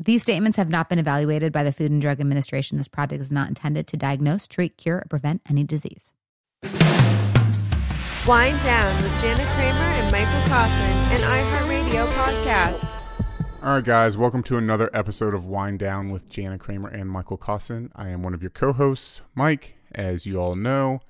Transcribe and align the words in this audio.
These 0.00 0.22
statements 0.22 0.56
have 0.58 0.68
not 0.68 0.88
been 0.88 1.00
evaluated 1.00 1.52
by 1.52 1.64
the 1.64 1.72
Food 1.72 1.90
and 1.90 2.00
Drug 2.00 2.20
Administration. 2.20 2.78
This 2.78 2.86
product 2.86 3.20
is 3.20 3.32
not 3.32 3.48
intended 3.48 3.88
to 3.88 3.96
diagnose, 3.96 4.46
treat, 4.46 4.76
cure, 4.76 4.98
or 4.98 5.06
prevent 5.10 5.42
any 5.50 5.64
disease. 5.64 6.14
Wind 8.24 8.62
Down 8.62 9.02
with 9.02 9.20
Jana 9.20 9.44
Kramer 9.56 9.80
and 9.80 10.12
Michael 10.12 10.48
Kaufman, 10.48 10.92
an 11.10 11.20
iHeartRadio 11.22 12.12
podcast. 12.12 12.94
All 13.60 13.74
right, 13.74 13.84
guys, 13.84 14.16
welcome 14.16 14.44
to 14.44 14.56
another 14.56 14.88
episode 14.94 15.34
of 15.34 15.48
Wind 15.48 15.80
Down 15.80 16.10
with 16.12 16.28
Jana 16.28 16.58
Kramer 16.58 16.90
and 16.90 17.10
Michael 17.10 17.36
Caussin. 17.36 17.90
I 17.96 18.10
am 18.10 18.22
one 18.22 18.34
of 18.34 18.40
your 18.40 18.50
co 18.50 18.72
hosts, 18.72 19.22
Mike, 19.34 19.78
as 19.92 20.26
you 20.26 20.40
all 20.40 20.54
know. 20.54 21.00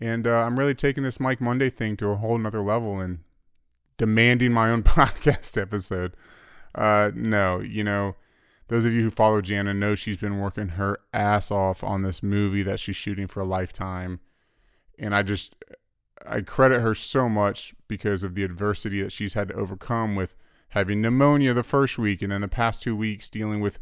And 0.00 0.26
uh, 0.26 0.44
I'm 0.44 0.58
really 0.58 0.74
taking 0.74 1.02
this 1.02 1.20
Mike 1.20 1.42
Monday 1.42 1.68
thing 1.68 1.98
to 1.98 2.08
a 2.08 2.16
whole 2.16 2.38
nother 2.38 2.62
level 2.62 2.98
and 2.98 3.18
demanding 3.98 4.54
my 4.54 4.70
own 4.70 4.82
podcast 4.84 5.60
episode. 5.60 6.16
Uh, 6.74 7.10
no, 7.14 7.60
you 7.60 7.84
know, 7.84 8.16
those 8.68 8.84
of 8.84 8.92
you 8.92 9.02
who 9.02 9.10
follow 9.10 9.40
Jana 9.40 9.74
know 9.74 9.94
she's 9.94 10.16
been 10.16 10.38
working 10.38 10.68
her 10.70 10.98
ass 11.12 11.50
off 11.50 11.82
on 11.82 12.02
this 12.02 12.22
movie 12.22 12.62
that 12.62 12.80
she's 12.80 12.96
shooting 12.96 13.26
for 13.26 13.40
a 13.40 13.44
lifetime. 13.44 14.20
And 14.98 15.14
I 15.14 15.22
just, 15.22 15.54
I 16.26 16.40
credit 16.40 16.80
her 16.80 16.94
so 16.94 17.28
much 17.28 17.74
because 17.88 18.22
of 18.22 18.34
the 18.34 18.44
adversity 18.44 19.02
that 19.02 19.12
she's 19.12 19.34
had 19.34 19.48
to 19.48 19.54
overcome 19.54 20.14
with 20.14 20.36
having 20.70 21.02
pneumonia 21.02 21.52
the 21.52 21.62
first 21.62 21.98
week 21.98 22.22
and 22.22 22.32
then 22.32 22.40
the 22.40 22.48
past 22.48 22.82
two 22.82 22.96
weeks 22.96 23.28
dealing 23.28 23.60
with 23.60 23.78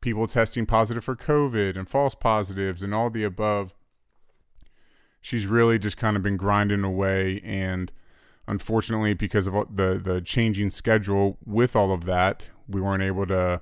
people 0.00 0.26
testing 0.26 0.66
positive 0.66 1.02
for 1.02 1.16
COVID 1.16 1.76
and 1.76 1.88
false 1.88 2.14
positives 2.14 2.82
and 2.82 2.94
all 2.94 3.10
the 3.10 3.24
above. 3.24 3.74
She's 5.20 5.46
really 5.46 5.78
just 5.78 5.96
kind 5.96 6.16
of 6.16 6.22
been 6.22 6.36
grinding 6.36 6.84
away 6.84 7.40
and 7.42 7.90
unfortunately 8.46 9.14
because 9.14 9.46
of 9.46 9.76
the 9.76 10.00
the 10.02 10.20
changing 10.20 10.70
schedule 10.70 11.38
with 11.44 11.74
all 11.76 11.92
of 11.92 12.04
that 12.04 12.48
we 12.68 12.80
weren't 12.80 13.02
able 13.02 13.26
to 13.26 13.60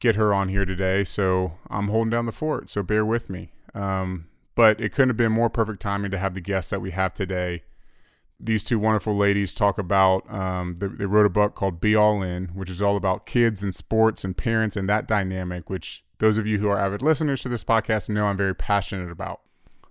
get 0.00 0.16
her 0.16 0.32
on 0.34 0.48
here 0.48 0.64
today 0.64 1.02
so 1.02 1.52
i'm 1.70 1.88
holding 1.88 2.10
down 2.10 2.26
the 2.26 2.32
fort 2.32 2.70
so 2.70 2.82
bear 2.82 3.04
with 3.04 3.30
me. 3.30 3.52
Um, 3.74 4.28
but 4.54 4.80
it 4.80 4.92
couldn't 4.92 5.10
have 5.10 5.16
been 5.16 5.32
more 5.32 5.50
perfect 5.50 5.80
timing 5.80 6.10
to 6.10 6.18
have 6.18 6.34
the 6.34 6.40
guests 6.40 6.70
that 6.70 6.80
we 6.80 6.90
have 6.92 7.12
today. 7.12 7.62
These 8.40 8.64
two 8.64 8.78
wonderful 8.78 9.14
ladies 9.16 9.54
talk 9.54 9.78
about 9.78 10.30
um, 10.32 10.76
they, 10.76 10.88
they 10.88 11.06
wrote 11.06 11.26
a 11.26 11.30
book 11.30 11.54
called 11.54 11.80
be 11.80 11.94
all 11.94 12.22
in 12.22 12.48
which 12.48 12.70
is 12.70 12.82
all 12.82 12.96
about 12.96 13.26
kids 13.26 13.62
and 13.62 13.74
sports 13.74 14.24
and 14.24 14.36
parents 14.36 14.76
and 14.76 14.88
that 14.88 15.06
dynamic 15.06 15.70
which 15.70 16.04
those 16.18 16.36
of 16.36 16.46
you 16.46 16.58
who 16.58 16.68
are 16.68 16.78
avid 16.78 17.02
listeners 17.02 17.42
to 17.42 17.48
this 17.48 17.64
podcast 17.64 18.10
know 18.10 18.26
i'm 18.26 18.36
very 18.36 18.54
passionate 18.54 19.10
about. 19.10 19.40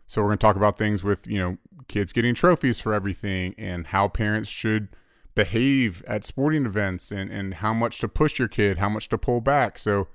So 0.07 0.21
we're 0.21 0.29
going 0.29 0.37
to 0.37 0.45
talk 0.45 0.55
about 0.55 0.77
things 0.77 1.03
with, 1.03 1.25
you 1.25 1.39
know, 1.39 1.57
kids 1.87 2.13
getting 2.13 2.35
trophies 2.35 2.79
for 2.79 2.93
everything 2.93 3.55
and 3.57 3.87
how 3.87 4.07
parents 4.07 4.49
should 4.49 4.89
behave 5.35 6.03
at 6.07 6.25
sporting 6.25 6.65
events 6.65 7.11
and, 7.11 7.29
and 7.31 7.55
how 7.55 7.73
much 7.73 7.99
to 7.99 8.07
push 8.07 8.39
your 8.39 8.47
kid, 8.47 8.77
how 8.77 8.89
much 8.89 9.09
to 9.09 9.17
pull 9.17 9.41
back. 9.41 9.77
So 9.77 10.07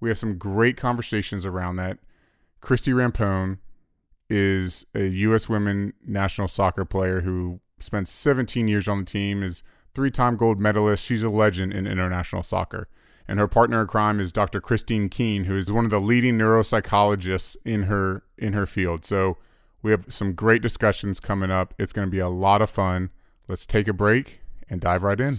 we 0.00 0.08
have 0.08 0.18
some 0.18 0.38
great 0.38 0.76
conversations 0.76 1.44
around 1.44 1.76
that. 1.76 1.98
Christie 2.60 2.92
Rampone 2.92 3.58
is 4.30 4.86
a 4.94 5.04
U.S. 5.06 5.48
women 5.48 5.92
national 6.06 6.48
soccer 6.48 6.84
player 6.84 7.20
who 7.22 7.60
spent 7.80 8.08
17 8.08 8.68
years 8.68 8.88
on 8.88 9.00
the 9.00 9.04
team, 9.04 9.42
is 9.42 9.62
three-time 9.94 10.36
gold 10.36 10.60
medalist. 10.60 11.04
She's 11.04 11.22
a 11.22 11.28
legend 11.28 11.72
in 11.72 11.86
international 11.86 12.42
soccer 12.42 12.88
and 13.28 13.38
her 13.38 13.48
partner 13.48 13.80
in 13.80 13.86
crime 13.86 14.20
is 14.20 14.30
Dr. 14.30 14.60
Christine 14.60 15.08
Keene, 15.08 15.44
who 15.44 15.56
is 15.56 15.72
one 15.72 15.86
of 15.86 15.90
the 15.90 16.00
leading 16.00 16.36
neuropsychologists 16.36 17.56
in 17.64 17.84
her 17.84 18.24
in 18.36 18.52
her 18.52 18.66
field. 18.66 19.06
So 19.06 19.38
we 19.82 19.90
have 19.90 20.04
some 20.12 20.34
great 20.34 20.60
discussions 20.60 21.18
coming 21.18 21.50
up. 21.50 21.72
It's 21.78 21.94
going 21.94 22.06
to 22.06 22.10
be 22.10 22.18
a 22.18 22.28
lot 22.28 22.60
of 22.60 22.68
fun. 22.68 23.08
Let's 23.48 23.64
take 23.64 23.88
a 23.88 23.92
break 23.94 24.41
and 24.72 24.80
dive 24.80 25.02
right 25.02 25.20
in. 25.20 25.38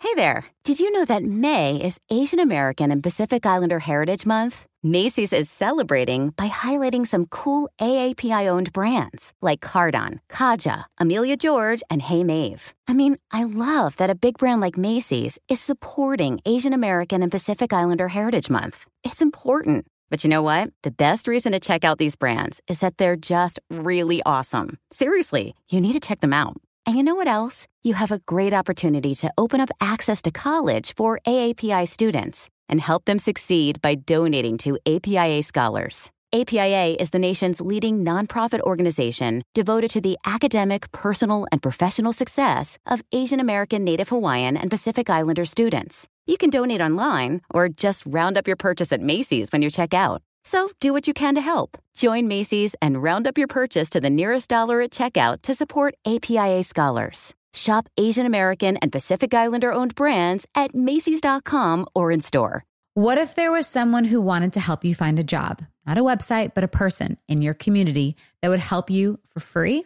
Hey 0.00 0.14
there. 0.16 0.46
Did 0.64 0.80
you 0.80 0.90
know 0.90 1.04
that 1.04 1.22
May 1.22 1.76
is 1.76 1.98
Asian 2.10 2.40
American 2.40 2.90
and 2.90 3.02
Pacific 3.02 3.46
Islander 3.46 3.78
Heritage 3.78 4.26
Month? 4.26 4.66
Macy's 4.82 5.32
is 5.32 5.48
celebrating 5.48 6.30
by 6.30 6.48
highlighting 6.48 7.06
some 7.06 7.26
cool 7.26 7.70
AAPI 7.80 8.48
owned 8.48 8.72
brands 8.72 9.32
like 9.40 9.60
Cardon, 9.60 10.20
Kaja, 10.28 10.84
Amelia 10.98 11.36
George, 11.36 11.82
and 11.88 12.02
Hey 12.02 12.24
Mave. 12.24 12.74
I 12.88 12.94
mean, 12.94 13.16
I 13.30 13.44
love 13.44 13.96
that 13.96 14.10
a 14.10 14.16
big 14.16 14.38
brand 14.38 14.60
like 14.60 14.76
Macy's 14.76 15.38
is 15.48 15.60
supporting 15.60 16.40
Asian 16.44 16.72
American 16.72 17.22
and 17.22 17.30
Pacific 17.30 17.72
Islander 17.72 18.08
Heritage 18.08 18.50
Month. 18.50 18.86
It's 19.04 19.22
important. 19.22 19.86
But 20.12 20.24
you 20.24 20.28
know 20.28 20.42
what? 20.42 20.68
The 20.82 20.90
best 20.90 21.26
reason 21.26 21.52
to 21.52 21.58
check 21.58 21.84
out 21.84 21.96
these 21.96 22.16
brands 22.16 22.60
is 22.68 22.80
that 22.80 22.98
they're 22.98 23.16
just 23.16 23.58
really 23.70 24.22
awesome. 24.26 24.76
Seriously, 24.92 25.54
you 25.70 25.80
need 25.80 25.94
to 25.94 26.06
check 26.06 26.20
them 26.20 26.34
out. 26.34 26.58
And 26.84 26.96
you 26.96 27.02
know 27.02 27.14
what 27.14 27.28
else? 27.28 27.66
You 27.82 27.94
have 27.94 28.12
a 28.12 28.18
great 28.26 28.52
opportunity 28.52 29.14
to 29.14 29.32
open 29.38 29.58
up 29.58 29.70
access 29.80 30.20
to 30.22 30.30
college 30.30 30.94
for 30.94 31.18
AAPI 31.26 31.88
students 31.88 32.50
and 32.68 32.78
help 32.78 33.06
them 33.06 33.18
succeed 33.18 33.80
by 33.80 33.94
donating 33.94 34.58
to 34.58 34.78
APIA 34.84 35.42
Scholars. 35.42 36.10
APIA 36.34 36.94
is 37.00 37.08
the 37.08 37.18
nation's 37.18 37.62
leading 37.62 38.04
nonprofit 38.04 38.60
organization 38.60 39.42
devoted 39.54 39.90
to 39.92 40.02
the 40.02 40.18
academic, 40.26 40.92
personal, 40.92 41.46
and 41.50 41.62
professional 41.62 42.12
success 42.12 42.76
of 42.86 43.02
Asian 43.12 43.40
American, 43.40 43.82
Native 43.82 44.10
Hawaiian, 44.10 44.58
and 44.58 44.70
Pacific 44.70 45.08
Islander 45.08 45.46
students. 45.46 46.06
You 46.26 46.38
can 46.38 46.50
donate 46.50 46.80
online 46.80 47.40
or 47.50 47.68
just 47.68 48.04
round 48.06 48.38
up 48.38 48.46
your 48.46 48.56
purchase 48.56 48.92
at 48.92 49.00
Macy's 49.00 49.50
when 49.50 49.62
you 49.62 49.70
check 49.70 49.92
out. 49.92 50.22
So 50.44 50.70
do 50.80 50.92
what 50.92 51.06
you 51.06 51.14
can 51.14 51.34
to 51.34 51.40
help. 51.40 51.78
Join 51.94 52.28
Macy's 52.28 52.74
and 52.80 53.02
round 53.02 53.26
up 53.26 53.38
your 53.38 53.48
purchase 53.48 53.90
to 53.90 54.00
the 54.00 54.10
nearest 54.10 54.48
dollar 54.48 54.80
at 54.80 54.90
checkout 54.90 55.42
to 55.42 55.54
support 55.54 55.94
APIA 56.06 56.62
scholars. 56.64 57.34
Shop 57.54 57.88
Asian 57.98 58.24
American 58.24 58.76
and 58.78 58.90
Pacific 58.90 59.34
Islander 59.34 59.72
owned 59.72 59.94
brands 59.94 60.46
at 60.54 60.74
Macy's.com 60.74 61.86
or 61.94 62.10
in 62.10 62.20
store. 62.20 62.64
What 62.94 63.18
if 63.18 63.34
there 63.34 63.52
was 63.52 63.66
someone 63.66 64.04
who 64.04 64.20
wanted 64.20 64.52
to 64.54 64.60
help 64.60 64.84
you 64.84 64.94
find 64.94 65.18
a 65.18 65.24
job? 65.24 65.62
Not 65.86 65.98
a 65.98 66.02
website, 66.02 66.54
but 66.54 66.64
a 66.64 66.68
person 66.68 67.18
in 67.28 67.42
your 67.42 67.54
community 67.54 68.16
that 68.40 68.48
would 68.48 68.60
help 68.60 68.90
you 68.90 69.18
for 69.28 69.40
free? 69.40 69.84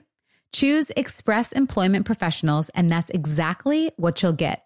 Choose 0.53 0.91
Express 0.97 1.53
Employment 1.53 2.07
Professionals, 2.07 2.69
and 2.71 2.91
that's 2.91 3.11
exactly 3.11 3.93
what 3.97 4.23
you'll 4.23 4.33
get. 4.33 4.66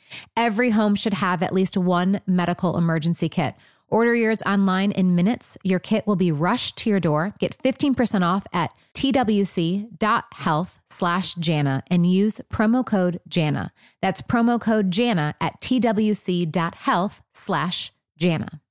Every 0.35 0.71
home 0.71 0.95
should 0.95 1.15
have 1.15 1.43
at 1.43 1.53
least 1.53 1.77
one 1.77 2.21
medical 2.25 2.77
emergency 2.77 3.29
kit. 3.29 3.55
Order 3.91 4.15
yours 4.15 4.41
online 4.43 4.93
in 4.93 5.15
minutes. 5.15 5.57
Your 5.63 5.79
kit 5.79 6.07
will 6.07 6.15
be 6.15 6.31
rushed 6.31 6.77
to 6.77 6.89
your 6.89 7.01
door. 7.01 7.33
Get 7.39 7.57
15% 7.61 8.21
off 8.21 8.47
at 8.53 8.71
twc.health 8.93 10.79
slash 10.87 11.35
Jana 11.35 11.83
and 11.87 12.09
use 12.09 12.39
promo 12.51 12.85
code 12.85 13.19
Jana. 13.27 13.73
That's 14.01 14.21
promo 14.21 14.61
code 14.61 14.91
Jana 14.91 15.35
at 15.41 15.59
twc.health 15.59 17.21
slash 17.33 17.91
Jana. 18.17 18.61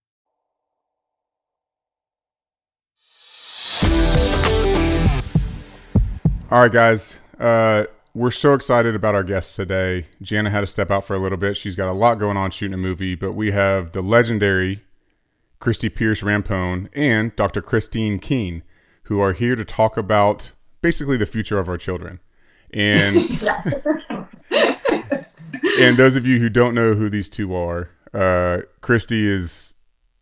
All 6.51 6.63
right, 6.63 6.73
guys. 6.73 7.15
Uh, 7.39 7.85
we're 8.15 8.31
so 8.31 8.55
excited 8.55 8.95
about 8.95 9.15
our 9.15 9.23
guests 9.23 9.55
today. 9.55 10.07
Jana 10.21 10.51
had 10.51 10.61
to 10.63 10.67
step 10.67 10.91
out 10.91 11.05
for 11.05 11.15
a 11.15 11.19
little 11.19 11.39
bit. 11.39 11.57
She's 11.57 11.77
got 11.77 11.89
a 11.89 11.93
lot 11.93 12.19
going 12.19 12.37
on 12.37 12.51
shooting 12.51 12.75
a 12.75 12.79
movie, 12.79 13.15
but 13.15 13.33
we 13.33 13.53
have 13.53 13.93
the 13.93 14.03
legendary 14.03 14.83
Christie 15.61 15.89
Pearce 15.89 16.23
Rampone 16.23 16.89
and 16.93 17.35
Dr. 17.37 17.63
Christine 17.63 18.19
Keene, 18.19 18.63
who 19.05 19.21
are 19.21 19.33
here 19.33 19.55
to 19.55 19.65
talk 19.65 19.97
about 19.97 20.53
basically 20.81 21.17
the 21.17 21.27
future 21.27 21.59
of 21.59 21.69
our 21.69 21.77
children. 21.77 22.21
And 22.73 23.17
and 25.81 25.97
those 25.97 26.17
of 26.17 26.27
you 26.27 26.39
who 26.39 26.49
don't 26.49 26.75
know 26.75 26.95
who 26.95 27.09
these 27.09 27.29
two 27.29 27.55
are, 27.55 27.91
uh, 28.15 28.63
Christie 28.81 29.27
is 29.27 29.75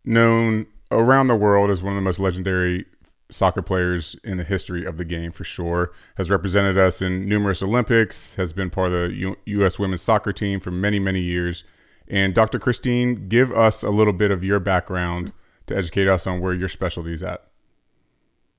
known 0.03 0.67
around 0.91 1.27
the 1.27 1.35
world 1.35 1.69
as 1.69 1.81
one 1.81 1.93
of 1.93 1.95
the 1.95 2.01
most 2.01 2.19
legendary 2.19 2.85
soccer 3.29 3.61
players 3.61 4.15
in 4.23 4.37
the 4.37 4.43
history 4.43 4.85
of 4.85 4.97
the 4.97 5.05
game 5.05 5.31
for 5.31 5.43
sure. 5.43 5.91
Has 6.17 6.29
represented 6.29 6.77
us 6.77 7.01
in 7.01 7.27
numerous 7.27 7.61
Olympics, 7.61 8.35
has 8.35 8.53
been 8.53 8.69
part 8.69 8.91
of 8.91 9.09
the 9.09 9.15
U- 9.15 9.37
U.S. 9.45 9.77
women's 9.77 10.01
soccer 10.01 10.33
team 10.33 10.59
for 10.59 10.71
many, 10.71 10.99
many 10.99 11.21
years. 11.21 11.63
And 12.07 12.33
Dr. 12.33 12.57
Christine, 12.57 13.27
give 13.27 13.51
us 13.51 13.83
a 13.83 13.89
little 13.89 14.13
bit 14.13 14.31
of 14.31 14.43
your 14.43 14.59
background 14.59 15.31
to 15.67 15.77
educate 15.77 16.07
us 16.07 16.25
on 16.25 16.39
where 16.39 16.53
your 16.53 16.67
specialty 16.67 17.13
is 17.13 17.21
at. 17.21 17.45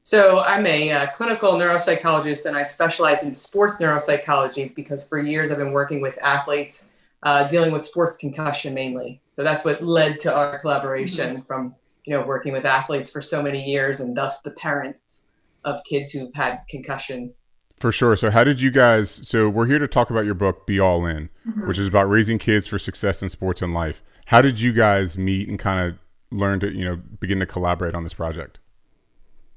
So, 0.02 0.40
I'm 0.40 0.66
a 0.66 0.90
uh, 0.90 1.06
clinical 1.08 1.52
neuropsychologist 1.52 2.46
and 2.46 2.56
I 2.56 2.62
specialize 2.62 3.22
in 3.22 3.34
sports 3.34 3.76
neuropsychology 3.78 4.74
because 4.74 5.06
for 5.06 5.18
years 5.18 5.50
I've 5.50 5.58
been 5.58 5.72
working 5.72 6.00
with 6.00 6.16
athletes 6.22 6.88
uh, 7.22 7.46
dealing 7.48 7.70
with 7.70 7.84
sports 7.84 8.16
concussion 8.16 8.72
mainly. 8.72 9.20
So, 9.26 9.44
that's 9.44 9.62
what 9.64 9.82
led 9.82 10.18
to 10.20 10.34
our 10.34 10.58
collaboration 10.58 11.36
mm-hmm. 11.36 11.42
from 11.42 11.74
you 12.04 12.14
know, 12.14 12.22
working 12.22 12.52
with 12.52 12.64
athletes 12.64 13.10
for 13.10 13.20
so 13.20 13.42
many 13.42 13.62
years 13.62 14.00
and 14.00 14.16
thus 14.16 14.40
the 14.40 14.50
parents 14.52 15.32
of 15.64 15.82
kids 15.84 16.12
who've 16.12 16.32
had 16.34 16.60
concussions. 16.68 17.50
For 17.78 17.92
sure. 17.92 18.14
So, 18.16 18.30
how 18.30 18.44
did 18.44 18.60
you 18.60 18.70
guys? 18.70 19.10
So, 19.26 19.48
we're 19.48 19.66
here 19.66 19.78
to 19.78 19.88
talk 19.88 20.10
about 20.10 20.24
your 20.24 20.34
book, 20.34 20.66
Be 20.66 20.78
All 20.78 21.06
In, 21.06 21.30
mm-hmm. 21.48 21.66
which 21.66 21.78
is 21.78 21.86
about 21.86 22.08
raising 22.10 22.38
kids 22.38 22.66
for 22.66 22.78
success 22.78 23.22
in 23.22 23.28
sports 23.28 23.62
and 23.62 23.72
life. 23.72 24.02
How 24.26 24.42
did 24.42 24.60
you 24.60 24.72
guys 24.72 25.16
meet 25.16 25.48
and 25.48 25.58
kind 25.58 25.88
of 25.88 25.98
learn 26.30 26.60
to, 26.60 26.70
you 26.70 26.84
know, 26.84 26.96
begin 26.96 27.40
to 27.40 27.46
collaborate 27.46 27.94
on 27.94 28.04
this 28.04 28.14
project? 28.14 28.58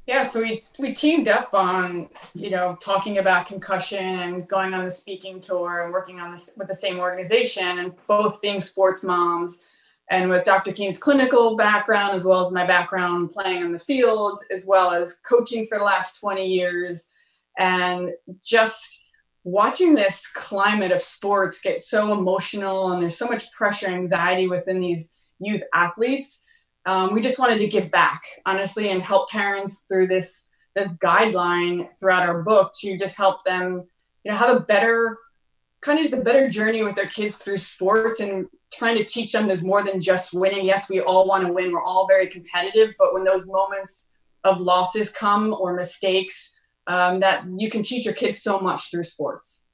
Yeah, 0.06 0.24
so 0.24 0.42
we 0.42 0.64
we 0.80 0.94
teamed 0.94 1.30
up 1.30 1.54
on 1.54 2.10
you 2.34 2.50
know 2.50 2.78
talking 2.82 3.20
about 3.20 3.48
concussion 3.48 4.04
and 4.04 4.48
going 4.48 4.74
on 4.74 4.84
the 4.84 4.92
speaking 4.92 5.40
tour 5.40 5.84
and 5.84 5.94
working 5.94 6.20
on 6.20 6.34
this 6.34 6.50
with 6.58 6.68
the 6.68 6.76
same 6.76 7.00
organization 7.00 7.80
and 7.80 7.94
both 8.08 8.42
being 8.42 8.60
sports 8.60 9.02
moms 9.04 9.60
And 10.10 10.30
with 10.30 10.44
Dr. 10.44 10.72
Keen's 10.72 10.98
clinical 10.98 11.56
background, 11.56 12.14
as 12.14 12.26
well 12.26 12.46
as 12.46 12.52
my 12.52 12.66
background 12.66 13.32
playing 13.32 13.64
on 13.64 13.72
the 13.72 13.80
field, 13.80 14.40
as 14.52 14.66
well 14.66 14.92
as 14.92 15.20
coaching 15.28 15.66
for 15.66 15.78
the 15.78 15.84
last 15.84 16.20
20 16.20 16.46
years, 16.46 17.08
and 17.58 18.12
just 18.44 19.04
watching 19.44 19.94
this 19.94 20.28
climate 20.28 20.92
of 20.92 21.02
sports 21.02 21.60
get 21.60 21.82
so 21.82 22.14
emotional 22.14 22.92
and 22.92 23.02
there's 23.02 23.18
so 23.18 23.28
much 23.28 23.52
pressure 23.52 23.88
anxiety 23.88 24.48
within 24.48 24.80
these 24.80 25.18
youth 25.40 25.64
athletes 25.74 26.46
um, 26.86 27.14
we 27.14 27.22
just 27.22 27.40
wanted 27.40 27.60
to 27.60 27.68
give 27.68 27.92
back 27.92 28.24
honestly 28.46 28.90
and 28.90 29.02
help 29.02 29.30
parents 29.30 29.86
through 29.90 30.08
this 30.08 30.48
this 30.76 30.96
guideline 30.98 31.90
throughout 32.00 32.28
our 32.28 32.42
book 32.42 32.72
to 32.74 32.98
just 32.98 33.18
help 33.18 33.44
them 33.44 33.84
you 34.24 34.32
know 34.32 34.38
have 34.38 34.56
a 34.56 34.62
better 34.62 35.18
kind 35.82 36.00
of 36.00 36.06
just 36.06 36.20
a 36.20 36.24
better 36.24 36.48
journey 36.48 36.82
with 36.82 36.96
their 36.96 37.06
kids 37.06 37.36
through 37.38 37.58
sports 37.58 38.22
and 38.22 38.48
trying 38.76 38.96
to 38.96 39.06
teach 39.06 39.32
them 39.32 39.48
there's 39.48 39.64
more 39.64 39.84
than 39.84 40.02
just 40.02 40.34
winning 40.34 40.66
yes 40.66 40.90
we 40.90 41.02
all 41.02 41.28
want 41.28 41.46
to 41.46 41.52
win 41.52 41.72
we're 41.72 41.84
all 41.84 42.08
very 42.08 42.28
competitive 42.28 42.94
but 42.98 43.14
when 43.14 43.24
those 43.24 43.46
moments 43.48 44.10
of 44.44 44.62
losses 44.62 45.10
come 45.10 45.54
or 45.60 45.74
mistakes 45.74 46.52
um, 46.88 47.20
that 47.22 47.46
you 47.58 47.70
can 47.70 47.84
teach 47.84 48.06
your 48.06 48.14
kids 48.14 48.42
so 48.42 48.60
much 48.60 48.92
through 48.92 49.04
sports. 49.04 49.66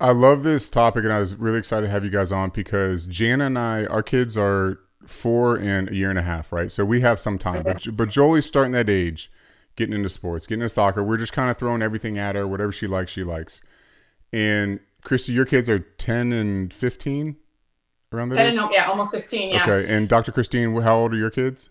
I 0.00 0.10
love 0.10 0.42
this 0.42 0.68
topic, 0.68 1.04
and 1.04 1.12
I 1.12 1.20
was 1.20 1.34
really 1.34 1.58
excited 1.58 1.86
to 1.86 1.92
have 1.92 2.04
you 2.04 2.10
guys 2.10 2.32
on 2.32 2.50
because 2.50 3.06
Jana 3.06 3.46
and 3.46 3.58
I, 3.58 3.84
our 3.86 4.02
kids 4.02 4.36
are 4.36 4.80
four 5.06 5.56
and 5.56 5.90
a 5.90 5.94
year 5.94 6.10
and 6.10 6.18
a 6.18 6.22
half, 6.22 6.52
right? 6.52 6.70
So 6.70 6.84
we 6.84 7.00
have 7.00 7.20
some 7.20 7.38
time, 7.38 7.62
but 7.62 7.86
but 7.96 8.08
Jolie's 8.08 8.46
starting 8.46 8.72
that 8.72 8.90
age, 8.90 9.30
getting 9.76 9.94
into 9.94 10.08
sports, 10.08 10.46
getting 10.46 10.62
into 10.62 10.74
soccer. 10.74 11.04
We're 11.04 11.18
just 11.18 11.32
kind 11.32 11.50
of 11.50 11.56
throwing 11.56 11.82
everything 11.82 12.18
at 12.18 12.34
her, 12.34 12.48
whatever 12.48 12.72
she 12.72 12.88
likes, 12.88 13.12
she 13.12 13.22
likes. 13.22 13.62
And 14.32 14.80
Christie, 15.02 15.32
your 15.32 15.44
kids 15.44 15.68
are 15.68 15.80
ten 15.80 16.32
and 16.32 16.72
fifteen, 16.72 17.36
around 18.12 18.30
there. 18.30 18.38
Ten 18.38 18.58
and 18.58 18.70
yeah, 18.72 18.86
almost 18.86 19.14
fifteen. 19.14 19.50
Yes. 19.50 19.68
Okay, 19.68 19.94
and 19.94 20.08
Dr. 20.08 20.32
Christine, 20.32 20.80
how 20.80 20.96
old 20.96 21.12
are 21.12 21.16
your 21.16 21.30
kids? 21.30 21.70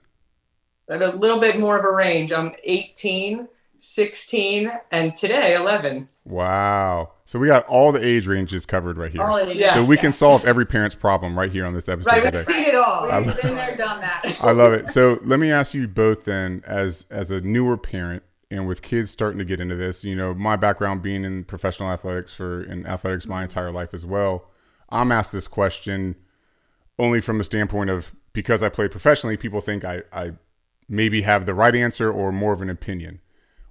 I 0.90 0.94
have 0.94 1.14
a 1.14 1.18
little 1.18 1.40
bit 1.40 1.60
more 1.60 1.78
of 1.78 1.86
a 1.86 1.92
range. 1.92 2.34
I'm 2.34 2.54
18, 2.66 3.48
16, 3.78 4.72
and 4.92 5.16
today 5.16 5.56
11. 5.56 6.10
Wow. 6.26 7.14
So 7.24 7.40
we 7.40 7.48
got 7.48 7.66
all 7.68 7.94
the 7.94 8.06
age 8.06 8.28
ranges 8.28 8.66
covered 8.66 8.98
right 8.98 9.12
here. 9.12 9.24
All 9.24 9.38
ages. 9.38 9.56
Yeah. 9.56 9.74
So 9.74 9.86
we 9.86 9.96
can 9.96 10.12
solve 10.12 10.44
every 10.44 10.66
parent's 10.66 10.96
problem 10.96 11.38
right 11.40 11.52
here 11.52 11.66
on 11.66 11.74
this 11.74 11.88
episode. 11.88 12.12
Right, 12.12 12.24
we've 12.24 12.34
today. 12.34 12.44
seen 12.44 12.64
it 12.64 12.76
all. 12.76 13.04
We've 13.04 13.42
been 13.42 13.56
there, 13.56 13.78
done 13.78 14.02
that. 14.02 14.38
I 14.42 14.52
love 14.52 14.74
it. 14.74 14.90
So 14.90 15.20
let 15.24 15.40
me 15.40 15.50
ask 15.50 15.74
you 15.74 15.88
both 15.88 16.26
then, 16.26 16.62
as 16.68 17.06
as 17.10 17.32
a 17.32 17.40
newer 17.40 17.78
parent 17.78 18.24
and 18.52 18.68
with 18.68 18.82
kids 18.82 19.10
starting 19.10 19.40
to 19.40 19.46
get 19.46 19.62
into 19.62 19.76
this, 19.76 20.04
you 20.04 20.14
know, 20.14 20.34
my 20.34 20.58
background 20.58 21.02
being 21.02 21.24
in 21.24 21.46
professional 21.46 21.90
athletics 21.90 22.34
for 22.34 22.62
in 22.62 22.86
athletics 22.86 23.26
my 23.26 23.38
mm-hmm. 23.38 23.44
entire 23.44 23.72
life 23.72 23.94
as 23.94 24.06
well. 24.06 24.52
I'm 24.90 25.12
asked 25.12 25.32
this 25.32 25.48
question 25.48 26.16
only 27.00 27.22
from 27.22 27.38
the 27.38 27.44
standpoint 27.46 27.90
of 27.90 28.14
because 28.34 28.62
I 28.62 28.70
play 28.70 28.88
professionally, 28.88 29.38
people 29.38 29.62
think 29.62 29.84
I, 29.84 30.04
I 30.12 30.34
maybe 30.88 31.22
have 31.22 31.46
the 31.46 31.54
right 31.54 31.76
answer 31.76 32.12
or 32.12 32.32
more 32.32 32.54
of 32.54 32.62
an 32.62 32.70
opinion, 32.70 33.22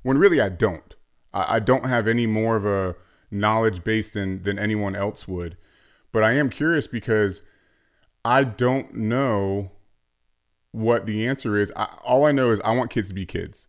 when 0.02 0.18
really 0.18 0.40
I 0.40 0.48
don't. 0.48 0.94
I, 1.32 1.56
I 1.56 1.58
don't 1.60 1.86
have 1.86 2.08
any 2.08 2.26
more 2.26 2.56
of 2.56 2.64
a 2.64 2.96
knowledge 3.30 3.84
base 3.84 4.10
than 4.10 4.42
than 4.42 4.58
anyone 4.58 4.96
else 4.96 5.28
would. 5.28 5.56
But 6.10 6.24
I 6.24 6.32
am 6.32 6.50
curious 6.50 6.86
because 6.86 7.42
I 8.24 8.44
don't 8.44 8.94
know 8.94 9.70
what 10.72 11.06
the 11.06 11.26
answer 11.26 11.56
is. 11.56 11.72
I, 11.76 11.84
all 12.02 12.26
I 12.26 12.32
know 12.32 12.50
is 12.50 12.60
I 12.60 12.72
want 12.72 12.90
kids 12.90 13.08
to 13.08 13.14
be 13.14 13.26
kids, 13.26 13.68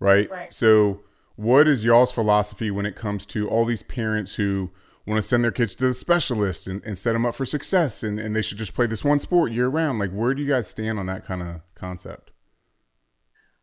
right? 0.00 0.30
Right. 0.30 0.52
So, 0.52 1.00
what 1.36 1.68
is 1.68 1.84
y'all's 1.84 2.12
philosophy 2.12 2.70
when 2.70 2.84
it 2.86 2.96
comes 2.96 3.24
to 3.26 3.48
all 3.48 3.64
these 3.64 3.82
parents 3.82 4.34
who 4.34 4.70
want 5.06 5.18
to 5.18 5.22
send 5.22 5.44
their 5.44 5.52
kids 5.52 5.74
to 5.76 5.86
the 5.86 5.94
specialist 5.94 6.66
and, 6.66 6.82
and 6.84 6.98
set 6.98 7.12
them 7.12 7.24
up 7.24 7.34
for 7.34 7.46
success 7.46 8.02
and, 8.02 8.18
and 8.18 8.34
they 8.34 8.42
should 8.42 8.58
just 8.58 8.74
play 8.74 8.86
this 8.86 9.04
one 9.04 9.20
sport 9.20 9.52
year 9.52 9.68
round? 9.68 9.98
Like, 9.98 10.10
where 10.10 10.34
do 10.34 10.42
you 10.42 10.48
guys 10.48 10.68
stand 10.68 10.98
on 10.98 11.06
that 11.06 11.24
kind 11.24 11.42
of 11.42 11.60
concept? 11.74 12.32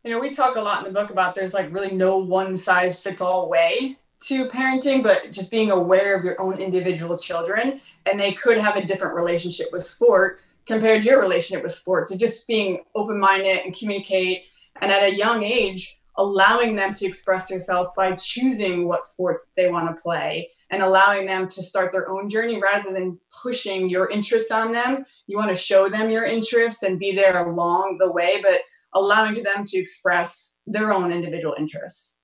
you 0.06 0.12
know, 0.12 0.20
we 0.20 0.30
talk 0.30 0.54
a 0.54 0.60
lot 0.60 0.78
in 0.78 0.84
the 0.84 1.00
book 1.00 1.10
about 1.10 1.34
there's 1.34 1.52
like 1.52 1.72
really 1.74 1.90
no 1.90 2.16
one 2.16 2.56
size 2.56 3.00
fits 3.00 3.20
all 3.20 3.48
way 3.48 3.98
to 4.20 4.46
parenting, 4.46 5.02
but 5.02 5.32
just 5.32 5.50
being 5.50 5.72
aware 5.72 6.16
of 6.16 6.24
your 6.24 6.40
own 6.40 6.60
individual 6.60 7.18
children 7.18 7.80
and 8.06 8.18
they 8.18 8.30
could 8.30 8.56
have 8.56 8.76
a 8.76 8.84
different 8.84 9.16
relationship 9.16 9.66
with 9.72 9.82
sport 9.82 10.40
compared 10.64 11.02
to 11.02 11.08
your 11.08 11.20
relationship 11.20 11.60
with 11.60 11.72
sports. 11.72 12.10
So 12.10 12.16
just 12.16 12.46
being 12.46 12.84
open 12.94 13.18
minded 13.18 13.62
and 13.64 13.76
communicate 13.76 14.44
and 14.80 14.92
at 14.92 15.02
a 15.02 15.12
young 15.12 15.42
age, 15.42 15.98
allowing 16.18 16.76
them 16.76 16.94
to 16.94 17.06
express 17.06 17.48
themselves 17.48 17.88
by 17.96 18.12
choosing 18.12 18.88
what 18.88 19.04
sports 19.04 19.48
they 19.56 19.68
want 19.68 19.88
to 19.88 20.02
play 20.02 20.48
and 20.70 20.82
allowing 20.82 21.26
them 21.26 21.46
to 21.46 21.62
start 21.62 21.92
their 21.92 22.08
own 22.08 22.28
journey 22.28 22.60
rather 22.60 22.92
than 22.92 23.18
pushing 23.42 23.88
your 23.88 24.08
interests 24.10 24.50
on 24.50 24.72
them. 24.72 25.04
You 25.26 25.36
want 25.36 25.50
to 25.50 25.56
show 25.56 25.88
them 25.88 26.10
your 26.10 26.24
interests 26.24 26.82
and 26.82 26.98
be 26.98 27.12
there 27.12 27.46
along 27.46 27.98
the 27.98 28.10
way, 28.10 28.40
but 28.42 28.60
allowing 28.94 29.42
them 29.42 29.64
to 29.66 29.78
express 29.78 30.56
their 30.66 30.92
own 30.92 31.12
individual 31.12 31.54
interests 31.58 32.16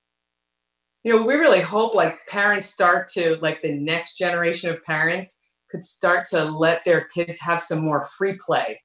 you 1.04 1.14
know 1.14 1.22
we 1.22 1.34
really 1.34 1.60
hope 1.60 1.94
like 1.94 2.18
parents 2.28 2.68
start 2.68 3.08
to 3.08 3.36
like 3.40 3.60
the 3.62 3.72
next 3.72 4.16
generation 4.16 4.70
of 4.70 4.82
parents 4.84 5.40
could 5.70 5.84
start 5.84 6.26
to 6.26 6.44
let 6.44 6.84
their 6.84 7.06
kids 7.06 7.40
have 7.40 7.62
some 7.62 7.84
more 7.84 8.04
free 8.04 8.36
play 8.44 8.80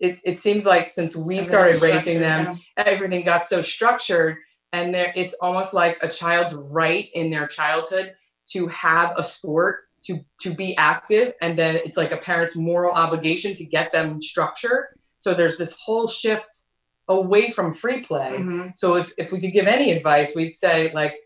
it, 0.00 0.18
it 0.24 0.38
seems 0.38 0.64
like 0.64 0.88
since 0.88 1.14
we 1.14 1.42
started 1.42 1.80
raising 1.82 2.20
them 2.20 2.58
yeah. 2.76 2.84
everything 2.86 3.24
got 3.24 3.44
so 3.44 3.62
structured 3.62 4.38
and 4.72 4.94
there 4.94 5.12
it's 5.14 5.34
almost 5.40 5.74
like 5.74 5.98
a 6.02 6.08
child's 6.08 6.54
right 6.54 7.08
in 7.14 7.30
their 7.30 7.46
childhood 7.46 8.14
to 8.46 8.66
have 8.68 9.12
a 9.16 9.24
sport 9.24 9.80
to 10.02 10.24
to 10.40 10.54
be 10.54 10.76
active 10.76 11.34
and 11.42 11.58
then 11.58 11.76
it's 11.76 11.96
like 11.96 12.12
a 12.12 12.16
parent's 12.16 12.56
moral 12.56 12.94
obligation 12.94 13.54
to 13.54 13.64
get 13.64 13.92
them 13.92 14.20
structure 14.20 14.96
so 15.18 15.34
there's 15.34 15.58
this 15.58 15.78
whole 15.84 16.08
shift 16.08 16.64
away 17.10 17.50
from 17.50 17.72
free 17.72 18.00
play. 18.00 18.36
Mm-hmm. 18.38 18.68
So 18.74 18.94
if, 18.96 19.12
if 19.18 19.32
we 19.32 19.40
could 19.40 19.52
give 19.52 19.66
any 19.66 19.90
advice, 19.92 20.34
we'd 20.34 20.54
say 20.54 20.92
like 20.94 21.16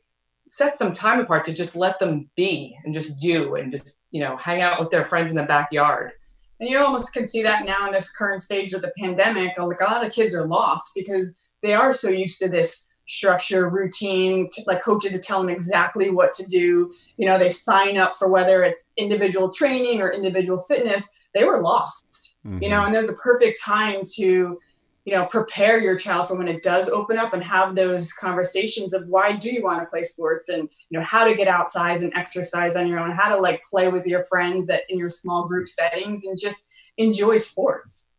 set 0.49 0.77
some 0.77 0.93
time 0.93 1.21
apart 1.21 1.45
to 1.45 1.53
just 1.53 1.77
let 1.77 1.99
them 1.99 2.29
be 2.37 2.77
and 2.85 2.93
just 2.93 3.19
do 3.19 3.55
and 3.55 3.71
just, 3.71 4.03
you 4.11 4.21
know, 4.21 4.37
hang 4.37 4.63
out 4.63 4.81
with 4.81 4.91
their 4.91 5.05
friends 5.05 5.31
in 5.31 5.37
the 5.37 5.45
backyard. 5.45 6.13
And 6.61 6.69
you 6.69 6.79
almost 6.79 7.13
can 7.13 7.27
see 7.27 7.43
that 7.43 7.65
now 7.65 7.87
in 7.87 7.93
this 7.93 8.13
current 8.13 8.41
stage 8.41 8.73
of 8.73 8.83
the 8.83 8.93
pandemic. 8.99 9.59
Like 9.59 9.81
a 9.81 9.85
lot 9.85 10.05
of 10.05 10.13
kids 10.13 10.35
are 10.35 10.47
lost 10.47 10.93
because 10.95 11.37
they 11.63 11.75
are 11.75 11.93
so 11.93 12.09
used 12.09 12.39
to 12.41 12.49
this 12.49 12.87
structure, 13.07 13.69
routine, 13.69 14.49
like 14.67 14.83
coaches 14.83 15.13
that 15.13 15.23
tell 15.23 15.41
them 15.41 15.51
exactly 15.51 16.11
what 16.11 16.33
to 16.35 16.47
do. 16.47 16.93
You 17.17 17.27
know, 17.27 17.39
they 17.39 17.51
sign 17.51 17.99
up 17.99 18.15
for 18.15 18.31
whether 18.31 18.63
it's 18.63 18.89
individual 18.97 19.53
training 19.53 20.01
or 20.01 20.13
individual 20.13 20.61
fitness. 20.61 21.09
They 21.35 21.45
were 21.45 21.61
lost 21.61 22.35
mm-hmm. 22.47 22.63
you 22.63 22.69
know 22.69 22.77
mm-hmm. 22.77 22.87
and 22.87 22.95
there's 22.95 23.09
a 23.09 23.15
perfect 23.15 23.61
time 23.63 24.01
to 24.17 24.59
you 25.05 25.15
know 25.15 25.27
prepare 25.27 25.81
your 25.81 25.97
child 25.97 26.29
for 26.29 26.35
when 26.35 26.49
it 26.49 26.63
does 26.63 26.89
open 26.89 27.19
up 27.19 27.33
and 27.33 27.43
have 27.43 27.75
those 27.75 28.13
conversations 28.13 28.93
of 28.93 29.07
why 29.09 29.33
do 29.33 29.51
you 29.51 29.63
want 29.63 29.81
to 29.81 29.87
play 29.87 30.03
sports 30.03 30.49
and 30.49 30.69
you 30.89 30.99
know 30.99 31.05
how 31.05 31.27
to 31.27 31.35
get 31.35 31.49
outside 31.49 32.01
and 32.01 32.13
exercise 32.15 32.75
on 32.77 32.87
your 32.87 32.99
own 32.99 33.11
how 33.11 33.35
to 33.35 33.41
like 33.41 33.63
play 33.65 33.89
with 33.89 34.07
your 34.07 34.23
friends 34.23 34.67
that 34.67 34.83
in 34.89 34.99
your 34.99 35.09
small 35.09 35.47
group 35.47 35.69
settings 35.69 36.25
and 36.25 36.39
just 36.39 36.69
enjoy 36.97 37.37
sports. 37.37 38.11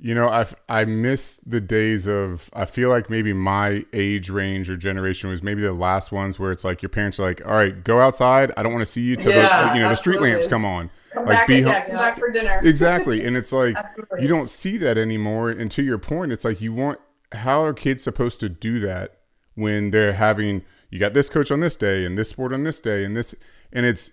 You 0.00 0.14
know 0.14 0.28
i 0.28 0.46
i 0.68 0.84
miss 0.84 1.40
the 1.44 1.60
days 1.60 2.06
of 2.06 2.50
i 2.52 2.64
feel 2.64 2.88
like 2.88 3.10
maybe 3.10 3.32
my 3.32 3.84
age 3.92 4.30
range 4.30 4.70
or 4.70 4.76
generation 4.76 5.28
was 5.28 5.42
maybe 5.42 5.60
the 5.60 5.72
last 5.72 6.12
ones 6.12 6.38
where 6.38 6.52
it's 6.52 6.62
like 6.62 6.82
your 6.82 6.88
parents 6.88 7.18
are 7.18 7.24
like 7.24 7.44
all 7.44 7.54
right 7.54 7.82
go 7.82 7.98
outside. 8.00 8.52
I 8.56 8.62
don't 8.62 8.72
want 8.72 8.82
to 8.82 8.90
see 8.90 9.02
you 9.02 9.16
till 9.16 9.32
yeah, 9.32 9.70
the 9.70 9.74
you 9.74 9.82
know 9.82 9.88
absolutely. 9.88 9.88
the 9.88 9.96
street 9.96 10.20
lamps 10.20 10.46
come 10.46 10.64
on 10.64 10.90
Come 11.12 11.26
like 11.26 11.38
back, 11.38 11.46
be 11.46 11.62
home. 11.62 11.74
come 11.86 11.96
back 11.96 12.18
for 12.18 12.30
dinner. 12.30 12.60
exactly, 12.62 13.24
and 13.24 13.36
it's 13.36 13.52
like 13.52 13.76
you 14.20 14.28
don't 14.28 14.50
see 14.50 14.76
that 14.78 14.98
anymore. 14.98 15.50
And 15.50 15.70
to 15.72 15.82
your 15.82 15.98
point, 15.98 16.32
it's 16.32 16.44
like 16.44 16.60
you 16.60 16.72
want 16.72 17.00
how 17.32 17.62
are 17.62 17.72
kids 17.72 18.02
supposed 18.02 18.40
to 18.40 18.48
do 18.48 18.80
that 18.80 19.18
when 19.54 19.90
they're 19.90 20.14
having 20.14 20.64
you 20.90 20.98
got 20.98 21.14
this 21.14 21.28
coach 21.28 21.50
on 21.50 21.60
this 21.60 21.76
day 21.76 22.04
and 22.04 22.16
this 22.16 22.30
sport 22.30 22.52
on 22.52 22.62
this 22.62 22.80
day 22.80 23.04
and 23.04 23.16
this 23.16 23.34
and 23.72 23.84
it's 23.84 24.10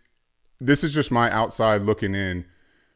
this 0.60 0.84
is 0.84 0.94
just 0.94 1.12
my 1.12 1.32
outside 1.32 1.82
looking 1.82 2.16
in 2.16 2.46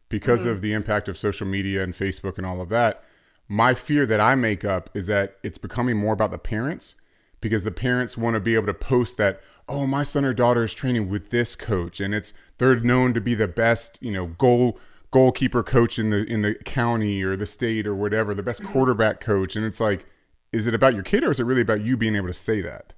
because 0.10 0.42
mm-hmm. 0.42 0.50
of 0.50 0.62
the 0.62 0.74
impact 0.74 1.08
of 1.08 1.18
social 1.18 1.48
media 1.48 1.84
and 1.84 1.94
Facebook 1.94 2.38
and 2.38 2.46
all 2.46 2.62
of 2.62 2.70
that. 2.70 3.04
My 3.48 3.74
fear 3.74 4.06
that 4.06 4.20
I 4.20 4.36
make 4.36 4.64
up 4.64 4.90
is 4.94 5.08
that 5.08 5.38
it's 5.44 5.58
becoming 5.58 5.98
more 5.98 6.14
about 6.14 6.32
the 6.32 6.38
parents 6.38 6.96
because 7.42 7.64
the 7.64 7.72
parents 7.72 8.18
want 8.18 8.36
to 8.36 8.40
be 8.40 8.56
able 8.56 8.68
to 8.68 8.74
post 8.74 9.18
that 9.18 9.42
oh 9.70 9.88
my 9.88 10.04
son 10.04 10.26
or 10.26 10.34
daughter 10.34 10.64
is 10.64 10.74
training 10.74 11.10
with 11.10 11.30
this 11.30 11.56
coach 11.56 12.00
and 12.00 12.14
it's 12.14 12.34
they're 12.58 12.80
known 12.80 13.14
to 13.14 13.22
be 13.22 13.36
the 13.36 13.48
best 13.48 13.98
you 14.02 14.12
know 14.12 14.28
goal 14.28 14.78
goalkeeper 15.12 15.64
coach 15.64 15.98
in 15.98 16.10
the 16.10 16.26
in 16.26 16.42
the 16.42 16.56
county 16.66 17.24
or 17.24 17.36
the 17.36 17.46
state 17.46 17.88
or 17.88 17.96
whatever 17.96 18.36
the 18.36 18.44
best 18.44 18.64
quarterback 18.64 19.20
coach 19.20 19.56
and 19.56 19.66
it's 19.66 19.80
like 19.80 20.06
is 20.52 20.68
it 20.68 20.74
about 20.74 20.94
your 20.94 21.04
kid 21.04 21.24
or 21.24 21.32
is 21.32 21.40
it 21.40 21.44
really 21.44 21.62
about 21.62 21.82
you 21.82 21.96
being 21.96 22.16
able 22.16 22.28
to 22.28 22.34
say 22.34 22.62
that? 22.62 22.94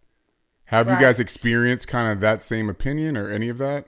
Have 0.66 0.88
right. 0.88 1.00
you 1.00 1.06
guys 1.06 1.20
experienced 1.20 1.88
kind 1.88 2.12
of 2.12 2.22
that 2.22 2.42
same 2.42 2.70
opinion 2.70 3.18
or 3.18 3.30
any 3.30 3.50
of 3.50 3.58
that? 3.58 3.88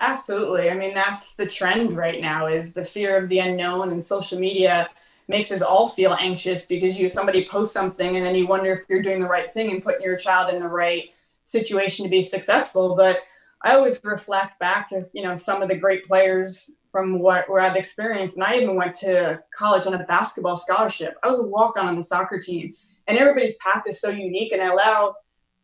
Absolutely. 0.00 0.70
I 0.70 0.74
mean 0.74 0.94
that's 0.94 1.34
the 1.34 1.46
trend 1.46 1.92
right 1.92 2.20
now 2.20 2.46
is 2.46 2.72
the 2.72 2.84
fear 2.84 3.16
of 3.16 3.28
the 3.28 3.38
unknown 3.38 3.90
and 3.90 4.02
social 4.02 4.38
media 4.38 4.88
makes 5.28 5.50
us 5.50 5.62
all 5.62 5.88
feel 5.88 6.16
anxious 6.20 6.66
because 6.66 6.98
you 6.98 7.08
somebody 7.08 7.46
posts 7.46 7.72
something 7.72 8.16
and 8.16 8.26
then 8.26 8.34
you 8.34 8.46
wonder 8.46 8.72
if 8.72 8.80
you're 8.88 9.00
doing 9.00 9.20
the 9.20 9.28
right 9.28 9.54
thing 9.54 9.70
and 9.70 9.82
putting 9.82 10.02
your 10.02 10.16
child 10.16 10.52
in 10.52 10.60
the 10.60 10.68
right 10.68 11.10
situation 11.44 12.04
to 12.04 12.10
be 12.10 12.22
successful. 12.22 12.96
But 12.96 13.22
I 13.62 13.74
always 13.74 14.00
reflect 14.04 14.58
back 14.58 14.88
to 14.88 15.02
you 15.14 15.22
know 15.22 15.34
some 15.34 15.62
of 15.62 15.68
the 15.68 15.76
great 15.76 16.04
players 16.04 16.70
from 16.94 17.18
what 17.18 17.48
where 17.48 17.60
I've 17.60 17.76
experienced. 17.76 18.36
And 18.36 18.44
I 18.44 18.56
even 18.56 18.76
went 18.76 18.94
to 18.96 19.42
college 19.52 19.86
on 19.86 19.94
a 19.94 20.04
basketball 20.04 20.56
scholarship. 20.56 21.16
I 21.22 21.28
was 21.28 21.38
a 21.38 21.46
walk 21.46 21.78
on 21.78 21.86
on 21.86 21.96
the 21.96 22.02
soccer 22.02 22.38
team, 22.38 22.74
and 23.06 23.18
everybody's 23.18 23.56
path 23.56 23.82
is 23.88 24.00
so 24.00 24.10
unique. 24.10 24.52
And 24.52 24.62
I 24.62 24.66
allow, 24.66 25.14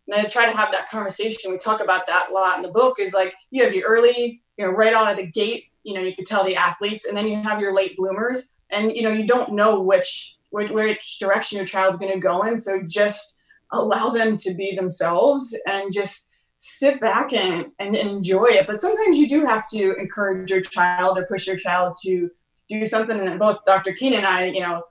and 0.08 0.20
I 0.20 0.24
try 0.24 0.46
to 0.46 0.56
have 0.56 0.72
that 0.72 0.90
conversation. 0.90 1.52
We 1.52 1.58
talk 1.58 1.80
about 1.80 2.06
that 2.06 2.28
a 2.30 2.32
lot 2.32 2.56
in 2.56 2.62
the 2.62 2.70
book. 2.70 2.98
Is 2.98 3.12
like 3.12 3.34
you 3.50 3.62
have 3.64 3.74
your 3.74 3.86
early, 3.86 4.42
you 4.56 4.64
know, 4.64 4.72
right 4.72 4.94
out 4.94 5.10
of 5.10 5.18
the 5.18 5.30
gate. 5.30 5.66
You 5.82 5.94
know, 5.94 6.02
you 6.02 6.14
could 6.14 6.26
tell 6.26 6.44
the 6.44 6.56
athletes, 6.56 7.04
and 7.04 7.16
then 7.16 7.28
you 7.28 7.42
have 7.42 7.60
your 7.60 7.74
late 7.74 7.96
bloomers, 7.96 8.50
and 8.70 8.94
you 8.96 9.02
know, 9.02 9.12
you 9.12 9.26
don't 9.26 9.52
know 9.52 9.80
which 9.80 10.36
which, 10.50 10.70
which 10.70 11.18
direction 11.20 11.58
your 11.58 11.66
child's 11.66 11.96
going 11.96 12.12
to 12.12 12.18
go 12.18 12.42
in. 12.42 12.56
So 12.56 12.82
just 12.82 13.39
allow 13.72 14.10
them 14.10 14.36
to 14.38 14.54
be 14.54 14.74
themselves 14.74 15.56
and 15.66 15.92
just 15.92 16.28
sit 16.58 17.00
back 17.00 17.32
and, 17.32 17.66
and 17.78 17.96
enjoy 17.96 18.46
it. 18.46 18.66
But 18.66 18.80
sometimes 18.80 19.18
you 19.18 19.28
do 19.28 19.46
have 19.46 19.66
to 19.68 19.94
encourage 19.96 20.50
your 20.50 20.60
child 20.60 21.18
or 21.18 21.26
push 21.26 21.46
your 21.46 21.56
child 21.56 21.96
to 22.04 22.30
do 22.68 22.84
something. 22.86 23.18
And 23.18 23.38
both 23.38 23.64
Dr. 23.64 23.92
Keenan 23.92 24.18
and 24.18 24.26
I, 24.26 24.44
you 24.46 24.60
know, 24.60 24.82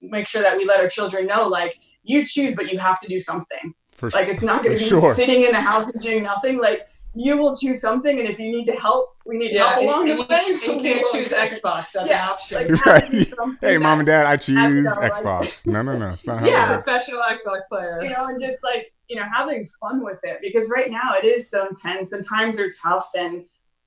make 0.00 0.26
sure 0.26 0.42
that 0.42 0.56
we 0.56 0.64
let 0.64 0.80
our 0.80 0.88
children 0.88 1.26
know, 1.26 1.48
like, 1.48 1.78
you 2.02 2.26
choose, 2.26 2.54
but 2.54 2.72
you 2.72 2.78
have 2.78 3.00
to 3.00 3.08
do 3.08 3.20
something. 3.20 3.74
For 3.92 4.10
like, 4.10 4.28
it's 4.28 4.42
not 4.42 4.64
going 4.64 4.76
to 4.76 4.82
be 4.82 4.88
sure. 4.88 5.14
sitting 5.14 5.42
in 5.42 5.52
the 5.52 5.60
house 5.60 5.88
and 5.88 6.02
doing 6.02 6.22
nothing. 6.22 6.60
Like, 6.60 6.88
you 7.14 7.36
will 7.36 7.56
choose 7.56 7.80
something, 7.80 8.18
and 8.18 8.28
if 8.28 8.38
you 8.38 8.50
need 8.50 8.64
to 8.66 8.72
help, 8.72 9.16
we 9.26 9.36
need 9.36 9.52
yeah, 9.52 9.74
help 9.74 9.82
along 9.82 10.06
the 10.06 10.16
way. 10.22 10.42
You 10.48 10.80
can't 10.80 11.06
choose 11.12 11.28
Xbox 11.28 11.94
as 11.94 12.08
yeah, 12.08 12.24
an 12.24 12.30
option. 12.30 12.74
Like, 12.74 12.86
right. 12.86 13.34
Hey, 13.60 13.78
mom 13.78 14.00
and 14.00 14.06
dad, 14.06 14.26
I 14.26 14.36
choose 14.36 14.86
Xbox. 14.86 15.66
no, 15.66 15.82
no, 15.82 15.96
no. 15.96 16.10
It's 16.10 16.26
not 16.26 16.40
how 16.40 16.46
yeah, 16.46 16.76
professional 16.76 17.20
Xbox 17.22 17.60
player. 17.68 18.00
You 18.02 18.10
know, 18.10 18.26
and 18.26 18.40
just 18.40 18.64
like 18.64 18.92
you 19.08 19.16
know, 19.16 19.26
having 19.30 19.66
fun 19.80 20.02
with 20.02 20.20
it 20.22 20.38
because 20.40 20.70
right 20.70 20.90
now 20.90 21.12
it 21.12 21.24
is 21.24 21.50
so 21.50 21.66
intense 21.66 22.12
and 22.12 22.24
times 22.26 22.58
are 22.58 22.70
tough 22.82 23.08
and 23.14 23.44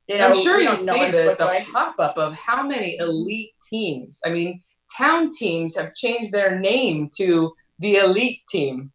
you 0.08 0.20
know, 0.20 0.28
I'm 0.28 0.36
sure 0.40 0.62
you 0.62 0.76
see 0.76 1.10
the, 1.10 1.36
the 1.40 1.66
pop 1.72 1.96
up 1.98 2.16
of 2.18 2.36
how 2.36 2.62
many 2.62 2.96
elite 2.98 3.54
teams. 3.68 4.22
I 4.24 4.30
mean, 4.30 4.62
town 4.96 5.32
teams 5.32 5.76
have 5.78 5.96
changed 5.96 6.32
their 6.32 6.60
name 6.60 7.10
to 7.18 7.54
the 7.80 7.96
elite 7.96 8.42
team 8.48 8.92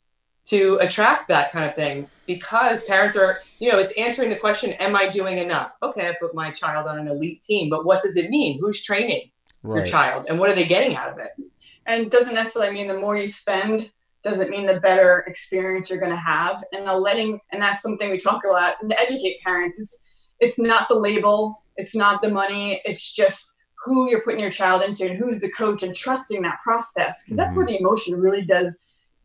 to 0.51 0.79
attract 0.81 1.27
that 1.29 1.51
kind 1.51 1.69
of 1.69 1.75
thing 1.75 2.09
because 2.35 2.85
parents 2.85 3.17
are, 3.17 3.41
you 3.59 3.71
know, 3.71 3.79
it's 3.79 3.93
answering 3.99 4.31
the 4.31 4.37
question, 4.37 4.73
Am 4.75 4.95
I 4.97 5.09
doing 5.09 5.39
enough? 5.39 5.73
Okay, 5.83 6.09
I 6.09 6.15
put 6.21 6.35
my 6.35 6.51
child 6.51 6.87
on 6.87 6.99
an 6.99 7.09
elite 7.09 7.43
team, 7.43 7.69
but 7.69 7.85
what 7.85 8.03
does 8.03 8.17
it 8.17 8.31
mean? 8.31 8.59
Who's 8.61 8.83
training 8.83 9.31
right. 9.63 9.79
your 9.79 9.87
child 9.87 10.27
and 10.29 10.39
what 10.39 10.51
are 10.51 10.55
they 10.55 10.67
getting 10.67 10.97
out 10.97 11.11
of 11.11 11.19
it? 11.19 11.31
And 11.87 12.07
it 12.07 12.11
doesn't 12.11 12.35
necessarily 12.35 12.73
mean 12.73 12.87
the 12.87 12.99
more 12.99 13.17
you 13.17 13.29
spend 13.29 13.91
doesn't 14.23 14.51
mean 14.51 14.67
the 14.67 14.81
better 14.81 15.21
experience 15.27 15.89
you're 15.89 15.99
going 15.99 16.11
to 16.11 16.17
have 16.17 16.63
and 16.73 16.87
the 16.87 16.95
letting 16.95 17.41
and 17.53 17.63
that's 17.63 17.83
something 17.83 18.11
we 18.11 18.19
talk 18.19 18.43
a 18.45 18.49
lot 18.49 18.75
and 18.81 18.91
to 18.91 19.01
educate 19.01 19.41
parents 19.41 19.81
it's 19.81 20.05
it's 20.41 20.59
not 20.59 20.89
the 20.89 20.95
label 20.95 21.63
it's 21.77 21.97
not 21.97 22.21
the 22.21 22.31
money 22.31 22.83
it's 22.85 23.11
just 23.11 23.55
who 23.83 24.11
you're 24.11 24.23
putting 24.23 24.41
your 24.41 24.51
child 24.51 24.83
into 24.83 25.07
and 25.07 25.19
who's 25.19 25.41
the 25.41 25.51
coach 25.51 25.83
and 25.83 25.97
trusting 25.97 26.43
that 26.43 26.59
process 26.63 27.25
because 27.25 27.39
that's 27.39 27.57
where 27.57 27.65
mm-hmm. 27.65 27.77
the 27.77 27.81
emotion 27.81 28.21
really 28.21 28.45
does 28.45 28.79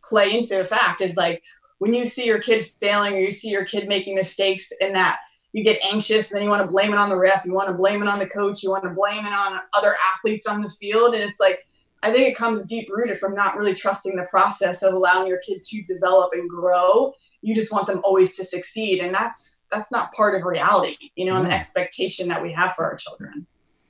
play 0.03 0.37
into 0.37 0.55
the 0.55 0.63
fact 0.63 1.01
is 1.01 1.17
like 1.17 1.43
when 1.85 1.93
you 1.93 2.03
see 2.03 2.25
your 2.25 2.39
kid 2.39 2.65
failing 2.81 3.13
or 3.13 3.19
you 3.19 3.31
see 3.31 3.49
your 3.49 3.63
kid 3.63 3.87
making 3.87 4.15
mistakes 4.15 4.71
and 4.81 4.95
that 4.95 5.19
you 5.53 5.63
get 5.63 5.79
anxious 5.85 6.31
and 6.31 6.37
then 6.37 6.43
you 6.43 6.49
want 6.49 6.63
to 6.63 6.67
blame 6.67 6.91
it 6.91 6.97
on 6.97 7.09
the 7.09 7.17
ref 7.17 7.45
you 7.45 7.53
want 7.53 7.69
to 7.69 7.75
blame 7.75 8.01
it 8.01 8.09
on 8.09 8.17
the 8.17 8.27
coach 8.27 8.63
you 8.63 8.71
want 8.71 8.83
to 8.83 8.89
blame 8.89 9.23
it 9.23 9.31
on 9.31 9.59
other 9.77 9.95
athletes 10.11 10.47
on 10.47 10.61
the 10.61 10.69
field 10.69 11.13
and 11.13 11.23
it's 11.23 11.39
like 11.39 11.59
I 12.01 12.11
think 12.11 12.27
it 12.27 12.35
comes 12.35 12.65
deep 12.65 12.89
rooted 12.89 13.19
from 13.19 13.35
not 13.35 13.55
really 13.55 13.73
trusting 13.73 14.15
the 14.15 14.27
process 14.29 14.81
of 14.83 14.93
allowing 14.93 15.27
your 15.27 15.39
kid 15.39 15.63
to 15.63 15.81
develop 15.83 16.31
and 16.33 16.49
grow. 16.49 17.13
You 17.41 17.55
just 17.55 17.71
want 17.71 17.87
them 17.87 18.01
always 18.03 18.35
to 18.37 18.45
succeed, 18.45 18.99
and 18.99 19.11
that's 19.11 19.65
that's 19.71 19.91
not 19.91 20.11
part 20.11 20.39
of 20.39 20.45
reality, 20.45 21.09
you 21.15 21.25
know, 21.25 21.33
mm. 21.33 21.37
and 21.37 21.45
the 21.47 21.49
mm. 21.49 21.57
expectation 21.57 22.27
that 22.27 22.43
we 22.43 22.51
have 22.53 22.75
for 22.75 22.85
our 22.85 22.95
children. 22.95 23.47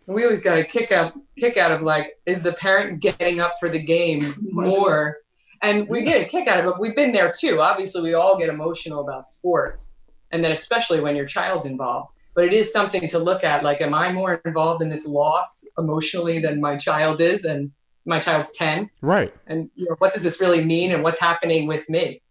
We 0.07 0.23
always 0.23 0.41
got 0.41 0.57
a 0.57 0.63
kick 0.63 0.93
out 0.93 1.13
kick 1.37 1.57
out 1.57 1.73
of 1.73 1.81
like, 1.81 2.17
is 2.25 2.41
the 2.41 2.53
parent 2.53 3.01
getting 3.01 3.41
up 3.41 3.55
for 3.59 3.67
the 3.67 3.83
game 3.83 4.35
more? 4.39 5.17
And 5.61 5.87
we 5.87 6.03
get 6.03 6.21
a 6.21 6.25
kick 6.25 6.47
out 6.47 6.59
of 6.59 6.65
it. 6.67 6.79
We've 6.79 6.95
been 6.95 7.11
there 7.11 7.31
too. 7.31 7.61
Obviously, 7.61 8.01
we 8.01 8.13
all 8.13 8.37
get 8.37 8.49
emotional 8.49 9.01
about 9.01 9.27
sports, 9.27 9.97
and 10.31 10.43
then 10.43 10.51
especially 10.51 10.99
when 10.99 11.15
your 11.15 11.25
child's 11.25 11.65
involved. 11.65 12.11
But 12.33 12.45
it 12.45 12.53
is 12.53 12.71
something 12.71 13.07
to 13.09 13.19
look 13.19 13.43
at 13.43 13.63
like 13.63 13.79
am 13.79 13.93
i 13.93 14.11
more 14.11 14.41
involved 14.43 14.81
in 14.81 14.89
this 14.89 15.07
loss 15.07 15.65
emotionally 15.77 16.39
than 16.39 16.59
my 16.59 16.75
child 16.75 17.21
is 17.21 17.45
and 17.45 17.71
my 18.05 18.19
child's 18.19 18.51
10 18.51 18.89
right. 19.01 19.33
And 19.47 19.69
you 19.75 19.85
know, 19.89 19.95
what 19.99 20.13
does 20.13 20.23
this 20.23 20.41
really 20.41 20.63
mean 20.63 20.91
and 20.91 21.01
what's 21.01 21.19
happening 21.19 21.65
with 21.65 21.87
me? 21.89 22.21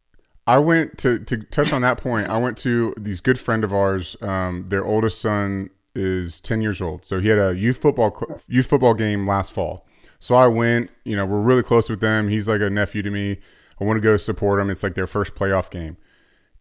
I 0.46 0.58
went 0.58 0.98
to 0.98 1.18
to 1.20 1.38
touch 1.38 1.72
on 1.72 1.80
that 1.82 1.96
point 1.96 2.28
i 2.28 2.36
went 2.36 2.58
to 2.58 2.94
these 2.98 3.22
good 3.22 3.38
friend 3.38 3.64
of 3.64 3.72
ours 3.72 4.14
um, 4.20 4.66
their 4.68 4.84
oldest 4.84 5.22
son 5.22 5.70
is 5.94 6.40
10 6.40 6.60
years 6.60 6.80
old. 6.80 7.06
So 7.06 7.20
he 7.20 7.28
had 7.28 7.38
a 7.38 7.54
youth 7.54 7.78
football 7.78 8.16
youth 8.48 8.66
football 8.66 8.94
game 8.94 9.26
last 9.26 9.52
fall 9.52 9.86
so 10.18 10.34
i 10.34 10.46
went 10.46 10.90
you 11.04 11.16
know 11.16 11.26
we're 11.26 11.40
really 11.40 11.62
close 11.62 11.88
with 11.90 12.00
them. 12.00 12.28
He's 12.28 12.48
like 12.48 12.60
a 12.60 12.70
nephew 12.70 13.02
to 13.02 13.10
me. 13.10 13.38
I 13.80 13.84
want 13.84 13.96
to 13.96 14.00
go 14.00 14.16
support 14.16 14.60
him. 14.60 14.70
It's 14.70 14.82
like 14.82 14.94
their 14.94 15.06
first 15.06 15.34
playoff 15.34 15.70
game. 15.70 15.96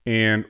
And 0.06 0.46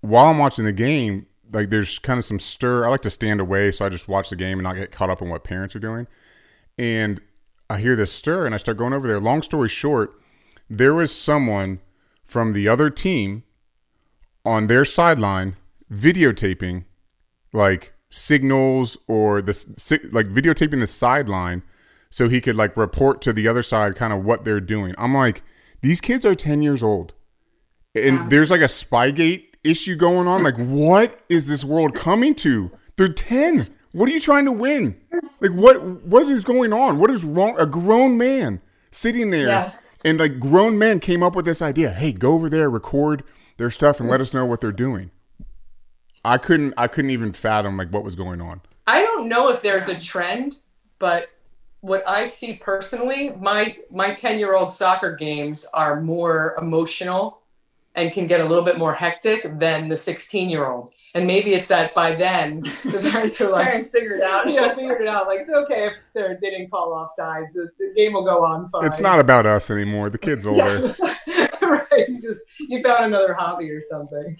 while 0.00 0.26
i'm 0.26 0.38
watching 0.38 0.64
the 0.64 0.72
game 0.72 1.26
like 1.52 1.70
there's 1.70 1.98
kind 1.98 2.18
of 2.18 2.24
some 2.24 2.40
stir. 2.40 2.84
I 2.84 2.88
like 2.88 3.02
to 3.02 3.10
stand 3.10 3.40
away 3.40 3.70
so 3.72 3.84
i 3.84 3.88
just 3.88 4.08
watch 4.08 4.30
the 4.30 4.36
game 4.36 4.58
and 4.58 4.64
not 4.64 4.74
get 4.74 4.90
caught 4.90 5.10
up 5.10 5.22
in 5.22 5.28
what 5.28 5.44
parents 5.44 5.76
are 5.76 5.80
doing. 5.80 6.06
And 6.78 7.20
I 7.70 7.78
hear 7.78 7.96
this 7.96 8.12
stir 8.12 8.46
and 8.46 8.54
I 8.54 8.58
start 8.58 8.76
going 8.76 8.92
over 8.92 9.06
there. 9.06 9.20
Long 9.20 9.42
story 9.42 9.68
short, 9.68 10.12
there 10.68 10.94
was 10.94 11.16
someone 11.16 11.80
from 12.24 12.52
the 12.52 12.68
other 12.68 12.90
team 12.90 13.44
on 14.44 14.66
their 14.66 14.84
sideline 14.84 15.56
videotaping 15.92 16.84
like 17.52 17.92
signals 18.10 18.96
or 19.06 19.40
this 19.40 19.66
like 20.12 20.26
videotaping 20.26 20.80
the 20.80 20.86
sideline 20.86 21.62
so 22.14 22.28
he 22.28 22.40
could 22.40 22.54
like 22.54 22.76
report 22.76 23.20
to 23.20 23.32
the 23.32 23.48
other 23.48 23.64
side 23.64 23.96
kind 23.96 24.12
of 24.12 24.24
what 24.24 24.44
they're 24.44 24.60
doing. 24.60 24.94
I'm 24.96 25.12
like, 25.12 25.42
these 25.82 26.00
kids 26.00 26.24
are 26.24 26.36
10 26.36 26.62
years 26.62 26.80
old. 26.80 27.12
And 27.92 28.14
yeah. 28.14 28.26
there's 28.28 28.52
like 28.52 28.60
a 28.60 28.66
Spygate 28.66 29.46
issue 29.64 29.96
going 29.96 30.28
on. 30.28 30.44
Like, 30.44 30.54
what 30.56 31.18
is 31.28 31.48
this 31.48 31.64
world 31.64 31.96
coming 31.96 32.36
to? 32.36 32.70
They're 32.96 33.12
10. 33.12 33.68
What 33.90 34.08
are 34.08 34.12
you 34.12 34.20
trying 34.20 34.44
to 34.44 34.52
win? 34.52 34.96
Like 35.40 35.50
what 35.54 35.82
what 36.04 36.28
is 36.28 36.44
going 36.44 36.72
on? 36.72 37.00
What 37.00 37.10
is 37.10 37.24
wrong? 37.24 37.56
A 37.58 37.66
grown 37.66 38.16
man 38.16 38.60
sitting 38.92 39.30
there 39.30 39.48
yeah. 39.48 39.72
and 40.04 40.20
like 40.20 40.38
grown 40.38 40.78
men 40.78 41.00
came 41.00 41.20
up 41.20 41.34
with 41.34 41.46
this 41.46 41.60
idea. 41.60 41.90
Hey, 41.90 42.12
go 42.12 42.34
over 42.34 42.48
there, 42.48 42.70
record 42.70 43.24
their 43.56 43.72
stuff 43.72 43.98
and 43.98 44.08
let 44.08 44.20
us 44.20 44.32
know 44.32 44.44
what 44.44 44.60
they're 44.60 44.70
doing. 44.70 45.10
I 46.24 46.38
couldn't 46.38 46.74
I 46.76 46.86
couldn't 46.86 47.10
even 47.10 47.32
fathom 47.32 47.76
like 47.76 47.88
what 47.88 48.04
was 48.04 48.14
going 48.14 48.40
on. 48.40 48.60
I 48.86 49.02
don't 49.02 49.28
know 49.28 49.48
if 49.48 49.62
there's 49.62 49.88
a 49.88 49.98
trend, 49.98 50.58
but 51.00 51.28
what 51.84 52.02
I 52.08 52.24
see 52.24 52.54
personally, 52.54 53.34
my 53.38 53.76
my 53.90 54.08
10-year-old 54.08 54.72
soccer 54.72 55.14
games 55.14 55.66
are 55.74 56.00
more 56.00 56.56
emotional 56.58 57.42
and 57.94 58.10
can 58.10 58.26
get 58.26 58.40
a 58.40 58.44
little 58.44 58.64
bit 58.64 58.78
more 58.78 58.94
hectic 58.94 59.58
than 59.58 59.90
the 59.90 59.96
16 59.96 60.48
year 60.48 60.66
old. 60.66 60.94
And 61.14 61.26
maybe 61.26 61.52
it's 61.52 61.68
that 61.68 61.94
by 61.94 62.14
then 62.14 62.60
the 62.84 63.06
parents 63.12 63.38
are 63.42 63.50
like, 63.50 63.66
parents 63.66 63.90
figured 63.90 64.20
it 64.20 64.24
out. 64.24 64.48
yeah, 64.50 64.74
figured 64.74 65.02
it 65.02 65.08
out. 65.08 65.26
Like 65.26 65.40
it's 65.40 65.52
okay 65.52 65.90
if 65.92 66.40
they 66.40 66.50
didn't 66.50 66.70
call 66.70 66.94
off 66.94 67.10
sides. 67.14 67.52
The, 67.52 67.68
the, 67.78 67.92
game 67.94 68.14
will 68.14 68.24
go 68.24 68.42
on 68.42 68.66
fine. 68.68 68.86
It's 68.86 69.02
not 69.02 69.20
about 69.20 69.44
us 69.44 69.70
anymore. 69.70 70.08
The 70.08 70.18
kid's 70.18 70.46
older. 70.46 70.94
right. 71.62 72.08
You 72.08 72.18
just 72.18 72.46
you 72.60 72.82
found 72.82 73.04
another 73.04 73.34
hobby 73.34 73.70
or 73.70 73.82
something. 73.90 74.34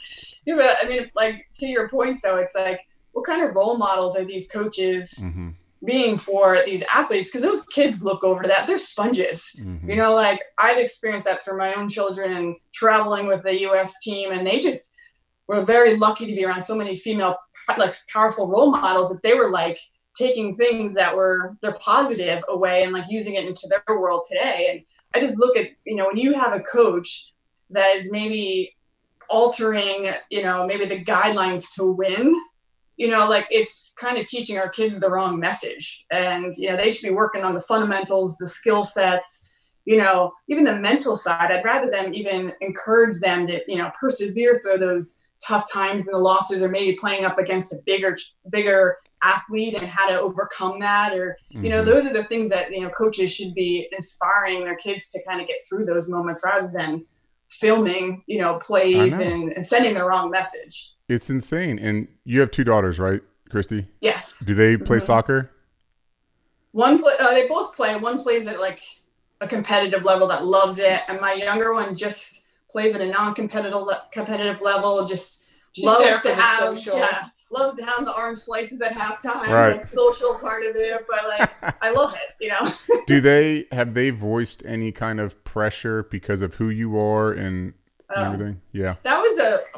Yeah, 0.47 0.55
but 0.57 0.77
I 0.83 0.89
mean, 0.89 1.11
like 1.15 1.47
to 1.57 1.67
your 1.67 1.91
point 1.91 2.23
though, 2.23 2.37
it's 2.37 2.55
like 2.55 2.81
what 3.13 3.27
kind 3.27 3.47
of 3.47 3.55
role 3.55 3.77
models 3.77 4.17
are 4.17 4.25
these 4.25 4.49
coaches? 4.49 5.21
Mm-hmm 5.23 5.51
being 5.85 6.17
for 6.17 6.59
these 6.65 6.83
athletes 6.93 7.31
because 7.31 7.43
those 7.43 7.65
kids 7.65 8.03
look 8.03 8.25
over 8.25 8.43
to 8.43 8.49
that 8.49 8.67
they're 8.67 8.79
sponges 8.79 9.51
mm-hmm. 9.59 9.89
you 9.89 9.97
know 9.97 10.15
like 10.15 10.41
i've 10.59 10.79
experienced 10.79 11.27
that 11.27 11.43
through 11.43 11.59
my 11.59 11.73
own 11.75 11.89
children 11.89 12.33
and 12.33 12.57
traveling 12.73 13.27
with 13.27 13.43
the 13.43 13.53
us 13.53 14.01
team 14.03 14.33
and 14.33 14.47
they 14.47 14.61
just 14.61 14.95
were 15.47 15.63
very 15.63 15.97
lucky 15.97 16.27
to 16.27 16.35
be 16.35 16.45
around 16.45 16.63
so 16.63 16.75
many 16.75 16.97
female 16.97 17.37
like 17.79 17.95
powerful 18.09 18.49
role 18.49 18.71
models 18.71 19.11
that 19.11 19.23
they 19.23 19.35
were 19.35 19.51
like 19.51 19.79
taking 20.17 20.57
things 20.57 20.95
that 20.95 21.15
were 21.15 21.57
they're 21.61 21.73
positive 21.73 22.43
away 22.49 22.83
and 22.83 22.93
like 22.93 23.05
using 23.09 23.35
it 23.35 23.45
into 23.45 23.69
their 23.69 23.99
world 23.99 24.25
today 24.29 24.69
and 24.71 24.85
i 25.15 25.21
just 25.21 25.39
look 25.39 25.57
at 25.57 25.69
you 25.85 25.97
know 25.97 26.07
when 26.07 26.17
you 26.17 26.33
have 26.33 26.53
a 26.53 26.61
coach 26.61 27.33
that 27.71 27.95
is 27.97 28.11
maybe 28.11 28.75
altering 29.29 30.09
you 30.31 30.43
know 30.43 30.67
maybe 30.67 30.85
the 30.85 31.05
guidelines 31.05 31.75
to 31.75 31.91
win 31.91 32.35
you 32.97 33.09
know, 33.09 33.29
like 33.29 33.47
it's 33.51 33.93
kind 33.97 34.19
of 34.19 34.27
teaching 34.27 34.59
our 34.59 34.69
kids 34.69 34.99
the 34.99 35.11
wrong 35.11 35.39
message. 35.39 36.07
And, 36.11 36.55
you 36.57 36.71
know, 36.71 36.77
they 36.77 36.91
should 36.91 37.07
be 37.09 37.15
working 37.15 37.43
on 37.43 37.55
the 37.55 37.61
fundamentals, 37.61 38.37
the 38.37 38.47
skill 38.47 38.85
sets, 38.85 39.49
you 39.85 39.97
know, 39.97 40.33
even 40.49 40.65
the 40.65 40.77
mental 40.77 41.17
side. 41.17 41.51
I'd 41.51 41.65
rather 41.65 41.91
them 41.91 42.15
even 42.15 42.53
encourage 42.61 43.19
them 43.19 43.47
to, 43.49 43.61
you 43.67 43.77
know, 43.77 43.91
persevere 43.99 44.55
through 44.55 44.79
those 44.79 45.21
tough 45.45 45.71
times 45.71 46.07
and 46.07 46.15
the 46.15 46.19
losses 46.19 46.63
or 46.63 46.69
maybe 46.69 46.97
playing 46.97 47.25
up 47.25 47.39
against 47.39 47.73
a 47.73 47.77
bigger, 47.85 48.17
bigger 48.51 48.97
athlete 49.23 49.75
and 49.75 49.87
how 49.87 50.09
to 50.09 50.21
overcome 50.21 50.79
that. 50.79 51.13
Or, 51.13 51.37
mm-hmm. 51.53 51.65
you 51.65 51.71
know, 51.71 51.79
mm-hmm. 51.79 51.87
those 51.87 52.07
are 52.07 52.15
the 52.15 52.25
things 52.25 52.49
that, 52.51 52.71
you 52.71 52.83
know, 52.83 52.91
coaches 52.91 53.35
should 53.35 53.55
be 53.55 53.89
inspiring 53.93 54.65
their 54.65 54.77
kids 54.77 55.11
to 55.11 55.23
kind 55.25 55.41
of 55.41 55.49
get 55.49 55.59
through 55.69 55.85
those 55.85 56.09
moments 56.09 56.43
rather 56.45 56.71
than 56.73 57.05
filming, 57.51 58.23
you 58.27 58.39
know, 58.39 58.55
plays 58.55 59.13
know. 59.13 59.21
And, 59.21 59.53
and 59.53 59.67
sending 59.67 59.95
the 59.95 60.05
wrong 60.05 60.31
message. 60.31 60.94
It's 61.09 61.29
insane. 61.31 61.79
And 61.79 62.09
you 62.25 62.41
have 62.41 62.51
two 62.51 62.65
daughters, 62.65 62.99
right? 62.99 63.21
Christie? 63.51 63.87
Yes. 64.01 64.39
Do 64.41 64.55
they 64.55 64.77
play 64.77 64.99
Mhm. 64.99 65.03
soccer? 65.03 65.51
One 66.73 66.99
play, 67.01 67.13
uh, 67.21 67.31
they 67.33 67.47
both 67.47 67.75
play. 67.75 67.95
One 67.97 68.23
plays 68.23 68.47
at 68.47 68.59
like 68.61 68.83
a 69.41 69.47
competitive 69.47 70.05
level 70.05 70.27
that 70.29 70.45
loves 70.45 70.79
it, 70.79 71.01
and 71.09 71.21
my 71.21 71.35
younger 71.35 71.73
one 71.73 71.95
just 71.95 72.43
plays 72.69 72.95
at 72.95 73.01
a 73.01 73.07
non-competitive 73.07 73.81
le- 73.81 74.03
competitive 74.11 74.61
level. 74.61 75.05
Just 75.07 75.45
She's 75.73 75.85
loves 75.85 76.21
to 76.23 76.35
have 76.35 76.59
social. 76.59 76.97
yeah, 76.99 77.27
loves 77.53 77.75
to 77.77 77.85
have 77.85 78.05
the 78.05 78.13
orange 78.17 78.39
slices 78.39 78.81
at 78.81 78.93
halftime, 78.93 79.47
Right. 79.53 79.73
like 79.75 79.85
social 79.85 80.37
part 80.41 80.65
of 80.65 80.75
it. 80.75 81.07
But 81.09 81.25
like, 81.29 81.51
I 81.83 81.91
love 81.93 82.15
it, 82.15 82.35
you 82.45 82.49
know. 82.51 82.73
Do 83.07 83.21
they 83.21 83.67
have 83.71 83.95
they 83.95 84.11
voiced 84.11 84.63
any 84.67 84.91
kind 84.91 85.21
of 85.21 85.45
pressure 85.45 86.03
because 86.05 86.41
of 86.41 86.55
who 86.55 86.69
you 86.71 86.99
are 86.99 87.31
and 87.31 87.75
Um, 88.17 88.25
everything? 88.35 88.61
Yeah. 88.73 88.97
that 89.05 89.19
was 89.21 89.24
a, 89.24 89.24
a 89.24 89.24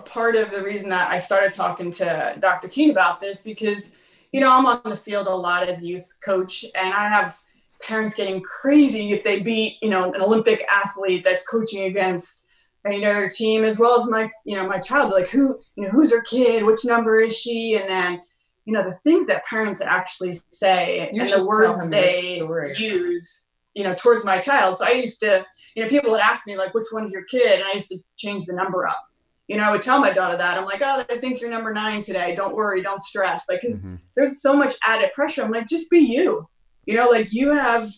part 0.07 0.37
of 0.37 0.51
the 0.51 0.63
reason 0.63 0.89
that 0.91 1.11
I 1.13 1.19
started 1.19 1.55
talking 1.55 1.91
to 1.93 2.37
Dr. 2.41 2.69
Keene 2.69 2.91
about 2.91 3.21
this 3.21 3.43
because, 3.43 3.93
you 4.33 4.41
know, 4.41 4.51
I'm 4.51 4.67
on 4.67 4.81
the 4.85 4.97
field 4.97 5.27
a 5.27 5.35
lot 5.35 5.69
as 5.69 5.81
a 5.81 5.85
youth 5.85 6.13
coach, 6.25 6.65
and 6.75 6.95
I 6.95 7.09
have 7.09 7.39
parents 7.81 8.15
getting 8.15 8.43
crazy 8.43 9.13
if 9.13 9.23
they 9.23 9.41
beat, 9.41 9.77
you 9.83 9.91
know, 9.91 10.13
an 10.13 10.21
Olympic 10.21 10.65
athlete 10.73 11.25
that's 11.25 11.47
coaching 11.47 11.85
against 11.85 12.45
you 12.87 13.01
know 13.01 13.13
their 13.13 13.29
team 13.29 13.65
as 13.65 13.81
well 13.81 14.01
as 14.01 14.09
my, 14.09 14.31
you 14.45 14.55
know, 14.55 14.67
my 14.67 14.79
child. 14.79 15.11
Like 15.11 15.29
who, 15.29 15.59
you 15.75 15.85
know, 15.85 15.91
who's 15.91 16.13
her 16.13 16.23
kid? 16.23 16.65
Which 16.65 16.85
number 16.85 17.19
is 17.21 17.37
she? 17.37 17.77
And 17.77 17.89
then, 17.89 18.23
you 18.65 18.73
know, 18.73 18.85
the 18.85 18.95
things 18.95 19.27
that 19.27 19.45
parents 19.45 19.81
actually 19.81 20.35
say 20.51 21.11
You 21.13 21.23
and 21.23 21.31
the 21.31 21.45
words 21.45 21.89
they 21.89 22.41
use, 22.79 23.45
you 23.75 23.83
know, 23.83 23.95
towards 23.95 24.25
my 24.25 24.39
child. 24.39 24.77
So 24.77 24.87
I 24.87 24.93
used 24.93 25.19
to 25.21 25.45
you 25.77 25.83
know, 25.83 25.89
people 25.89 26.11
would 26.11 26.21
ask 26.21 26.47
me 26.47 26.57
like, 26.57 26.75
which 26.75 26.87
one's 26.91 27.13
your 27.13 27.25
kid? 27.25 27.61
And 27.61 27.65
I 27.65 27.75
used 27.75 27.89
to 27.89 27.99
change 28.17 28.47
the 28.47 28.55
number 28.55 28.87
up. 28.87 28.99
You 29.49 29.57
know, 29.57 29.63
I 29.65 29.71
would 29.71 29.83
tell 29.83 30.01
my 30.01 30.11
daughter 30.13 30.37
that. 30.37 30.59
I'm 30.59 30.65
like, 30.65 30.83
oh, 30.83 31.05
I 31.09 31.17
think 31.19 31.41
you're 31.41 31.51
number 31.51 31.73
nine 31.73 32.01
today. 32.01 32.35
Don't 32.35 32.55
worry, 32.55 32.83
don't 32.83 33.01
stress. 33.01 33.49
Like, 33.49 33.61
because 33.61 33.83
Mhm. 33.83 34.01
there's 34.17 34.43
so 34.43 34.55
much 34.55 34.75
added 34.85 35.13
pressure. 35.15 35.43
I'm 35.43 35.51
like, 35.53 35.69
just 35.69 35.89
be 35.89 35.99
you. 35.99 36.49
You 36.85 36.95
know, 36.97 37.09
like 37.09 37.33
you 37.33 37.53
have 37.53 37.89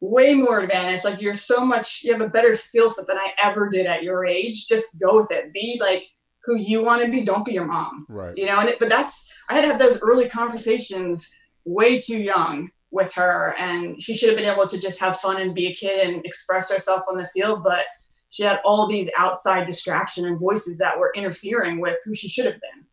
way 0.00 0.34
more 0.34 0.60
advantage. 0.60 1.04
Like 1.04 1.20
you're 1.20 1.34
so 1.34 1.64
much, 1.64 2.02
you 2.04 2.12
have 2.12 2.20
a 2.20 2.28
better 2.28 2.54
skill 2.54 2.90
set 2.90 3.06
than 3.08 3.18
I 3.18 3.32
ever 3.42 3.68
did 3.68 3.86
at 3.86 4.02
your 4.02 4.24
age. 4.24 4.66
Just 4.68 4.98
go 5.00 5.20
with 5.20 5.30
it. 5.30 5.52
Be 5.52 5.78
like 5.80 6.04
who 6.44 6.56
you 6.56 6.82
want 6.82 7.04
to 7.04 7.10
be. 7.10 7.22
Don't 7.22 7.44
be 7.44 7.52
your 7.52 7.66
mom. 7.66 8.06
Right. 8.08 8.36
You 8.36 8.46
know, 8.46 8.58
and 8.60 8.68
it, 8.68 8.78
but 8.78 8.88
that's 8.88 9.28
I 9.48 9.54
had 9.54 9.62
to 9.62 9.68
have 9.68 9.78
those 9.78 10.00
early 10.02 10.28
conversations 10.28 11.30
way 11.64 11.98
too 11.98 12.18
young 12.18 12.70
with 12.90 13.14
her, 13.14 13.54
and 13.58 14.02
she 14.02 14.12
should 14.12 14.28
have 14.28 14.36
been 14.36 14.50
able 14.52 14.66
to 14.66 14.78
just 14.78 14.98
have 15.00 15.18
fun 15.20 15.40
and 15.40 15.54
be 15.54 15.68
a 15.68 15.74
kid 15.74 16.06
and 16.06 16.24
express 16.26 16.70
herself 16.70 17.02
on 17.08 17.16
the 17.16 17.26
field. 17.26 17.62
But 17.62 17.86
she 18.32 18.42
had 18.44 18.60
all 18.64 18.86
these 18.86 19.10
outside 19.18 19.66
distraction 19.66 20.24
and 20.24 20.38
voices 20.38 20.78
that 20.78 20.98
were 20.98 21.12
interfering 21.14 21.80
with 21.80 21.98
who 22.04 22.14
she 22.14 22.28
should 22.28 22.46
have 22.46 22.54
been. 22.54 22.86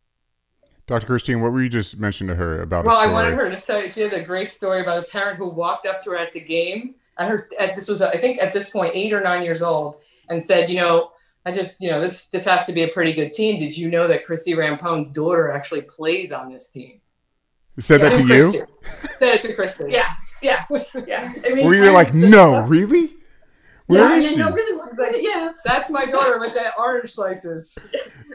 Dr. 0.86 1.06
Christine, 1.06 1.40
what 1.40 1.52
were 1.52 1.62
you 1.62 1.70
just 1.70 1.98
mentioning 1.98 2.28
to 2.28 2.34
her 2.34 2.60
about? 2.60 2.84
Well, 2.84 2.96
a 2.96 2.98
I 2.98 3.02
story? 3.04 3.14
wanted 3.14 3.34
her 3.36 3.50
to 3.50 3.60
tell 3.60 3.82
you. 3.82 3.88
She 3.90 4.02
had 4.02 4.12
a 4.12 4.22
great 4.22 4.50
story 4.50 4.80
about 4.80 4.98
a 5.02 5.06
parent 5.06 5.38
who 5.38 5.48
walked 5.48 5.86
up 5.86 6.02
to 6.02 6.10
her 6.10 6.16
at 6.18 6.34
the 6.34 6.40
game. 6.40 6.96
At 7.16 7.30
her, 7.30 7.48
at 7.58 7.74
this 7.74 7.88
was, 7.88 8.02
I 8.02 8.16
think, 8.16 8.42
at 8.42 8.52
this 8.52 8.68
point, 8.68 8.90
eight 8.92 9.12
or 9.14 9.20
nine 9.22 9.42
years 9.42 9.62
old, 9.62 9.96
and 10.28 10.42
said, 10.42 10.68
"You 10.68 10.76
know, 10.76 11.12
I 11.46 11.52
just, 11.52 11.76
you 11.80 11.90
know, 11.90 12.00
this 12.02 12.26
this 12.26 12.44
has 12.44 12.66
to 12.66 12.72
be 12.72 12.82
a 12.82 12.88
pretty 12.88 13.12
good 13.14 13.32
team. 13.32 13.58
Did 13.60 13.78
you 13.78 13.88
know 13.88 14.06
that 14.08 14.26
Christie 14.26 14.54
Rampone's 14.54 15.10
daughter 15.10 15.50
actually 15.50 15.82
plays 15.82 16.32
on 16.32 16.52
this 16.52 16.70
team?am 16.70 17.80
Said 17.80 18.00
that 18.02 18.18
to 18.18 18.26
you? 18.26 18.50
Said 19.18 19.34
it 19.36 19.40
to 19.42 19.54
Christie. 19.54 19.84
Yeah, 19.88 20.12
yeah, 20.42 20.64
yeah. 21.06 21.32
I 21.46 21.54
mean, 21.54 21.66
Were 21.66 21.74
you 21.74 21.90
like, 21.92 22.08
parents- 22.08 22.30
no, 22.30 22.60
really? 22.62 23.10
Where 23.90 24.08
yeah, 24.10 24.16
is 24.18 24.28
she? 24.30 24.36
no, 24.36 24.50
really, 24.52 24.76
what- 24.78 25.22
yeah. 25.22 25.52
That's 25.64 25.90
my 25.90 26.04
daughter 26.06 26.38
with 26.38 26.54
the 26.54 26.70
orange 26.78 27.10
slices. 27.10 27.76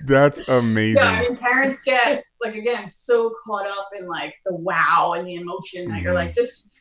That's 0.03 0.41
amazing. 0.49 0.97
Yeah, 1.01 1.09
I 1.09 1.21
mean, 1.21 1.37
parents 1.37 1.81
get 1.83 2.23
like 2.43 2.55
again 2.55 2.87
so 2.87 3.33
caught 3.45 3.65
up 3.67 3.89
in 3.97 4.05
like 4.07 4.35
the 4.45 4.53
wow 4.53 5.13
and 5.17 5.27
the 5.27 5.35
emotion 5.35 5.89
that 5.89 6.01
you're 6.01 6.11
Mhm. 6.13 6.17
like, 6.17 6.33
just 6.33 6.71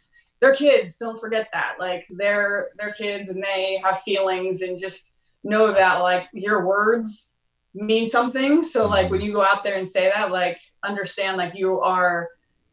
they're 0.40 0.54
kids. 0.54 0.98
Don't 0.98 1.20
forget 1.20 1.48
that. 1.52 1.76
Like 1.78 2.04
they're 2.10 2.70
they're 2.78 2.92
kids 2.92 3.28
and 3.28 3.42
they 3.42 3.80
have 3.84 4.00
feelings 4.00 4.60
and 4.62 4.78
just 4.78 5.14
know 5.44 5.72
that 5.72 6.00
like 6.00 6.28
your 6.32 6.66
words 6.66 7.34
mean 7.74 8.06
something. 8.06 8.62
So 8.64 8.86
like 8.86 9.10
when 9.10 9.20
you 9.20 9.32
go 9.32 9.42
out 9.44 9.62
there 9.64 9.76
and 9.76 9.86
say 9.86 10.10
that, 10.14 10.32
like 10.32 10.60
understand 10.84 11.36
like 11.36 11.54
you 11.54 11.80
are, 11.80 12.28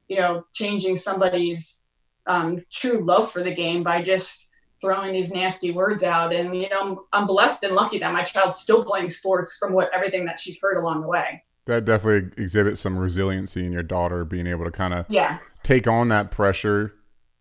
you 0.08 0.18
know, 0.18 0.46
changing 0.54 0.98
somebody's 0.98 1.86
um, 2.28 2.64
true 2.72 3.04
love 3.04 3.32
for 3.32 3.42
the 3.44 3.54
game 3.54 3.84
by 3.84 4.02
just 4.02 4.48
throwing 4.82 5.14
these 5.14 5.32
nasty 5.34 5.72
words 5.72 6.04
out. 6.04 6.34
And 6.34 6.56
you 6.56 6.68
know, 6.70 6.82
I'm, 7.14 7.22
I'm 7.22 7.28
blessed 7.28 7.64
and 7.64 7.74
lucky 7.76 8.00
that 8.00 8.12
my 8.14 8.24
child's 8.24 8.58
still 8.58 8.84
playing 8.84 9.10
sports 9.10 9.56
from 9.58 9.74
what 9.74 9.90
everything 9.94 10.26
that 10.26 10.40
she's 10.40 10.60
heard 10.62 10.78
along 10.78 11.02
the 11.02 11.08
way. 11.08 11.44
that 11.66 11.86
definitely 11.86 12.32
exhibits 12.44 12.82
some 12.82 12.98
resiliency 12.98 13.66
in 13.66 13.72
your 13.72 13.84
daughter 13.84 14.26
being 14.26 14.48
able 14.48 14.66
to 14.66 14.72
kind 14.72 14.94
of 14.94 15.06
Yeah. 15.10 15.38
take 15.64 15.88
on 15.88 16.08
that 16.10 16.32
pressure 16.32 16.94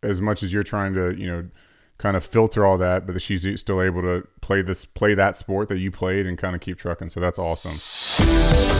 as 0.03 0.21
much 0.21 0.43
as 0.43 0.53
you're 0.53 0.63
trying 0.63 0.95
to, 0.95 1.15
you 1.19 1.27
know, 1.27 1.49
kind 1.99 2.17
of 2.17 2.25
filter 2.25 2.65
all 2.65 2.79
that, 2.79 3.07
but 3.07 3.21
she's 3.21 3.47
still 3.61 3.83
able 3.83 4.01
to 4.03 4.27
play 4.41 4.63
this, 4.63 4.85
play 4.87 5.13
that 5.15 5.37
sport 5.37 5.69
that 5.69 5.79
you 5.79 5.91
played 5.91 6.27
and 6.27 6.39
kind 6.39 6.55
of 6.55 6.61
keep 6.63 6.79
trucking. 6.79 7.09
So 7.11 7.21
that's 7.21 7.39
awesome. 7.39 8.80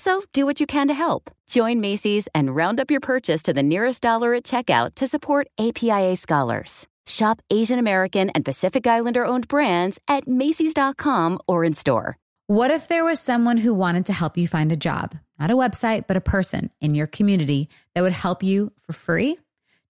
So 0.00 0.22
do 0.32 0.46
what 0.46 0.60
you 0.60 0.66
can 0.66 0.88
to 0.88 0.94
help. 0.94 1.30
Join 1.46 1.82
Macy's 1.82 2.26
and 2.34 2.56
round 2.56 2.80
up 2.80 2.90
your 2.90 3.00
purchase 3.00 3.42
to 3.42 3.52
the 3.52 3.62
nearest 3.62 4.00
dollar 4.00 4.32
at 4.32 4.44
checkout 4.44 4.94
to 4.94 5.06
support 5.06 5.48
APIA 5.58 6.16
scholars. 6.16 6.86
Shop 7.06 7.42
Asian 7.50 7.78
American 7.78 8.30
and 8.30 8.42
Pacific 8.42 8.86
Islander 8.86 9.26
owned 9.26 9.46
brands 9.46 10.00
at 10.08 10.26
Macy's.com 10.26 11.38
or 11.46 11.64
in 11.64 11.74
store. 11.74 12.16
What 12.46 12.70
if 12.70 12.88
there 12.88 13.04
was 13.04 13.20
someone 13.20 13.58
who 13.58 13.74
wanted 13.74 14.06
to 14.06 14.14
help 14.14 14.38
you 14.38 14.48
find 14.48 14.72
a 14.72 14.76
job? 14.76 15.16
Not 15.38 15.50
a 15.50 15.54
website, 15.54 16.06
but 16.06 16.16
a 16.16 16.22
person 16.22 16.70
in 16.80 16.94
your 16.94 17.06
community 17.06 17.68
that 17.94 18.00
would 18.00 18.12
help 18.12 18.42
you 18.42 18.72
for 18.78 18.94
free? 18.94 19.36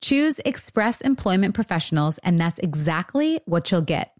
Choose 0.02 0.40
Express 0.44 1.00
Employment 1.02 1.54
Professionals, 1.54 2.18
and 2.18 2.36
that's 2.36 2.58
exactly 2.58 3.42
what 3.44 3.70
you'll 3.70 3.80
get. 3.80 4.19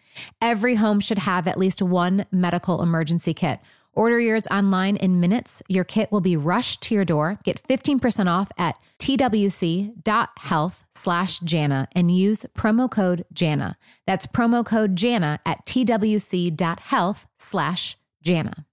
Every 0.41 0.75
home 0.75 0.99
should 0.99 1.19
have 1.19 1.47
at 1.47 1.57
least 1.57 1.81
one 1.81 2.25
medical 2.31 2.81
emergency 2.81 3.33
kit. 3.33 3.59
Order 3.93 4.19
yours 4.19 4.47
online 4.49 4.95
in 4.95 5.19
minutes. 5.19 5.61
Your 5.67 5.83
kit 5.83 6.11
will 6.11 6.21
be 6.21 6.37
rushed 6.37 6.81
to 6.83 6.95
your 6.95 7.03
door. 7.03 7.37
Get 7.43 7.61
15% 7.63 8.27
off 8.27 8.49
at 8.57 8.77
twc.health 8.99 10.85
slash 10.93 11.39
Jana 11.39 11.87
and 11.93 12.15
use 12.15 12.45
promo 12.57 12.89
code 12.89 13.25
Jana. 13.33 13.77
That's 14.07 14.27
promo 14.27 14.65
code 14.65 14.95
Jana 14.95 15.39
at 15.45 15.65
twc.health 15.65 17.27
slash 17.37 17.97
Jana. 18.21 18.65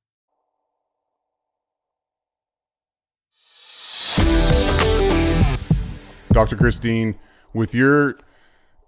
Dr. 6.31 6.57
Christine, 6.57 7.19
with 7.55 7.75
your 7.75 8.19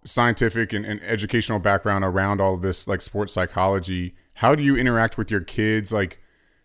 scientific 0.05 0.73
and, 0.73 0.85
and, 0.85 1.03
educational 1.03 1.59
background 1.59 2.05
around 2.05 2.41
all 2.41 2.55
of 2.55 2.63
this 2.63 2.87
like 2.89 3.03
sports 3.03 3.33
psychology 3.33 4.15
how 4.35 4.55
do 4.55 4.63
you 4.63 4.77
interact 4.77 5.19
with 5.19 5.31
your 5.31 5.41
kids 5.41 5.93
like 5.93 6.19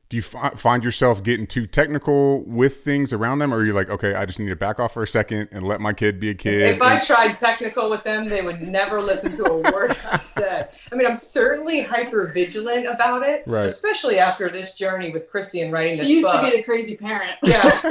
do 0.08 0.17
you 0.17 0.24
f- 0.24 0.58
find 0.58 0.84
yourself 0.84 1.24
getting 1.24 1.48
too 1.48 1.65
technical 1.65 2.43
with 2.45 2.78
things 2.78 3.12
around 3.12 3.39
them 3.39 3.54
or 3.54 3.58
are 3.58 3.65
you 3.65 3.74
like 3.74 3.89
okay 3.89 4.13
i 4.15 4.26
just 4.26 4.39
need 4.39 4.48
to 4.48 4.56
back 4.56 4.80
off 4.80 4.93
for 4.93 5.04
a 5.04 5.08
second 5.08 5.50
and 5.52 5.67
let 5.67 5.82
my 5.82 5.91
kid 5.91 6.19
be 6.19 6.30
a 6.30 6.34
kid 6.34 6.62
if 6.62 6.82
i 6.82 6.98
tried 7.00 7.34
technical 7.36 7.89
with 7.89 8.04
them 8.04 8.28
they 8.30 8.41
would 8.41 8.62
never 8.62 9.02
listen 9.02 9.32
to 9.32 9.43
a 9.43 9.58
word 9.74 9.98
i 10.10 10.19
said 10.19 10.69
i 10.91 10.95
mean 10.95 11.06
i'm 11.06 11.15
certainly 11.15 11.82
hyper 11.82 12.28
vigilant 12.28 12.86
about 12.88 13.28
it 13.28 13.43
right. 13.48 13.65
especially 13.65 14.17
after 14.17 14.50
this 14.50 14.74
journey 14.74 15.12
with 15.12 15.30
christie 15.30 15.62
and 15.62 15.74
writing 15.74 15.98
this. 15.98 16.08
she 16.08 16.15
this 16.15 16.24
used 16.24 16.28
book. 16.28 16.45
to 16.45 16.52
be 16.52 16.58
the 16.58 16.63
crazy 16.63 16.95
parent 16.95 17.36
yeah 17.43 17.82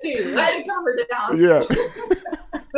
Dude, 0.00 0.36
I 0.36 0.42
had 0.42 0.62
to 0.62 0.68
calm 0.68 0.84
her 0.84 0.96
down. 1.10 1.40
yeah 1.40 2.14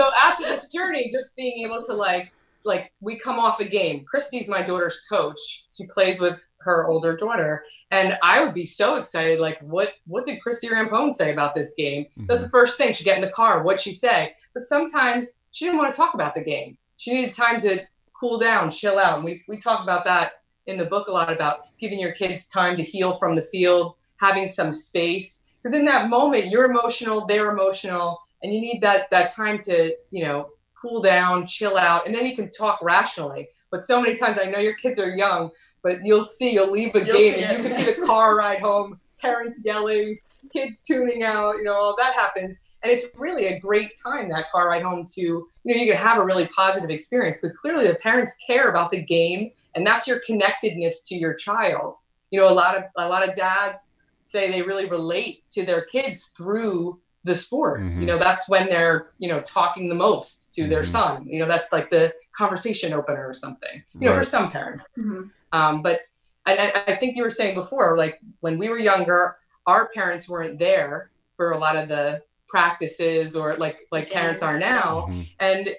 so 0.01 0.11
after 0.15 0.45
this 0.45 0.69
journey, 0.69 1.11
just 1.13 1.37
being 1.37 1.65
able 1.65 1.83
to 1.83 1.93
like 1.93 2.33
like 2.65 2.93
we 3.01 3.19
come 3.19 3.39
off 3.39 3.61
a 3.61 3.65
game. 3.65 4.05
Christie's 4.05 4.49
my 4.49 4.63
daughter's 4.63 5.03
coach. 5.09 5.67
She 5.75 5.87
plays 5.87 6.21
with 6.21 6.47
her 6.61 6.89
older 6.89 7.17
daughter, 7.17 7.65
and 7.91 8.19
I 8.23 8.43
would 8.43 8.55
be 8.55 8.65
so 8.65 8.97
excited. 8.97 9.41
Like, 9.41 9.61
what 9.61 9.95
what 10.07 10.25
did 10.25 10.43
Christie 10.43 10.69
Rampone 10.69 11.13
say 11.13 11.33
about 11.33 11.55
this 11.55 11.75
game? 11.77 12.05
Mm-hmm. 12.05 12.27
That's 12.27 12.43
the 12.43 12.49
first 12.49 12.79
thing. 12.79 12.93
She 12.93 13.05
get 13.05 13.17
in 13.17 13.23
the 13.23 13.31
car. 13.31 13.63
What'd 13.63 13.81
she 13.81 13.93
say? 13.93 14.35
But 14.55 14.65
sometimes 14.65 15.35
she 15.53 15.67
didn't 15.67 15.79
want 15.79 15.93
to 15.95 15.99
talk 15.99 16.15
about 16.15 16.35
the 16.35 16.43
game. 16.43 16.77
She 16.97 17.13
needed 17.13 17.35
time 17.35 17.61
to 17.63 17.87
cool 18.19 18.39
down, 18.39 18.71
chill 18.71 18.99
out. 18.99 19.17
And 19.17 19.25
we 19.25 19.43
we 19.49 19.59
talk 19.59 19.83
about 19.83 20.05
that 20.07 20.43
in 20.67 20.79
the 20.79 20.85
book 20.87 21.09
a 21.09 21.13
lot 21.13 21.33
about 21.33 21.77
giving 21.79 22.01
your 22.01 22.13
kids 22.13 22.47
time 22.47 22.77
to 22.77 22.83
heal 22.83 23.15
from 23.15 23.35
the 23.35 23.43
field, 23.43 23.97
having 24.17 24.49
some 24.49 24.73
space. 24.73 25.47
Because 25.63 25.79
in 25.79 25.85
that 25.87 26.09
moment, 26.09 26.47
you're 26.47 26.71
emotional, 26.71 27.27
they're 27.27 27.51
emotional 27.51 28.21
and 28.43 28.53
you 28.53 28.61
need 28.61 28.81
that 28.81 29.11
that 29.11 29.35
time 29.35 29.59
to 29.59 29.95
you 30.11 30.25
know 30.25 30.49
cool 30.81 31.01
down 31.01 31.47
chill 31.47 31.77
out 31.77 32.07
and 32.07 32.15
then 32.15 32.27
you 32.27 32.35
can 32.35 32.51
talk 32.51 32.79
rationally. 32.83 33.49
But 33.71 33.85
so 33.85 34.01
many 34.01 34.17
times 34.17 34.37
i 34.37 34.47
know 34.47 34.59
your 34.59 34.75
kids 34.75 34.99
are 34.99 35.11
young 35.11 35.51
but 35.83 35.99
you'll 36.03 36.25
see 36.25 36.53
you'll 36.53 36.73
leave 36.73 36.95
a 36.97 37.05
you'll 37.05 37.17
game 37.17 37.35
and 37.39 37.57
you 37.57 37.71
can 37.71 37.73
see 37.73 37.93
the 37.93 38.05
car 38.05 38.37
ride 38.39 38.61
home 38.61 38.99
parents 39.21 39.63
yelling 39.65 40.19
kids 40.53 40.83
tuning 40.83 41.23
out 41.23 41.57
you 41.57 41.65
know 41.65 41.75
all 41.75 41.97
that 41.99 42.15
happens. 42.15 42.61
And 42.83 42.91
it's 42.91 43.07
really 43.19 43.49
a 43.49 43.61
great 43.61 43.93
time 44.03 44.31
that 44.31 44.51
car 44.51 44.69
ride 44.69 44.83
home 44.83 45.05
to 45.15 45.21
you 45.21 45.47
know 45.65 45.75
you 45.75 45.87
can 45.87 45.97
have 45.97 46.19
a 46.19 46.25
really 46.25 46.47
positive 46.49 46.91
experience 46.91 47.39
because 47.39 47.57
clearly 47.57 47.87
the 47.87 47.97
parents 47.97 48.37
care 48.47 48.71
about 48.71 48.91
the 48.91 49.03
game 49.03 49.51
and 49.75 49.87
that's 49.87 50.09
your 50.09 50.21
connectedness 50.27 51.03
to 51.03 51.15
your 51.15 51.35
child. 51.35 51.97
You 52.31 52.41
know 52.41 52.53
a 52.53 52.55
lot 52.55 52.77
of 52.77 52.85
a 52.97 53.09
lot 53.09 53.29
of 53.29 53.35
dads 53.35 53.89
say 54.23 54.51
they 54.51 54.63
really 54.63 54.87
relate 54.87 55.43
to 55.51 55.65
their 55.65 55.83
kids 55.83 56.27
through 56.37 56.99
the 57.25 57.35
sports 57.35 57.93
mm-hmm. 57.93 58.01
you 58.01 58.07
know 58.07 58.19
that's 58.19 58.49
when 58.49 58.69
they're 58.69 59.11
you 59.19 59.29
know 59.29 59.41
talking 59.41 59.89
the 59.89 59.95
most 59.95 60.53
to 60.55 60.63
mm-hmm. 60.63 60.71
their 60.71 60.85
son 60.85 61.27
you 61.27 61.39
know 61.39 61.47
that's 61.47 61.73
like 61.73 61.91
the 61.91 62.13
conversation 62.33 62.93
opener 62.93 63.29
or 63.29 63.35
something 63.35 63.83
you 63.95 64.09
know 64.09 64.15
for 64.15 64.25
some 64.25 64.51
parents 64.51 64.89
mm-hmm. 64.99 65.23
um, 65.53 65.83
but 65.83 66.01
I, 66.47 66.83
I 66.89 66.97
think 66.97 67.17
you 67.17 67.23
were 67.23 67.31
saying 67.31 67.55
before 67.55 67.97
like 67.97 68.19
when 68.41 68.59
we 68.59 68.69
were 68.69 68.79
younger 68.79 69.37
our 69.67 69.89
parents 69.89 70.29
weren't 70.29 70.59
there 70.59 71.11
for 71.37 71.53
a 71.53 71.59
lot 71.59 71.77
of 71.77 71.89
the 71.89 72.23
practices 72.49 73.37
or 73.37 73.57
like 73.57 73.87
like 73.93 74.07
yes. 74.07 74.15
parents 74.15 74.43
are 74.43 74.59
now 74.59 75.07
mm-hmm. 75.09 75.23
and 75.39 75.71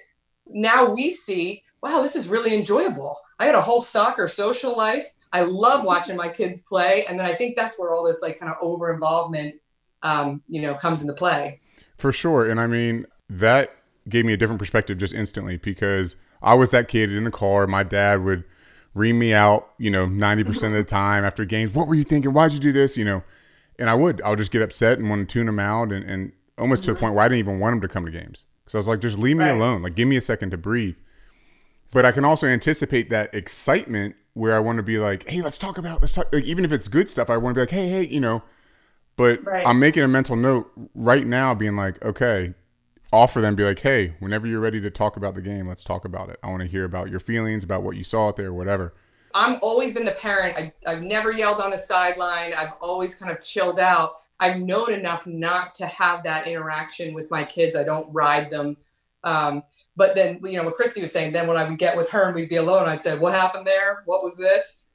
now 0.46 0.90
we 0.90 1.10
see 1.10 1.62
wow 1.82 2.00
this 2.00 2.16
is 2.16 2.28
really 2.28 2.54
enjoyable 2.54 3.18
i 3.38 3.44
had 3.44 3.54
a 3.54 3.60
whole 3.60 3.80
soccer 3.80 4.28
social 4.28 4.76
life 4.76 5.12
i 5.32 5.42
love 5.42 5.84
watching 5.84 6.16
my 6.16 6.28
kids 6.28 6.62
play 6.62 7.04
and 7.06 7.18
then 7.18 7.26
i 7.26 7.34
think 7.34 7.56
that's 7.56 7.78
where 7.78 7.94
all 7.94 8.04
this 8.04 8.22
like 8.22 8.38
kind 8.38 8.50
of 8.50 8.56
over 8.62 8.94
involvement 8.94 9.54
um, 10.02 10.42
you 10.48 10.60
know, 10.60 10.74
comes 10.74 11.02
into 11.02 11.14
play. 11.14 11.60
For 11.96 12.12
sure. 12.12 12.48
And 12.48 12.60
I 12.60 12.66
mean, 12.66 13.06
that 13.28 13.74
gave 14.08 14.24
me 14.24 14.32
a 14.32 14.36
different 14.36 14.58
perspective 14.58 14.98
just 14.98 15.14
instantly 15.14 15.56
because 15.56 16.16
I 16.42 16.54
was 16.54 16.70
that 16.70 16.88
kid 16.88 17.12
in 17.12 17.24
the 17.24 17.30
car. 17.30 17.66
My 17.66 17.82
dad 17.82 18.24
would 18.24 18.44
ream 18.94 19.18
me 19.18 19.32
out, 19.32 19.70
you 19.78 19.90
know, 19.90 20.06
90% 20.06 20.66
of 20.66 20.72
the 20.72 20.84
time 20.84 21.24
after 21.24 21.44
games. 21.44 21.72
What 21.72 21.88
were 21.88 21.94
you 21.94 22.04
thinking? 22.04 22.32
Why'd 22.32 22.52
you 22.52 22.60
do 22.60 22.72
this? 22.72 22.96
You 22.96 23.04
know, 23.04 23.22
and 23.78 23.88
I 23.88 23.94
would, 23.94 24.20
I 24.22 24.30
would 24.30 24.38
just 24.38 24.50
get 24.50 24.62
upset 24.62 24.98
and 24.98 25.08
want 25.08 25.28
to 25.28 25.32
tune 25.32 25.48
him 25.48 25.58
out 25.58 25.92
and, 25.92 26.04
and 26.08 26.32
almost 26.58 26.84
to 26.84 26.92
the 26.92 26.98
point 26.98 27.14
where 27.14 27.24
I 27.24 27.28
didn't 27.28 27.38
even 27.38 27.58
want 27.58 27.74
him 27.74 27.80
to 27.82 27.88
come 27.88 28.04
to 28.04 28.10
games. 28.10 28.44
Cause 28.66 28.74
I 28.74 28.78
was 28.78 28.88
like, 28.88 29.00
just 29.00 29.18
leave 29.18 29.36
me 29.36 29.44
right. 29.44 29.50
alone. 29.50 29.82
Like, 29.82 29.94
give 29.94 30.08
me 30.08 30.16
a 30.16 30.20
second 30.20 30.50
to 30.50 30.56
breathe. 30.56 30.96
But 31.90 32.06
I 32.06 32.12
can 32.12 32.24
also 32.24 32.46
anticipate 32.46 33.10
that 33.10 33.34
excitement 33.34 34.16
where 34.34 34.56
I 34.56 34.60
want 34.60 34.78
to 34.78 34.82
be 34.82 34.98
like, 34.98 35.28
hey, 35.28 35.42
let's 35.42 35.58
talk 35.58 35.78
about, 35.78 36.00
let's 36.00 36.14
talk. 36.14 36.32
Like, 36.32 36.44
even 36.44 36.64
if 36.64 36.72
it's 36.72 36.88
good 36.88 37.10
stuff, 37.10 37.28
I 37.28 37.36
want 37.36 37.54
to 37.54 37.58
be 37.58 37.62
like, 37.62 37.70
hey, 37.70 37.88
hey, 37.88 38.06
you 38.06 38.20
know, 38.20 38.42
but 39.16 39.44
right. 39.44 39.66
I'm 39.66 39.78
making 39.78 40.02
a 40.02 40.08
mental 40.08 40.36
note 40.36 40.70
right 40.94 41.26
now, 41.26 41.54
being 41.54 41.76
like, 41.76 42.02
okay, 42.02 42.54
offer 43.12 43.40
them, 43.40 43.54
be 43.54 43.64
like, 43.64 43.80
hey, 43.80 44.14
whenever 44.20 44.46
you're 44.46 44.60
ready 44.60 44.80
to 44.80 44.90
talk 44.90 45.16
about 45.16 45.34
the 45.34 45.42
game, 45.42 45.68
let's 45.68 45.84
talk 45.84 46.04
about 46.04 46.30
it. 46.30 46.38
I 46.42 46.48
want 46.48 46.62
to 46.62 46.68
hear 46.68 46.84
about 46.84 47.10
your 47.10 47.20
feelings, 47.20 47.62
about 47.62 47.82
what 47.82 47.96
you 47.96 48.04
saw 48.04 48.28
out 48.28 48.36
there, 48.36 48.52
whatever. 48.52 48.94
I'm 49.34 49.58
always 49.62 49.94
been 49.94 50.04
the 50.04 50.12
parent. 50.12 50.56
I, 50.56 50.72
I've 50.86 51.02
never 51.02 51.32
yelled 51.32 51.60
on 51.60 51.70
the 51.70 51.78
sideline. 51.78 52.52
I've 52.54 52.72
always 52.80 53.14
kind 53.14 53.30
of 53.30 53.42
chilled 53.42 53.78
out. 53.78 54.20
I've 54.40 54.58
known 54.58 54.92
enough 54.92 55.26
not 55.26 55.74
to 55.76 55.86
have 55.86 56.24
that 56.24 56.46
interaction 56.46 57.14
with 57.14 57.30
my 57.30 57.44
kids. 57.44 57.76
I 57.76 57.84
don't 57.84 58.12
ride 58.12 58.50
them. 58.50 58.76
Um, 59.24 59.62
but 59.94 60.14
then, 60.14 60.40
you 60.42 60.56
know, 60.56 60.64
what 60.64 60.74
Christie 60.74 61.02
was 61.02 61.12
saying, 61.12 61.32
then 61.32 61.46
when 61.46 61.56
I 61.56 61.64
would 61.64 61.78
get 61.78 61.96
with 61.96 62.08
her 62.10 62.24
and 62.24 62.34
we'd 62.34 62.48
be 62.48 62.56
alone, 62.56 62.88
I'd 62.88 63.02
say, 63.02 63.16
what 63.16 63.34
happened 63.34 63.66
there? 63.66 64.02
What 64.04 64.24
was 64.24 64.36
this? 64.36 64.90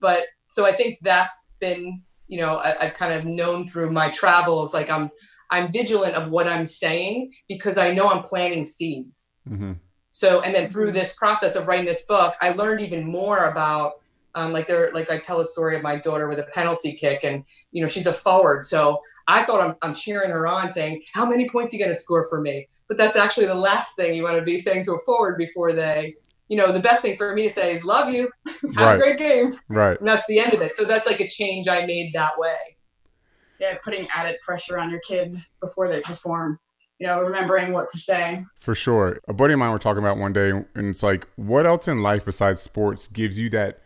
But 0.00 0.24
so 0.48 0.64
I 0.64 0.72
think 0.72 0.98
that's 1.02 1.52
been, 1.60 2.02
you 2.28 2.38
know, 2.38 2.58
I, 2.58 2.84
have 2.84 2.94
kind 2.94 3.12
of 3.12 3.24
known 3.24 3.66
through 3.66 3.90
my 3.90 4.10
travels, 4.10 4.74
like 4.74 4.90
I'm, 4.90 5.10
I'm 5.50 5.70
vigilant 5.70 6.14
of 6.14 6.30
what 6.30 6.48
I'm 6.48 6.66
saying 6.66 7.32
because 7.48 7.78
I 7.78 7.92
know 7.92 8.08
I'm 8.08 8.22
planting 8.22 8.64
seeds. 8.64 9.32
Mm-hmm. 9.48 9.74
So, 10.10 10.40
and 10.40 10.54
then 10.54 10.70
through 10.70 10.92
this 10.92 11.14
process 11.14 11.56
of 11.56 11.66
writing 11.66 11.84
this 11.84 12.02
book, 12.02 12.34
I 12.40 12.50
learned 12.50 12.80
even 12.80 13.04
more 13.04 13.50
about, 13.50 14.00
um, 14.34 14.52
like 14.52 14.66
there, 14.66 14.90
like 14.92 15.10
I 15.10 15.18
tell 15.18 15.40
a 15.40 15.44
story 15.44 15.76
of 15.76 15.82
my 15.82 15.96
daughter 15.96 16.28
with 16.28 16.38
a 16.38 16.44
penalty 16.54 16.92
kick, 16.92 17.24
and 17.24 17.44
you 17.72 17.80
know 17.82 17.88
she's 17.88 18.06
a 18.06 18.12
forward, 18.12 18.66
so 18.66 19.00
I 19.26 19.42
thought 19.42 19.62
I'm, 19.62 19.76
I'm 19.80 19.94
cheering 19.94 20.30
her 20.30 20.46
on, 20.46 20.70
saying, 20.70 21.02
"How 21.14 21.24
many 21.24 21.48
points 21.48 21.72
are 21.72 21.76
you 21.76 21.84
going 21.84 21.94
to 21.94 22.00
score 22.00 22.28
for 22.28 22.40
me?" 22.40 22.68
But 22.86 22.98
that's 22.98 23.16
actually 23.16 23.46
the 23.46 23.54
last 23.54 23.96
thing 23.96 24.14
you 24.14 24.22
want 24.22 24.36
to 24.36 24.42
be 24.42 24.58
saying 24.58 24.84
to 24.84 24.94
a 24.94 24.98
forward 25.00 25.38
before 25.38 25.72
they, 25.72 26.16
you 26.48 26.56
know, 26.56 26.72
the 26.72 26.80
best 26.80 27.02
thing 27.02 27.16
for 27.16 27.34
me 27.34 27.44
to 27.44 27.50
say 27.50 27.74
is 27.74 27.84
"Love 27.84 28.12
you, 28.12 28.30
have 28.46 28.76
right. 28.76 28.94
a 28.94 28.98
great 28.98 29.18
game," 29.18 29.54
right? 29.68 29.98
And 29.98 30.06
that's 30.06 30.26
the 30.26 30.38
end 30.38 30.54
of 30.54 30.62
it. 30.62 30.74
So 30.74 30.84
that's 30.84 31.06
like 31.06 31.20
a 31.20 31.28
change 31.28 31.68
I 31.68 31.86
made 31.86 32.12
that 32.14 32.38
way. 32.38 32.56
Yeah, 33.58 33.78
putting 33.82 34.06
added 34.14 34.36
pressure 34.42 34.78
on 34.78 34.90
your 34.90 35.00
kid 35.00 35.36
before 35.60 35.88
they 35.88 36.00
perform 36.00 36.58
you 36.98 37.06
know, 37.06 37.20
remembering 37.20 37.72
what 37.72 37.90
to 37.90 37.98
say. 37.98 38.44
For 38.60 38.74
sure. 38.74 39.18
A 39.28 39.34
buddy 39.34 39.52
of 39.52 39.58
mine 39.58 39.70
were 39.70 39.78
talking 39.78 40.02
about 40.02 40.16
one 40.18 40.32
day, 40.32 40.50
and 40.50 40.66
it's 40.74 41.02
like, 41.02 41.28
what 41.36 41.66
else 41.66 41.88
in 41.88 42.02
life 42.02 42.24
besides 42.24 42.62
sports 42.62 43.06
gives 43.06 43.38
you 43.38 43.50
that 43.50 43.80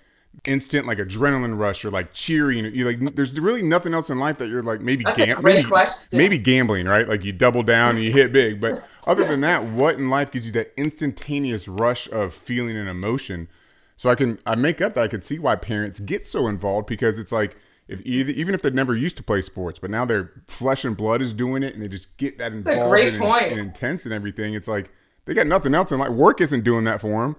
instant 0.44 0.86
like 0.86 0.98
adrenaline 0.98 1.58
rush 1.58 1.84
or 1.84 1.90
like 1.90 2.12
cheering? 2.12 2.64
You 2.74 2.84
like, 2.84 3.14
there's 3.14 3.38
really 3.38 3.62
nothing 3.62 3.94
else 3.94 4.10
in 4.10 4.18
life 4.18 4.38
that 4.38 4.48
you're 4.48 4.62
like 4.62 4.80
maybe 4.80 5.04
gam- 5.04 5.42
maybe, 5.42 5.68
maybe 6.12 6.38
gambling, 6.38 6.86
right? 6.86 7.08
Like 7.08 7.24
you 7.24 7.32
double 7.32 7.62
down 7.62 7.96
and 7.96 8.04
you 8.04 8.12
hit 8.12 8.32
big, 8.32 8.60
but 8.60 8.84
other 9.06 9.24
than 9.24 9.40
that, 9.42 9.64
what 9.64 9.96
in 9.96 10.10
life 10.10 10.30
gives 10.30 10.46
you 10.46 10.52
that 10.52 10.72
instantaneous 10.76 11.68
rush 11.68 12.10
of 12.10 12.34
feeling 12.34 12.76
and 12.76 12.88
emotion? 12.88 13.48
So 13.96 14.08
I 14.08 14.14
can 14.14 14.38
I 14.46 14.54
make 14.54 14.80
up 14.80 14.94
that 14.94 15.04
I 15.04 15.08
can 15.08 15.20
see 15.20 15.38
why 15.38 15.56
parents 15.56 16.00
get 16.00 16.26
so 16.26 16.46
involved 16.46 16.86
because 16.86 17.18
it's 17.18 17.32
like 17.32 17.56
if 17.90 18.00
either, 18.06 18.30
even 18.30 18.54
if 18.54 18.62
they 18.62 18.70
never 18.70 18.96
used 18.96 19.16
to 19.16 19.22
play 19.22 19.42
sports, 19.42 19.80
but 19.80 19.90
now 19.90 20.04
their 20.04 20.30
flesh 20.46 20.84
and 20.84 20.96
blood 20.96 21.20
is 21.20 21.34
doing 21.34 21.64
it, 21.64 21.74
and 21.74 21.82
they 21.82 21.88
just 21.88 22.16
get 22.18 22.38
that 22.38 22.52
involved 22.52 22.88
great 22.88 23.14
and, 23.14 23.22
point. 23.22 23.46
and 23.50 23.58
intense 23.58 24.04
and 24.04 24.14
everything. 24.14 24.54
It's 24.54 24.68
like 24.68 24.92
they 25.24 25.34
got 25.34 25.48
nothing 25.48 25.74
else 25.74 25.90
in 25.90 25.98
life. 25.98 26.10
Work 26.10 26.40
isn't 26.40 26.62
doing 26.62 26.84
that 26.84 27.00
for 27.00 27.22
them. 27.22 27.36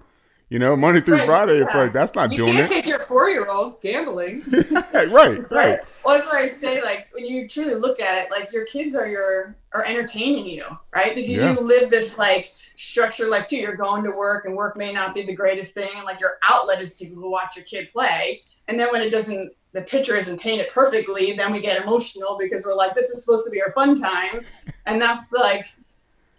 You 0.52 0.58
know, 0.58 0.76
Monday 0.76 1.00
through 1.00 1.16
right, 1.16 1.26
Friday, 1.26 1.56
yeah. 1.56 1.64
it's 1.64 1.74
like 1.74 1.94
that's 1.94 2.14
not 2.14 2.30
you 2.30 2.36
doing 2.36 2.52
can't 2.52 2.70
it. 2.70 2.74
Take 2.74 2.86
your 2.86 2.98
four 2.98 3.30
year 3.30 3.50
old 3.50 3.80
gambling. 3.80 4.42
right, 4.92 5.08
right, 5.10 5.10
right. 5.50 5.78
Well, 6.04 6.14
that's 6.14 6.30
why 6.30 6.42
I 6.42 6.48
say, 6.48 6.82
like, 6.82 7.08
when 7.12 7.24
you 7.24 7.48
truly 7.48 7.74
look 7.74 8.00
at 8.00 8.22
it, 8.22 8.30
like 8.30 8.52
your 8.52 8.66
kids 8.66 8.94
are 8.94 9.08
your 9.08 9.56
are 9.72 9.82
entertaining 9.86 10.46
you, 10.46 10.66
right? 10.94 11.14
Because 11.14 11.40
yeah. 11.40 11.54
you 11.54 11.60
live 11.60 11.88
this 11.88 12.18
like 12.18 12.52
structured 12.74 13.30
life 13.30 13.46
too. 13.46 13.56
You're 13.56 13.76
going 13.76 14.04
to 14.04 14.10
work, 14.10 14.44
and 14.44 14.54
work 14.54 14.76
may 14.76 14.92
not 14.92 15.14
be 15.14 15.22
the 15.22 15.34
greatest 15.34 15.72
thing, 15.72 15.88
and 15.96 16.04
like 16.04 16.20
your 16.20 16.36
outlet 16.46 16.82
is 16.82 16.94
to 16.96 17.06
go 17.06 17.30
watch 17.30 17.56
your 17.56 17.64
kid 17.64 17.90
play. 17.90 18.42
And 18.68 18.78
then 18.78 18.92
when 18.92 19.00
it 19.00 19.10
doesn't 19.10 19.54
the 19.72 19.80
picture 19.80 20.16
isn't 20.16 20.38
painted 20.38 20.68
perfectly, 20.68 21.32
then 21.32 21.50
we 21.50 21.60
get 21.60 21.82
emotional 21.82 22.36
because 22.38 22.62
we're 22.62 22.74
like, 22.74 22.94
this 22.94 23.08
is 23.08 23.24
supposed 23.24 23.46
to 23.46 23.50
be 23.50 23.62
our 23.62 23.72
fun 23.72 23.94
time. 23.94 24.44
And 24.84 25.00
that's 25.00 25.32
like, 25.32 25.66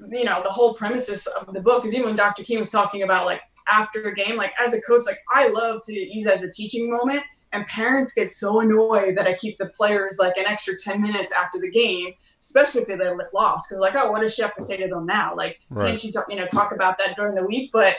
you 0.09 0.23
know, 0.23 0.41
the 0.43 0.49
whole 0.49 0.73
premises 0.73 1.27
of 1.27 1.53
the 1.53 1.61
book 1.61 1.85
is 1.85 1.93
even 1.93 2.07
when 2.07 2.15
Dr. 2.15 2.43
King 2.43 2.59
was 2.59 2.69
talking 2.69 3.03
about 3.03 3.25
like 3.25 3.41
after 3.67 4.01
a 4.03 4.13
game, 4.13 4.35
like 4.35 4.53
as 4.59 4.73
a 4.73 4.81
coach, 4.81 5.05
like 5.05 5.19
I 5.29 5.47
love 5.49 5.81
to 5.83 5.93
use 5.93 6.25
as 6.25 6.43
a 6.43 6.51
teaching 6.51 6.89
moment. 6.89 7.23
And 7.51 7.65
parents 7.67 8.13
get 8.13 8.31
so 8.31 8.61
annoyed 8.61 9.15
that 9.15 9.27
I 9.27 9.35
keep 9.35 9.57
the 9.57 9.69
players 9.69 10.17
like 10.19 10.37
an 10.37 10.45
extra 10.47 10.73
10 10.75 11.01
minutes 11.01 11.31
after 11.31 11.59
the 11.59 11.69
game, 11.69 12.13
especially 12.39 12.81
if 12.81 12.87
they 12.87 12.97
lost. 13.31 13.69
Cause 13.69 13.77
like, 13.77 13.95
oh, 13.95 14.11
what 14.11 14.21
does 14.21 14.33
she 14.33 14.41
have 14.41 14.53
to 14.53 14.61
say 14.61 14.75
to 14.77 14.87
them 14.87 15.05
now? 15.05 15.35
Like, 15.35 15.59
right. 15.69 15.89
can't 15.89 16.03
you 16.03 16.11
talk, 16.11 16.25
you 16.29 16.35
know, 16.35 16.47
talk 16.47 16.71
about 16.71 16.97
that 16.97 17.15
during 17.15 17.35
the 17.35 17.45
week? 17.45 17.69
But 17.71 17.97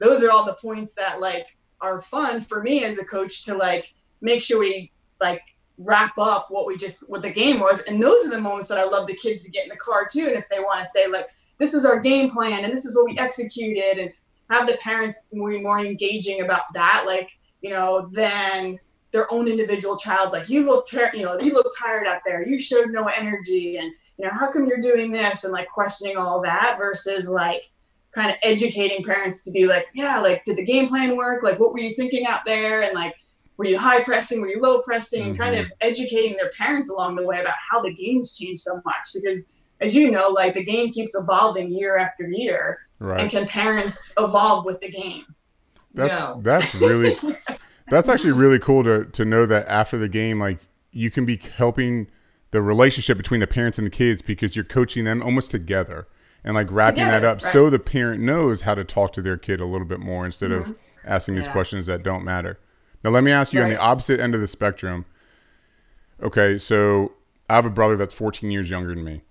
those 0.00 0.22
are 0.22 0.30
all 0.30 0.44
the 0.44 0.54
points 0.54 0.92
that 0.94 1.20
like 1.20 1.46
are 1.80 2.00
fun 2.00 2.40
for 2.40 2.62
me 2.62 2.84
as 2.84 2.98
a 2.98 3.04
coach 3.04 3.44
to 3.44 3.54
like 3.54 3.94
make 4.20 4.42
sure 4.42 4.58
we 4.58 4.90
like 5.20 5.42
wrap 5.78 6.18
up 6.18 6.46
what 6.50 6.66
we 6.66 6.76
just 6.76 7.08
what 7.08 7.22
the 7.22 7.30
game 7.30 7.58
was 7.58 7.80
and 7.82 8.02
those 8.02 8.26
are 8.26 8.30
the 8.30 8.40
moments 8.40 8.68
that 8.68 8.76
i 8.76 8.84
love 8.84 9.06
the 9.06 9.14
kids 9.14 9.42
to 9.42 9.50
get 9.50 9.62
in 9.62 9.70
the 9.70 9.76
car 9.76 10.06
too 10.10 10.26
and 10.26 10.36
if 10.36 10.44
they 10.50 10.58
want 10.58 10.78
to 10.78 10.86
say 10.86 11.06
like 11.06 11.26
this 11.60 11.72
was 11.72 11.86
our 11.86 12.00
game 12.00 12.28
plan 12.28 12.64
and 12.64 12.72
this 12.72 12.84
is 12.84 12.96
what 12.96 13.04
we 13.04 13.16
executed 13.18 13.98
and 13.98 14.12
have 14.50 14.66
the 14.66 14.76
parents 14.82 15.20
more, 15.32 15.56
more 15.60 15.78
engaging 15.78 16.40
about 16.40 16.62
that 16.74 17.04
like 17.06 17.30
you 17.60 17.70
know 17.70 18.08
than 18.12 18.78
their 19.12 19.32
own 19.32 19.48
individual 19.48 19.96
child's 19.96 20.32
like 20.32 20.48
you 20.48 20.64
look 20.64 20.88
ter- 20.88 21.12
you 21.14 21.22
know 21.24 21.38
you 21.40 21.52
look 21.52 21.70
tired 21.78 22.06
out 22.06 22.22
there. 22.24 22.46
You 22.46 22.58
showed 22.58 22.90
no 22.90 23.06
energy 23.06 23.76
and 23.76 23.92
you 24.18 24.26
know 24.26 24.30
how 24.32 24.50
come 24.50 24.66
you're 24.66 24.80
doing 24.80 25.10
this? 25.10 25.44
And 25.44 25.52
like 25.52 25.68
questioning 25.68 26.16
all 26.16 26.40
that 26.42 26.76
versus 26.78 27.28
like 27.28 27.70
kind 28.12 28.30
of 28.30 28.36
educating 28.42 29.04
parents 29.04 29.42
to 29.42 29.52
be 29.52 29.66
like 29.66 29.86
yeah 29.94 30.20
like 30.20 30.44
did 30.44 30.56
the 30.56 30.64
game 30.64 30.88
plan 30.88 31.16
work? 31.16 31.42
Like 31.42 31.58
what 31.58 31.72
were 31.72 31.80
you 31.80 31.94
thinking 31.94 32.26
out 32.26 32.40
there? 32.44 32.82
And 32.82 32.94
like 32.94 33.14
were 33.56 33.66
you 33.66 33.78
high 33.78 34.02
pressing, 34.02 34.40
were 34.40 34.48
you 34.48 34.60
low 34.60 34.80
pressing, 34.82 35.22
and 35.22 35.34
mm-hmm. 35.34 35.42
kind 35.42 35.54
of 35.56 35.70
educating 35.80 36.36
their 36.36 36.50
parents 36.56 36.88
along 36.88 37.16
the 37.16 37.26
way 37.26 37.40
about 37.40 37.54
how 37.70 37.80
the 37.80 37.92
game's 37.92 38.36
change 38.36 38.60
so 38.60 38.80
much. 38.86 39.08
Because 39.12 39.48
as 39.80 39.94
you 39.94 40.10
know, 40.10 40.28
like 40.28 40.54
the 40.54 40.64
game 40.64 40.90
keeps 40.90 41.14
evolving 41.14 41.72
year 41.72 41.96
after 41.96 42.28
year. 42.28 42.80
Right. 42.98 43.20
And 43.20 43.30
can 43.30 43.46
parents 43.46 44.12
evolve 44.18 44.64
with 44.64 44.80
the 44.80 44.90
game? 44.90 45.24
That's 45.94 46.42
that's 46.42 46.74
really 46.74 47.16
that's 47.88 48.08
actually 48.08 48.32
really 48.32 48.58
cool 48.58 48.84
to 48.84 49.04
to 49.06 49.24
know 49.24 49.46
that 49.46 49.66
after 49.68 49.98
the 49.98 50.08
game, 50.08 50.38
like 50.38 50.58
you 50.92 51.10
can 51.10 51.24
be 51.24 51.40
helping 51.56 52.08
the 52.50 52.60
relationship 52.60 53.16
between 53.16 53.40
the 53.40 53.46
parents 53.46 53.78
and 53.78 53.86
the 53.86 53.90
kids 53.90 54.22
because 54.22 54.56
you're 54.56 54.64
coaching 54.64 55.04
them 55.04 55.22
almost 55.22 55.50
together 55.50 56.06
and 56.44 56.54
like 56.54 56.70
wrapping 56.70 57.04
together, 57.04 57.20
that 57.20 57.30
up 57.30 57.42
right. 57.42 57.52
so 57.52 57.70
the 57.70 57.78
parent 57.78 58.22
knows 58.22 58.62
how 58.62 58.74
to 58.74 58.84
talk 58.84 59.12
to 59.12 59.22
their 59.22 59.36
kid 59.36 59.60
a 59.60 59.64
little 59.64 59.86
bit 59.86 60.00
more 60.00 60.24
instead 60.26 60.50
mm-hmm. 60.50 60.70
of 60.70 60.76
asking 61.04 61.34
these 61.34 61.48
questions 61.48 61.86
that 61.86 62.02
don't 62.02 62.24
matter. 62.24 62.58
Now, 63.02 63.10
let 63.10 63.24
me 63.24 63.32
ask 63.32 63.52
you 63.52 63.60
right. 63.60 63.66
on 63.66 63.70
the 63.70 63.80
opposite 63.80 64.20
end 64.20 64.34
of 64.34 64.40
the 64.40 64.46
spectrum. 64.46 65.06
Okay, 66.22 66.58
so 66.58 67.12
I 67.48 67.54
have 67.54 67.64
a 67.64 67.70
brother 67.70 67.96
that's 67.96 68.14
14 68.14 68.50
years 68.50 68.68
younger 68.68 68.94
than 68.94 69.04
me. 69.04 69.22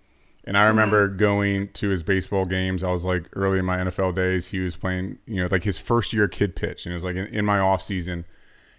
And 0.50 0.58
I 0.58 0.64
remember 0.64 1.08
mm-hmm. 1.08 1.18
going 1.18 1.68
to 1.74 1.90
his 1.90 2.02
baseball 2.02 2.44
games. 2.44 2.82
I 2.82 2.92
was 2.92 3.06
like 3.06 3.26
early 3.34 3.60
in 3.60 3.66
my 3.66 3.78
NFL 3.78 4.16
days. 4.16 4.48
He 4.48 4.58
was 4.58 4.76
playing, 4.76 5.20
you 5.28 5.44
know, 5.44 5.48
like 5.52 5.64
his 5.64 5.78
first 5.78 6.12
year 6.12 6.28
kid 6.28 6.56
pitch. 6.56 6.88
And 6.88 6.92
it 6.92 6.96
was 6.96 7.04
like 7.04 7.16
in, 7.16 7.28
in 7.28 7.46
my 7.46 7.60
off 7.60 7.84
season. 7.84 8.26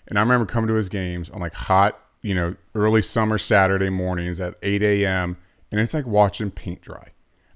And 0.08 0.18
I 0.18 0.22
remember 0.22 0.46
coming 0.46 0.66
to 0.66 0.74
his 0.74 0.88
games 0.88 1.30
on 1.30 1.38
like 1.38 1.54
hot, 1.54 1.96
you 2.22 2.34
know, 2.34 2.56
early 2.74 3.02
summer 3.02 3.38
Saturday 3.38 3.88
mornings 3.88 4.40
at 4.40 4.56
8 4.64 4.82
a.m. 4.82 5.36
And 5.70 5.80
it's 5.80 5.94
like 5.94 6.08
watching 6.08 6.50
paint 6.50 6.80
dry. 6.80 7.10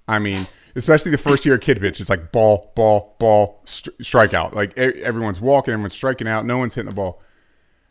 I 0.07 0.21
mean, 0.21 0.43
yes. 0.43 0.63
especially 0.77 1.11
the 1.11 1.19
first 1.19 1.45
year 1.45 1.59
kid 1.59 1.81
pitch, 1.81 2.01
it's 2.01 2.09
like 2.09 2.31
ball, 2.31 2.71
ball, 2.77 3.17
ball, 3.19 3.63
st- 3.65 3.99
strikeout. 3.99 4.53
Like 4.53 4.79
everyone's 4.79 5.41
walking, 5.41 5.73
everyone's 5.73 5.93
striking 5.93 6.29
out, 6.29 6.47
no 6.47 6.57
one's 6.57 6.75
hitting 6.75 6.89
the 6.89 6.95
ball. 6.95 7.21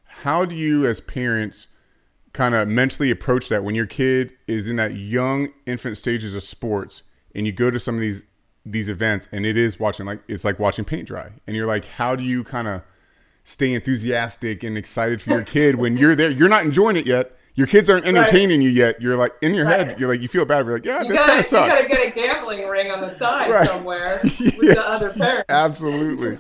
How 0.06 0.46
do 0.46 0.56
you, 0.56 0.88
as 0.88 1.02
parents, 1.02 1.68
kind 2.34 2.56
of 2.56 2.68
mentally 2.68 3.12
approach 3.12 3.50
that 3.50 3.64
when 3.64 3.76
your 3.76 3.86
kid 3.86 4.34
is 4.48 4.68
in 4.68 4.76
that 4.78 4.96
young 4.96 5.50
infant 5.66 5.98
stages 5.98 6.36
of 6.36 6.44
sports, 6.44 7.04
and 7.36 7.46
you 7.46 7.52
go 7.52 7.72
to 7.72 7.80
some 7.80 7.96
of 7.96 8.02
these 8.02 8.24
these 8.66 8.90
events, 8.90 9.28
and 9.32 9.46
it 9.46 9.58
is 9.58 9.80
watching 9.80 10.06
like 10.06 10.22
it's 10.28 10.44
like 10.44 10.60
watching 10.60 10.86
paint 10.86 11.08
dry, 11.08 11.32
and 11.48 11.56
you're 11.56 11.68
like, 11.68 11.86
how 11.86 12.16
do 12.16 12.24
you 12.24 12.44
kind 12.44 12.68
of 12.68 12.82
stay 13.44 13.74
enthusiastic 13.74 14.64
and 14.64 14.78
excited 14.78 15.22
for 15.22 15.32
your 15.32 15.44
kid 15.44 15.76
when 15.76 15.98
you're 15.98 16.16
there? 16.16 16.32
You're 16.32 16.50
not 16.50 16.66
enjoying 16.66 16.96
it 16.96 17.06
yet 17.06 17.38
your 17.56 17.68
kids 17.68 17.90
aren't 17.90 18.06
entertaining 18.06 18.60
right. 18.60 18.66
you 18.66 18.72
yet. 18.72 19.02
You're 19.02 19.16
like 19.16 19.34
in 19.42 19.54
your 19.54 19.66
right. 19.66 19.88
head, 19.88 20.00
you're 20.00 20.10
like 20.10 20.22
you 20.22 20.28
feel 20.28 20.46
bad. 20.46 20.66
You're 20.66 20.76
like, 20.76 20.86
yeah, 20.86 21.04
you 21.04 21.10
this 21.10 21.24
kind 21.24 21.40
of 21.40 21.46
sucks. 21.46 21.84
You 21.84 21.90
gotta 21.90 22.02
get 22.02 22.12
a 22.12 22.16
gambling 22.16 22.68
ring 22.68 22.92
on 22.92 23.02
the 23.02 23.10
side 23.10 23.50
right. 23.52 23.68
somewhere 23.68 24.20
with 24.24 24.60
the 24.60 24.84
other 24.84 25.12
parents. 25.12 25.46
Absolutely. 25.50 26.38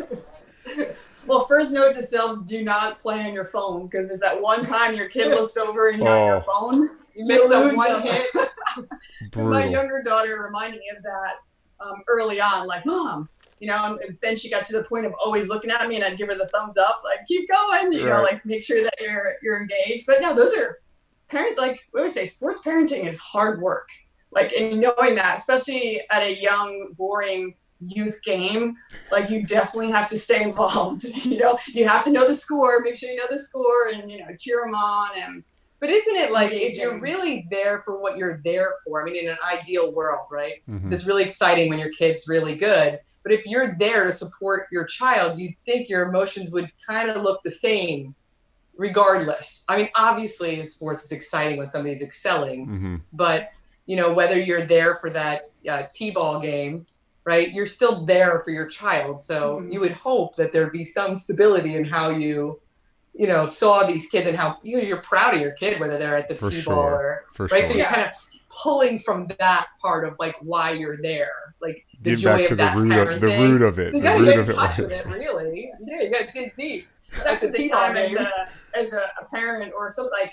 well, 1.27 1.45
first 1.45 1.71
note 1.71 1.93
to 1.95 2.01
self: 2.01 2.45
do 2.45 2.63
not 2.63 3.01
play 3.01 3.25
on 3.25 3.33
your 3.33 3.45
phone 3.45 3.87
because 3.87 4.07
there's 4.07 4.19
that 4.19 4.41
one 4.41 4.65
time 4.65 4.95
your 4.95 5.09
kid 5.09 5.29
looks 5.29 5.57
over 5.57 5.89
and 5.89 5.99
you're 5.99 6.07
oh. 6.09 6.21
on 6.21 6.27
your 6.27 6.37
oh. 6.37 6.41
phone. 6.41 6.89
You 7.15 7.25
miss 7.25 7.47
that 7.47 7.75
one 7.75 8.01
hit. 8.01 8.27
my 9.35 9.65
younger 9.65 10.01
daughter 10.03 10.41
reminded 10.43 10.79
me 10.79 10.91
of 10.95 11.03
that 11.03 11.35
um, 11.79 12.01
early 12.07 12.41
on, 12.41 12.65
like, 12.65 12.85
mom, 12.87 13.29
you 13.59 13.67
know, 13.67 13.99
and 14.01 14.17
then 14.23 14.35
she 14.35 14.49
got 14.49 14.65
to 14.65 14.73
the 14.73 14.83
point 14.83 15.05
of 15.05 15.13
always 15.23 15.47
looking 15.47 15.69
at 15.69 15.87
me 15.87 15.95
and 15.95 16.03
I'd 16.03 16.17
give 16.17 16.27
her 16.29 16.35
the 16.35 16.47
thumbs 16.47 16.77
up, 16.77 17.03
like, 17.05 17.19
keep 17.27 17.47
going, 17.49 17.93
you 17.93 18.09
right. 18.09 18.17
know, 18.17 18.23
like 18.23 18.45
make 18.45 18.63
sure 18.63 18.83
that 18.83 18.95
you're 18.99 19.35
you're 19.43 19.61
engaged. 19.61 20.05
But 20.07 20.21
no, 20.21 20.33
those 20.33 20.55
are 20.55 20.79
parent 21.33 21.57
like 21.57 21.87
we 21.93 21.99
always 21.99 22.13
say 22.13 22.25
sports 22.25 22.61
parenting 22.63 23.07
is 23.07 23.19
hard 23.19 23.59
work 23.61 23.89
like 24.31 24.53
in 24.53 24.79
knowing 24.79 25.15
that 25.15 25.39
especially 25.39 26.01
at 26.11 26.21
a 26.21 26.39
young 26.39 26.93
boring 26.97 27.55
youth 27.85 28.21
game 28.23 28.75
like 29.11 29.29
you 29.29 29.45
definitely 29.45 29.91
have 29.91 30.09
to 30.09 30.17
stay 30.17 30.41
involved 30.41 31.03
you 31.25 31.37
know 31.37 31.57
you 31.67 31.87
have 31.87 32.03
to 32.03 32.11
know 32.11 32.27
the 32.27 32.35
score 32.35 32.81
make 32.81 32.97
sure 32.97 33.09
you 33.09 33.17
know 33.17 33.23
the 33.29 33.39
score 33.39 33.89
and 33.93 34.11
you 34.11 34.19
know 34.19 34.27
cheer 34.39 34.61
them 34.65 34.73
on 34.73 35.09
and 35.17 35.43
but 35.79 35.89
isn't 35.89 36.15
it 36.15 36.31
like 36.31 36.51
if 36.51 36.77
you're 36.77 36.99
really 36.99 37.45
there 37.51 37.81
for 37.83 37.99
what 37.99 38.17
you're 38.17 38.41
there 38.45 38.75
for 38.85 39.01
i 39.01 39.05
mean 39.05 39.25
in 39.25 39.29
an 39.29 39.37
ideal 39.45 39.91
world 39.91 40.27
right 40.31 40.63
mm-hmm. 40.69 40.91
it's 40.93 41.05
really 41.05 41.23
exciting 41.23 41.69
when 41.69 41.79
your 41.79 41.91
kid's 41.91 42.27
really 42.27 42.55
good 42.55 42.99
But 43.23 43.31
if 43.31 43.45
you're 43.45 43.75
there 43.79 44.05
to 44.05 44.11
support 44.11 44.67
your 44.69 44.83
child, 44.85 45.39
you'd 45.39 45.55
think 45.65 45.87
your 45.87 46.09
emotions 46.09 46.51
would 46.51 46.69
kind 46.85 47.09
of 47.09 47.23
look 47.23 47.41
the 47.43 47.51
same 47.51 48.15
regardless. 48.75 49.63
I 49.69 49.77
mean, 49.77 49.89
obviously 49.95 50.59
in 50.59 50.65
sports 50.65 51.03
it's 51.03 51.13
exciting 51.13 51.57
when 51.57 51.69
somebody's 51.69 52.01
excelling, 52.01 52.67
Mm-hmm. 52.67 52.95
but 53.13 53.51
you 53.85 53.95
know, 53.95 54.13
whether 54.13 54.39
you're 54.41 54.65
there 54.65 54.95
for 54.95 55.09
that 55.11 55.51
uh, 55.69 55.83
T-ball 55.91 56.39
game, 56.39 56.85
right? 57.25 57.51
You're 57.53 57.67
still 57.67 58.05
there 58.05 58.41
for 58.41 58.51
your 58.51 58.67
child. 58.67 59.19
So 59.19 59.59
Mhm. 59.61 59.71
you 59.73 59.79
would 59.79 59.91
hope 59.93 60.35
that 60.35 60.51
there'd 60.51 60.71
be 60.73 60.85
some 60.85 61.15
stability 61.17 61.75
in 61.75 61.83
how 61.85 62.09
you, 62.09 62.59
you 63.13 63.27
know, 63.27 63.45
saw 63.45 63.83
these 63.85 64.07
kids 64.09 64.27
and 64.27 64.37
how 64.37 64.57
because 64.63 64.87
you're 64.89 64.97
proud 64.97 65.35
of 65.35 65.41
your 65.41 65.51
kid, 65.53 65.79
whether 65.79 65.97
they're 65.97 66.17
at 66.17 66.27
the 66.27 66.35
For 66.35 66.49
T-ball 66.49 66.61
sure. 66.75 66.83
or 66.93 67.25
For 67.33 67.45
right. 67.47 67.59
sure. 67.59 67.65
So 67.67 67.77
you're 67.77 67.85
kind 67.87 68.01
of 68.07 68.11
pulling 68.49 68.99
from 68.99 69.27
that 69.39 69.67
part 69.81 70.05
of 70.05 70.15
like 70.19 70.35
why 70.41 70.71
you're 70.71 70.97
there, 70.97 71.55
like 71.61 71.85
the 72.01 72.11
Get 72.11 72.19
joy 72.19 72.29
back 72.29 72.37
to 72.39 72.43
of 72.43 72.49
the 72.49 72.55
that 72.57 72.75
root 72.77 72.91
of 73.13 73.21
the 73.21 73.27
root 73.27 73.61
of 73.61 73.79
it. 73.79 73.93
You 73.95 74.01
The 74.01 74.07
gotta 74.07 74.19
root 74.19 74.25
get 74.25 74.39
of 74.39 74.45
in 74.45 74.51
it. 74.51 74.55
touch 74.55 74.77
with 74.79 74.91
it, 74.91 75.05
really. 75.07 75.71
Yeah, 75.85 76.01
you 76.01 76.11
gotta 76.11 76.31
dig 76.33 76.55
deep. 76.55 76.87
such 77.13 77.23
That's 77.23 77.43
a 77.43 77.47
a 77.47 77.51
the 77.51 77.69
time 77.69 77.95
as 77.97 78.13
a 78.13 78.31
as 78.75 78.93
a, 78.93 79.03
a 79.21 79.25
parent 79.25 79.71
or 79.77 79.89
something 79.91 80.11
like 80.19 80.31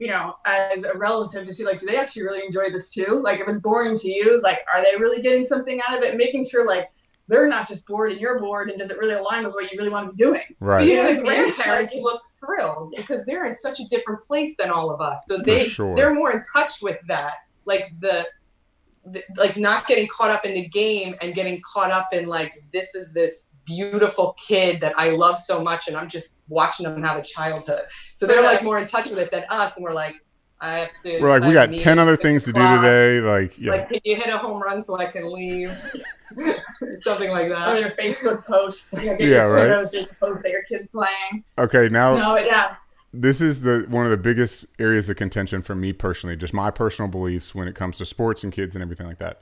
you 0.00 0.08
know 0.08 0.34
as 0.46 0.82
a 0.82 0.96
relative 0.98 1.46
to 1.46 1.52
see 1.52 1.64
like 1.64 1.78
do 1.78 1.86
they 1.86 1.96
actually 1.96 2.22
really 2.22 2.44
enjoy 2.44 2.70
this 2.70 2.92
too 2.92 3.20
like 3.22 3.38
if 3.38 3.46
it's 3.46 3.60
boring 3.60 3.94
to 3.94 4.08
you 4.10 4.40
like 4.42 4.60
are 4.74 4.82
they 4.82 4.96
really 4.98 5.22
getting 5.22 5.44
something 5.44 5.80
out 5.86 5.96
of 5.96 6.02
it 6.02 6.16
making 6.16 6.44
sure 6.44 6.66
like 6.66 6.88
they're 7.28 7.46
not 7.46 7.68
just 7.68 7.86
bored 7.86 8.10
and 8.10 8.20
you're 8.20 8.40
bored 8.40 8.70
and 8.70 8.78
does 8.78 8.90
it 8.90 8.98
really 8.98 9.14
align 9.14 9.44
with 9.44 9.52
what 9.54 9.70
you 9.70 9.78
really 9.78 9.90
want 9.90 10.10
to 10.10 10.16
be 10.16 10.22
doing 10.22 10.42
But 10.58 10.66
Right. 10.66 10.88
you 10.88 10.96
know, 10.96 11.14
the 11.14 11.20
grandparents 11.20 11.94
look 11.94 12.20
thrilled 12.40 12.92
because 12.96 13.24
they're 13.24 13.46
in 13.46 13.54
such 13.54 13.78
a 13.78 13.84
different 13.84 14.26
place 14.26 14.56
than 14.56 14.70
all 14.70 14.90
of 14.90 15.00
us. 15.00 15.26
So 15.26 15.38
they 15.38 15.68
sure. 15.68 15.94
they're 15.94 16.12
more 16.12 16.32
in 16.32 16.42
touch 16.52 16.82
with 16.82 16.98
that, 17.06 17.34
like 17.66 17.92
the, 18.00 18.26
the, 19.04 19.22
like 19.36 19.56
not 19.56 19.86
getting 19.86 20.08
caught 20.08 20.30
up 20.30 20.44
in 20.44 20.54
the 20.54 20.68
game 20.68 21.14
and 21.22 21.32
getting 21.32 21.62
caught 21.62 21.92
up 21.92 22.08
in 22.12 22.26
like 22.26 22.64
this 22.72 22.96
is 22.96 23.12
this 23.12 23.49
beautiful 23.74 24.34
kid 24.34 24.80
that 24.80 24.94
I 24.96 25.10
love 25.10 25.38
so 25.38 25.62
much, 25.62 25.88
and 25.88 25.96
I'm 25.96 26.08
just 26.08 26.36
watching 26.48 26.84
them 26.84 27.02
have 27.02 27.18
a 27.18 27.22
childhood. 27.22 27.82
So 28.12 28.26
they're 28.26 28.42
like 28.42 28.62
more 28.62 28.78
in 28.78 28.86
touch 28.86 29.08
with 29.08 29.18
it 29.18 29.30
than 29.30 29.44
us, 29.50 29.76
and 29.76 29.84
we're 29.84 29.92
like, 29.92 30.16
I 30.60 30.78
have 30.78 30.88
to. 31.04 31.20
We're 31.20 31.30
like, 31.38 31.42
we 31.48 31.52
got 31.52 31.72
ten 31.74 31.98
other 31.98 32.16
things 32.16 32.44
to 32.44 32.52
do 32.52 32.66
today. 32.66 33.20
Like, 33.20 33.58
yeah. 33.58 33.72
Like, 33.72 33.88
can 33.88 34.00
you 34.04 34.16
hit 34.16 34.28
a 34.28 34.38
home 34.38 34.62
run 34.62 34.82
so 34.82 34.98
I 34.98 35.06
can 35.06 35.32
leave? 35.32 35.70
Something 37.02 37.30
like 37.30 37.46
or 37.46 37.48
that. 37.50 37.80
their 37.80 37.90
facebook 37.90 38.44
posts 38.44 38.92
you 38.92 39.06
know, 39.06 39.16
Yeah, 39.18 39.26
your 39.26 39.52
right. 39.52 39.60
photos 39.62 39.92
you 39.92 40.06
can 40.06 40.16
post 40.20 40.44
that 40.44 40.52
your 40.52 40.62
kids 40.62 40.86
playing 40.86 41.42
okay, 41.58 41.88
now 41.88 42.14
no 42.14 42.38
yeah 42.38 42.76
this 43.12 43.40
is 43.40 43.62
the 43.62 43.86
one 43.88 44.04
of 44.04 44.10
the 44.12 44.16
biggest 44.16 44.66
areas 44.78 45.08
of 45.08 45.16
contention 45.16 45.62
for 45.62 45.74
me 45.74 45.92
personally, 45.92 46.36
just 46.36 46.54
my 46.54 46.70
personal 46.70 47.10
beliefs 47.10 47.54
when 47.54 47.66
it 47.66 47.74
comes 47.74 47.98
to 47.98 48.04
sports 48.04 48.44
and 48.44 48.52
kids 48.52 48.76
and 48.76 48.82
everything 48.82 49.06
like 49.06 49.18
that. 49.18 49.40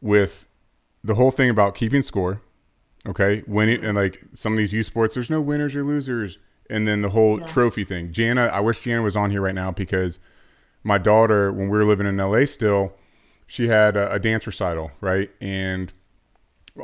With 0.00 0.46
the 1.02 1.16
whole 1.16 1.32
thing 1.32 1.50
about 1.50 1.74
keeping 1.74 2.02
score, 2.02 2.40
okay, 3.08 3.42
winning 3.46 3.84
and 3.84 3.96
like 3.96 4.22
some 4.34 4.52
of 4.52 4.58
these 4.58 4.72
youth 4.72 4.86
sports, 4.86 5.14
there's 5.14 5.30
no 5.30 5.40
winners 5.40 5.74
or 5.74 5.82
losers, 5.82 6.38
and 6.68 6.86
then 6.86 7.02
the 7.02 7.10
whole 7.10 7.40
trophy 7.40 7.84
thing. 7.84 8.12
Jana, 8.12 8.46
I 8.46 8.60
wish 8.60 8.80
Jana 8.80 9.02
was 9.02 9.16
on 9.16 9.30
here 9.30 9.40
right 9.40 9.54
now 9.54 9.70
because 9.70 10.18
my 10.84 10.98
daughter, 10.98 11.50
when 11.50 11.68
we 11.68 11.78
were 11.78 11.84
living 11.84 12.06
in 12.06 12.16
LA 12.18 12.44
still, 12.44 12.92
she 13.46 13.68
had 13.68 13.96
a, 13.96 14.12
a 14.12 14.18
dance 14.18 14.46
recital, 14.46 14.92
right, 15.00 15.30
and 15.40 15.92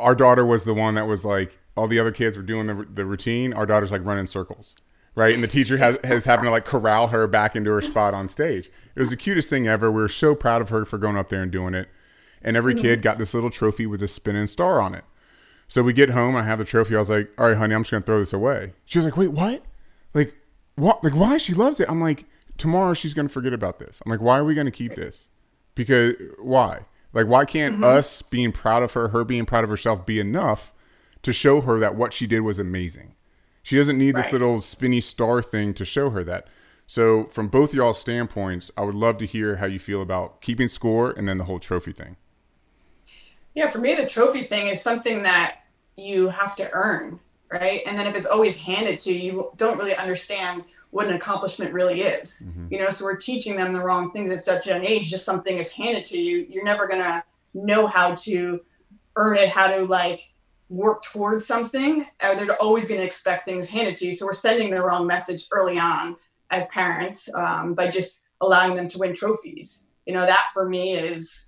our 0.00 0.14
daughter 0.14 0.44
was 0.44 0.64
the 0.64 0.74
one 0.74 0.94
that 0.94 1.06
was 1.06 1.24
like 1.24 1.58
all 1.76 1.86
the 1.86 2.00
other 2.00 2.12
kids 2.12 2.36
were 2.36 2.42
doing 2.42 2.66
the, 2.66 2.86
the 2.92 3.04
routine. 3.04 3.52
Our 3.52 3.66
daughter's 3.66 3.92
like 3.92 4.04
running 4.04 4.26
circles 4.26 4.76
right? 5.16 5.32
And 5.32 5.44
the 5.44 5.48
teacher 5.48 5.76
has, 5.76 5.96
has 6.02 6.24
having 6.24 6.46
to 6.46 6.50
like 6.50 6.64
corral 6.64 7.06
her 7.06 7.28
back 7.28 7.54
into 7.54 7.70
her 7.70 7.80
spot 7.80 8.14
on 8.14 8.26
stage. 8.26 8.68
It 8.96 9.00
was 9.00 9.10
the 9.10 9.16
cutest 9.16 9.48
thing 9.48 9.68
ever. 9.68 9.88
We 9.88 10.00
were 10.00 10.08
so 10.08 10.34
proud 10.34 10.60
of 10.60 10.70
her 10.70 10.84
for 10.84 10.98
going 10.98 11.16
up 11.16 11.28
there 11.28 11.40
and 11.40 11.52
doing 11.52 11.72
it. 11.72 11.88
And 12.42 12.56
every 12.56 12.74
mm-hmm. 12.74 12.82
kid 12.82 13.02
got 13.02 13.18
this 13.18 13.32
little 13.32 13.50
trophy 13.50 13.86
with 13.86 14.02
a 14.02 14.08
spinning 14.08 14.48
star 14.48 14.80
on 14.80 14.92
it 14.92 15.04
so 15.68 15.82
we 15.82 15.92
get 15.92 16.10
home 16.10 16.36
i 16.36 16.42
have 16.42 16.58
the 16.58 16.64
trophy 16.64 16.94
i 16.94 16.98
was 16.98 17.10
like 17.10 17.30
all 17.38 17.48
right 17.48 17.56
honey 17.56 17.74
i'm 17.74 17.82
just 17.82 17.90
gonna 17.90 18.04
throw 18.04 18.18
this 18.18 18.32
away. 18.32 18.72
She 18.84 18.98
was 18.98 19.04
like 19.04 19.16
wait 19.16 19.32
what? 19.32 19.62
Like 20.12 20.34
what 20.76 21.02
like 21.04 21.14
why 21.14 21.38
she 21.38 21.54
loves 21.54 21.80
it? 21.80 21.88
I'm 21.88 22.00
like 22.00 22.26
tomorrow 22.58 22.94
she's 22.94 23.14
gonna 23.14 23.28
forget 23.28 23.52
about 23.52 23.78
this. 23.78 24.00
I'm 24.04 24.10
like 24.10 24.20
why 24.20 24.38
are 24.38 24.44
we 24.44 24.54
gonna 24.54 24.70
keep 24.70 24.94
this? 24.94 25.28
Because 25.74 26.14
why? 26.38 26.86
Like 27.12 27.26
why 27.26 27.44
can't 27.44 27.74
Mm-hmm. 27.76 27.84
us 27.84 28.22
being 28.22 28.52
proud 28.52 28.82
of 28.82 28.92
her 28.92 29.08
her 29.08 29.24
being 29.24 29.46
proud 29.46 29.64
of 29.64 29.70
herself 29.70 30.04
be 30.06 30.20
enough 30.20 30.72
to 31.22 31.32
show 31.32 31.60
her 31.62 31.78
that 31.78 31.94
what 31.94 32.12
she 32.12 32.26
did 32.26 32.40
was 32.40 32.58
amazing? 32.58 33.14
She 33.62 33.76
doesn't 33.76 33.96
need 33.96 34.14
this 34.14 34.32
little 34.32 34.60
spinny 34.60 35.00
star 35.00 35.40
thing 35.42 35.72
to 35.74 35.84
show 35.84 36.10
her 36.10 36.22
that. 36.24 36.46
So 36.86 37.24
from 37.24 37.48
both 37.48 37.72
y'all's 37.72 37.98
standpoints 37.98 38.70
i 38.76 38.82
would 38.82 38.94
love 38.94 39.16
to 39.18 39.26
hear 39.26 39.56
how 39.56 39.66
you 39.66 39.78
feel 39.78 40.02
about 40.02 40.42
keeping 40.42 40.68
score 40.68 41.10
and 41.12 41.26
then 41.26 41.38
the 41.38 41.44
whole 41.44 41.58
trophy 41.58 41.92
thing 41.92 42.16
Yeah, 43.54 43.68
for 43.68 43.78
me, 43.78 43.94
the 43.94 44.06
trophy 44.06 44.42
thing 44.42 44.66
is 44.68 44.82
something 44.82 45.22
that 45.22 45.60
you 45.96 46.28
have 46.28 46.56
to 46.56 46.70
earn, 46.72 47.20
right? 47.50 47.82
And 47.86 47.98
then 47.98 48.06
if 48.06 48.16
it's 48.16 48.26
always 48.26 48.56
handed 48.56 48.98
to 49.00 49.12
you, 49.12 49.20
you 49.20 49.52
don't 49.56 49.78
really 49.78 49.94
understand 49.94 50.64
what 50.90 51.06
an 51.06 51.14
accomplishment 51.14 51.72
really 51.72 52.02
is. 52.02 52.46
You 52.70 52.78
know, 52.78 52.90
so 52.90 53.04
we're 53.04 53.16
teaching 53.16 53.56
them 53.56 53.72
the 53.72 53.80
wrong 53.80 54.12
things 54.12 54.30
at 54.30 54.44
such 54.44 54.66
an 54.68 54.84
age. 54.86 55.10
Just 55.10 55.24
something 55.24 55.58
is 55.58 55.70
handed 55.70 56.04
to 56.06 56.18
you, 56.20 56.46
you're 56.48 56.64
never 56.64 56.86
gonna 56.86 57.24
know 57.52 57.86
how 57.86 58.14
to 58.16 58.60
earn 59.16 59.36
it, 59.36 59.48
how 59.48 59.68
to 59.68 59.84
like 59.86 60.32
work 60.68 61.02
towards 61.02 61.46
something. 61.46 62.06
Or 62.22 62.34
they're 62.34 62.60
always 62.60 62.88
gonna 62.88 63.02
expect 63.02 63.44
things 63.44 63.68
handed 63.68 63.96
to 63.96 64.06
you. 64.06 64.12
So 64.12 64.26
we're 64.26 64.32
sending 64.32 64.70
the 64.70 64.82
wrong 64.82 65.06
message 65.06 65.46
early 65.52 65.78
on 65.78 66.16
as 66.50 66.66
parents 66.66 67.28
um, 67.34 67.74
by 67.74 67.88
just 67.88 68.22
allowing 68.40 68.74
them 68.74 68.88
to 68.88 68.98
win 68.98 69.14
trophies. 69.14 69.86
You 70.06 70.14
know, 70.14 70.26
that 70.26 70.46
for 70.52 70.68
me 70.68 70.94
is 70.94 71.46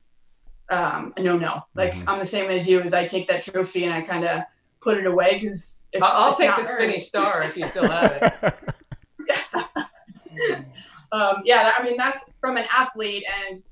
um, 0.68 1.12
a 1.16 1.22
no 1.22 1.36
no. 1.38 1.62
Like 1.74 1.94
Mhm. 1.94 2.04
I'm 2.06 2.18
the 2.18 2.26
same 2.26 2.50
as 2.50 2.68
you. 2.68 2.80
As 2.80 2.92
I 2.92 3.06
take 3.06 3.28
that 3.28 3.42
trophy 3.42 3.84
and 3.84 3.94
I 3.94 4.00
kind 4.00 4.24
of 4.24 4.42
put 4.80 4.98
it 4.98 5.06
away 5.06 5.34
because 5.34 5.82
I'll, 6.02 6.24
I'll 6.24 6.36
take 6.36 6.54
the 6.56 6.64
spinny 6.64 7.00
star 7.00 7.42
if 7.42 7.56
you 7.56 7.66
still 7.66 7.88
have 7.88 8.12
it. 8.22 8.54
um, 11.12 11.42
yeah, 11.44 11.72
I 11.76 11.82
mean 11.82 11.96
that's 11.96 12.30
from 12.40 12.56
an 12.56 12.66
athlete 12.76 13.24
and 13.48 13.62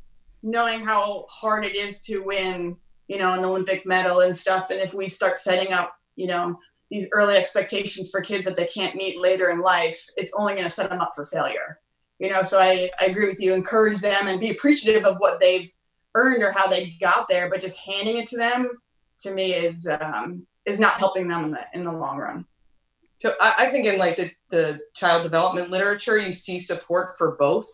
knowing 0.42 0.84
how 0.84 1.26
hard 1.28 1.64
it 1.64 1.74
is 1.74 2.01
to 2.05 2.20
win, 2.20 2.76
you 3.09 3.18
know, 3.18 3.32
an 3.32 3.45
Olympic 3.45 3.86
medal 3.86 4.20
and 4.20 4.36
stuff. 4.36 4.70
And 4.70 4.78
if 4.78 4.95
we 4.95 5.09
start 5.09 5.38
setting 5.38 5.72
up, 5.72 5.95
you 6.16 6.26
know, 6.26 6.59
these 6.90 7.09
early 7.12 7.36
expectations 7.36 8.11
for 8.11 8.20
kids 8.20 8.45
that 8.45 8.57
they 8.57 8.66
can't 8.66 8.95
meet 8.95 9.18
later 9.18 9.51
in 9.51 9.61
life, 9.61 10.07
it's 10.16 10.32
only 10.36 10.53
going 10.53 10.64
to 10.64 10.70
set 10.70 10.90
them 10.90 11.01
up 11.01 11.12
for 11.14 11.24
failure. 11.24 11.80
You 12.18 12.30
know, 12.30 12.42
so 12.42 12.61
I, 12.61 12.90
I 13.01 13.07
agree 13.07 13.26
with 13.26 13.40
you. 13.40 13.55
Encourage 13.55 14.01
them 14.01 14.28
and 14.28 14.38
be 14.38 14.51
appreciative 14.51 15.05
of 15.05 15.16
what 15.16 15.40
they've 15.40 15.72
earned 16.14 16.42
or 16.42 16.52
how 16.52 16.66
they 16.66 16.96
got 17.00 17.28
there, 17.28 17.48
but 17.50 17.60
just 17.60 17.78
handing 17.78 18.16
it 18.18 18.26
to 18.28 18.36
them 18.36 18.70
to 19.20 19.32
me 19.32 19.52
is 19.52 19.88
um, 20.00 20.46
is 20.64 20.78
not 20.78 20.94
helping 20.94 21.28
them 21.28 21.44
in 21.44 21.50
the 21.52 21.60
in 21.74 21.84
the 21.84 21.92
long 21.92 22.18
run. 22.18 22.44
So 23.18 23.34
I, 23.40 23.54
I 23.58 23.70
think 23.70 23.86
in 23.86 23.98
like 23.98 24.16
the, 24.16 24.30
the 24.50 24.80
child 24.94 25.22
development 25.22 25.70
literature, 25.70 26.18
you 26.18 26.32
see 26.32 26.58
support 26.58 27.16
for 27.16 27.36
both. 27.36 27.66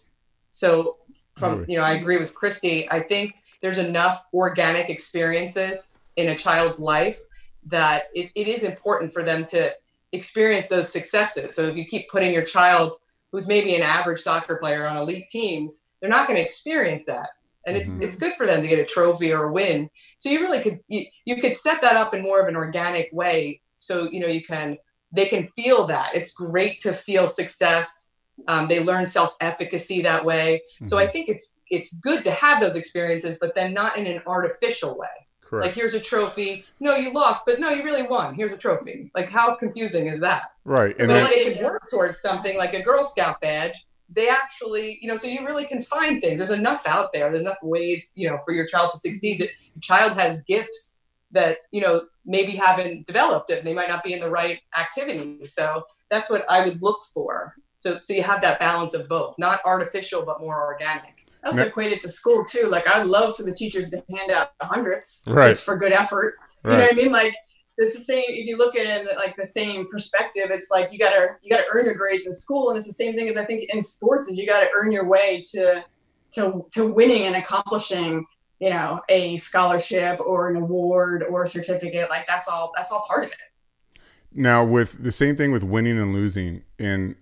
So 0.51 0.99
from 1.37 1.61
Really? 1.61 1.73
you 1.73 1.79
know, 1.79 1.85
I 1.85 1.95
agree 1.95 2.19
with 2.19 2.35
Christie. 2.35 2.91
I 2.91 3.01
think 3.01 3.35
there's 3.63 3.79
enough 3.79 4.27
organic 4.33 4.91
experiences 4.91 5.91
in 6.17 6.29
a 6.29 6.37
child's 6.37 6.79
life 6.79 7.19
that 7.67 8.05
it, 8.15 8.31
it 8.35 8.49
is 8.49 8.63
important 8.63 9.13
for 9.13 9.23
them 9.23 9.45
to 9.45 9.73
experience 10.13 10.67
those 10.67 10.93
successes. 10.93 11.55
So 11.55 11.63
if 11.67 11.77
you 11.77 11.85
keep 11.85 12.09
putting 12.11 12.33
your 12.33 12.45
child 12.45 12.95
who's 13.33 13.47
maybe 13.47 13.75
an 13.77 13.83
average 13.83 14.21
soccer 14.21 14.57
player 14.57 14.87
on 14.87 14.97
elite 14.97 15.29
teams, 15.29 15.85
they're 16.01 16.11
not 16.11 16.27
going 16.27 16.37
to 16.37 16.45
experience 16.45 17.05
that. 17.07 17.31
And 17.67 17.77
it's 17.77 17.91
Mhm. 17.91 18.03
it's 18.03 18.17
good 18.17 18.35
for 18.35 18.47
them 18.47 18.63
to 18.63 18.69
get 18.69 18.79
a 18.79 18.85
trophy 18.85 19.33
or 19.33 19.45
a 19.45 19.53
win. 19.53 19.91
So 20.17 20.29
you 20.29 20.41
really 20.41 20.61
could 20.61 20.81
you, 20.89 21.05
you 21.25 21.37
could 21.37 21.57
set 21.57 21.81
that 21.83 21.97
up 21.97 22.15
in 22.15 22.23
more 22.23 22.41
of 22.41 22.49
an 22.49 22.57
organic 22.57 23.11
way. 23.13 23.61
So 23.77 24.09
you 24.11 24.21
know 24.21 24.27
you 24.29 24.43
can 24.43 24.79
they 25.13 25.27
can 25.27 25.49
feel 25.57 25.87
that 25.89 26.15
it's 26.15 26.33
great 26.33 26.79
to 26.81 26.93
feel 26.93 27.27
success. 27.29 28.15
Um, 28.49 28.69
they 28.69 28.83
learn 28.83 29.07
self 29.07 29.35
efficacy 29.41 30.01
that 30.03 30.25
way. 30.25 30.63
So 30.85 30.97
I 30.99 31.07
think 31.07 31.29
it's 31.29 31.59
it's 31.71 31.93
good 31.95 32.23
to 32.25 32.31
have 32.31 32.61
those 32.61 32.77
experiences, 32.77 33.37
but 33.41 33.55
then 33.55 33.75
not 33.75 33.99
in 33.99 34.07
an 34.07 34.23
artificial 34.27 34.97
way. 34.97 35.09
correct 35.43 35.67
Like 35.67 35.75
here's 35.75 35.95
a 35.95 36.01
trophy. 36.01 36.65
No, 36.79 36.95
you 36.97 37.13
lost, 37.13 37.45
but 37.45 37.61
no, 37.61 37.69
you 37.71 37.85
really 37.85 38.05
won. 38.05 38.35
Here's 38.35 38.53
a 38.53 38.57
trophy. 38.57 39.11
Like 39.15 39.29
how 39.29 39.55
confusing 39.57 40.07
is 40.07 40.21
that? 40.21 40.45
right 40.65 40.95
and 40.99 41.09
so 41.09 41.15
then 41.15 41.55
could 41.55 41.65
work 41.65 41.83
towards 41.91 42.21
something 42.21 42.57
like 42.57 42.75
a 42.75 42.83
Girl 42.83 43.05
Scout 43.05 43.41
badge, 43.41 43.87
they 44.13 44.29
actually, 44.29 44.99
you 45.01 45.09
know, 45.09 45.17
so 45.17 45.27
you 45.27 45.47
really 45.47 45.65
can 45.65 45.83
find 45.83 46.21
things. 46.21 46.39
There's 46.39 46.51
enough 46.51 46.87
out 46.87 47.13
there. 47.13 47.31
There's 47.31 47.43
enough 47.43 47.59
ways, 47.63 48.13
you 48.17 48.29
know, 48.29 48.39
for 48.45 48.53
your 48.53 48.67
child 48.67 48.91
to 48.93 48.99
succeed. 48.99 49.41
That 49.41 49.51
your 49.75 49.81
child 49.81 50.19
has 50.19 50.43
gifts 50.43 50.99
that 51.33 51.59
you 51.71 51.81
know 51.81 52.03
maybe 52.25 52.53
haven't 52.53 53.07
developed. 53.07 53.49
That 53.49 53.65
they 53.65 53.73
might 53.73 53.89
not 53.89 54.03
be 54.03 54.13
in 54.13 54.21
the 54.21 54.31
right 54.31 54.61
activity. 54.77 55.47
So 55.47 55.85
that's 56.11 56.29
what 56.29 56.45
I 56.51 56.65
would 56.65 56.83
look 56.83 57.05
for. 57.15 57.55
So 57.79 57.99
so 58.01 58.13
you 58.13 58.23
have 58.23 58.43
that 58.43 58.59
balance 58.59 58.95
of 58.95 59.09
both, 59.09 59.37
not 59.39 59.61
artificial 59.65 60.23
but 60.23 60.41
more 60.41 60.65
organic. 60.65 61.27
I 61.43 61.49
also 61.49 61.67
equate 61.67 61.93
it 61.93 62.03
to 62.03 62.09
school 62.09 62.45
too. 62.45 62.67
Like 62.67 62.87
I'd 62.89 63.07
love 63.07 63.37
for 63.37 63.45
the 63.45 63.55
teachers 63.55 63.91
to 63.91 64.05
hand 64.15 64.31
out 64.31 64.53
hundreds 64.61 65.23
Right. 65.27 65.51
just 65.51 65.65
for 65.65 65.77
good 65.77 65.93
effort. 65.93 66.35
You 66.65 66.73
know 66.73 66.77
what 66.81 66.93
I 66.93 66.95
mean? 66.95 67.13
Like 67.13 67.35
it's 67.81 67.95
the 67.95 68.05
same. 68.05 68.25
If 68.29 68.47
you 68.47 68.57
look 68.57 68.77
at 68.77 68.87
it 68.87 69.09
in 69.09 69.17
like 69.17 69.37
the 69.37 69.47
same 69.47 69.89
perspective, 69.91 70.51
it's 70.51 70.71
like 70.71 70.93
you 70.93 70.99
gotta 70.99 71.37
you 71.43 71.51
gotta 71.51 71.67
earn 71.73 71.87
your 71.87 71.95
grades 71.95 72.27
in 72.27 72.33
school, 72.33 72.71
and 72.71 72.79
it's 72.79 72.87
the 72.87 72.93
same 72.93 73.17
thing 73.17 73.29
as 73.29 73.37
I 73.37 73.45
think 73.45 73.69
in 73.73 73.83
sports 73.83 74.29
is 74.29 74.39
you 74.39 74.47
gotta 74.47 74.69
earn 74.77 74.93
your 74.93 75.07
way 75.07 75.43
to 75.53 75.85
to 76.33 76.65
to 76.73 76.87
winning 76.87 77.23
and 77.23 77.37
accomplishing 77.37 78.25
you 78.61 78.69
know, 78.69 79.01
a 79.09 79.39
scholarship 79.39 80.21
or 80.21 80.49
an 80.49 80.57
award 80.57 81.25
or 81.29 81.45
a 81.45 81.49
certificate. 81.49 82.11
Like 82.11 82.27
that's 82.29 82.47
all 82.47 82.73
that's 82.77 82.93
all 82.93 83.05
part 83.09 83.25
of 83.25 83.31
it. 83.31 84.01
Now, 84.33 84.65
with 84.65 85.03
the 85.03 85.11
same 85.11 85.35
thing 85.35 85.51
with 85.51 85.65
winning 85.65 85.99
and 85.99 86.13
losing, 86.13 86.63
and 86.79 87.17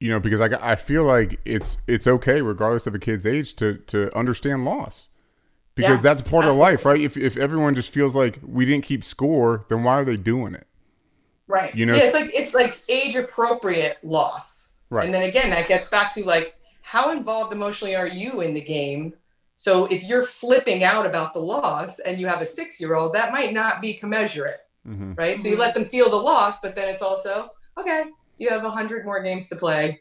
you 0.00 0.08
know, 0.08 0.20
because 0.20 0.40
I 0.40 0.72
I 0.72 0.76
feel 0.76 1.02
like 1.04 1.40
it's 1.44 1.76
it's 1.86 2.06
okay 2.06 2.40
regardless 2.40 2.86
of 2.86 2.94
a 2.94 2.98
kid's 2.98 3.26
age 3.26 3.56
to 3.56 3.78
to 3.88 4.16
understand 4.16 4.64
loss. 4.64 5.08
Because 5.76 6.02
Yeah, 6.02 6.10
that's 6.10 6.20
part 6.22 6.44
absolutely. 6.44 6.50
of 6.50 6.56
life, 6.56 6.84
right? 6.84 7.00
If 7.00 7.16
if 7.16 7.36
everyone 7.36 7.74
just 7.74 7.92
feels 7.92 8.16
like 8.16 8.40
we 8.42 8.64
didn't 8.64 8.84
keep 8.84 9.04
score, 9.04 9.64
then 9.68 9.84
why 9.84 10.00
are 10.00 10.04
they 10.04 10.16
doing 10.16 10.54
it? 10.54 10.66
Right. 11.46 11.74
You 11.74 11.86
know, 11.86 11.94
yeah, 11.94 12.04
it's 12.04 12.14
like 12.14 12.30
it's 12.34 12.54
like 12.54 12.78
age 12.88 13.14
appropriate 13.14 13.98
loss. 14.02 14.72
Right. 14.90 15.04
And 15.04 15.14
then 15.14 15.22
again, 15.22 15.50
that 15.50 15.68
gets 15.68 15.88
back 15.88 16.12
to 16.14 16.24
like 16.24 16.54
how 16.82 17.10
involved 17.10 17.52
emotionally 17.52 17.94
are 17.94 18.08
you 18.08 18.40
in 18.40 18.54
the 18.54 18.60
game? 18.60 19.14
So 19.54 19.86
if 19.86 20.02
you're 20.02 20.22
flipping 20.22 20.82
out 20.84 21.06
about 21.06 21.32
the 21.34 21.40
loss 21.40 21.98
and 22.00 22.20
you 22.20 22.26
have 22.26 22.42
a 22.42 22.46
six 22.46 22.80
year 22.80 22.94
old, 22.94 23.14
that 23.14 23.32
might 23.32 23.52
not 23.52 23.80
be 23.80 23.94
commensurate, 23.94 24.60
hmm 24.84 25.12
right? 25.16 25.38
So 25.38 25.48
you 25.48 25.56
Mhm. 25.56 25.60
let 25.60 25.74
them 25.74 25.84
feel 25.84 26.08
the 26.10 26.16
loss, 26.16 26.60
but 26.60 26.74
then 26.74 26.88
it's 26.88 27.02
also 27.02 27.50
okay. 27.78 28.04
You 28.38 28.48
have 28.50 28.64
a 28.64 28.70
hundred 28.70 29.04
more 29.04 29.22
games 29.22 29.48
to 29.50 29.56
play 29.56 30.00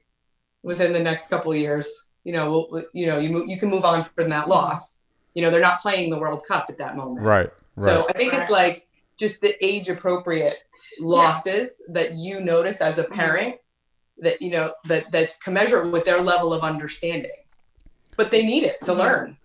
within 0.63 0.93
the 0.93 0.99
next 0.99 1.27
couple 1.29 1.51
of 1.51 1.57
years. 1.57 1.87
You 2.23 2.33
know, 2.33 2.49
we'll- 2.49 2.67
we'll, 2.71 2.85
you 2.93 3.05
know, 3.07 3.17
you 3.17 3.29
move, 3.29 3.49
you 3.49 3.57
can 3.59 3.69
move 3.69 3.85
on 3.85 4.03
from 4.03 4.29
that 4.29 4.47
loss. 4.49 5.01
You 5.35 5.41
know, 5.43 5.51
they're 5.51 5.61
not 5.61 5.81
playing 5.81 6.09
the 6.09 6.17
World 6.17 6.43
Cup 6.47 6.65
at 6.69 6.77
that 6.79 6.95
moment. 6.95 7.25
Right. 7.25 7.49
Right. 7.77 7.83
So 7.85 8.07
I 8.09 8.13
think 8.13 8.33
it's 8.33 8.49
like 8.49 8.87
just 9.17 9.41
the 9.41 9.53
age 9.63 9.89
appropriate 9.89 10.57
losses 10.99 11.83
that 11.89 12.15
you 12.15 12.41
notice 12.41 12.81
as 12.81 12.97
a 12.97 13.03
parent 13.03 13.55
that 14.19 14.41
you 14.41 14.49
know 14.49 14.73
that 14.85 15.11
that's 15.11 15.37
commensurate 15.37 15.91
with 15.91 16.05
their 16.05 16.21
level 16.21 16.53
of 16.53 16.63
understanding. 16.63 17.31
But 18.15 18.31
they 18.31 18.45
need 18.45 18.63
it 18.63 18.79
to 18.83 18.91
Mhm. 18.91 18.97
learn. 18.97 19.37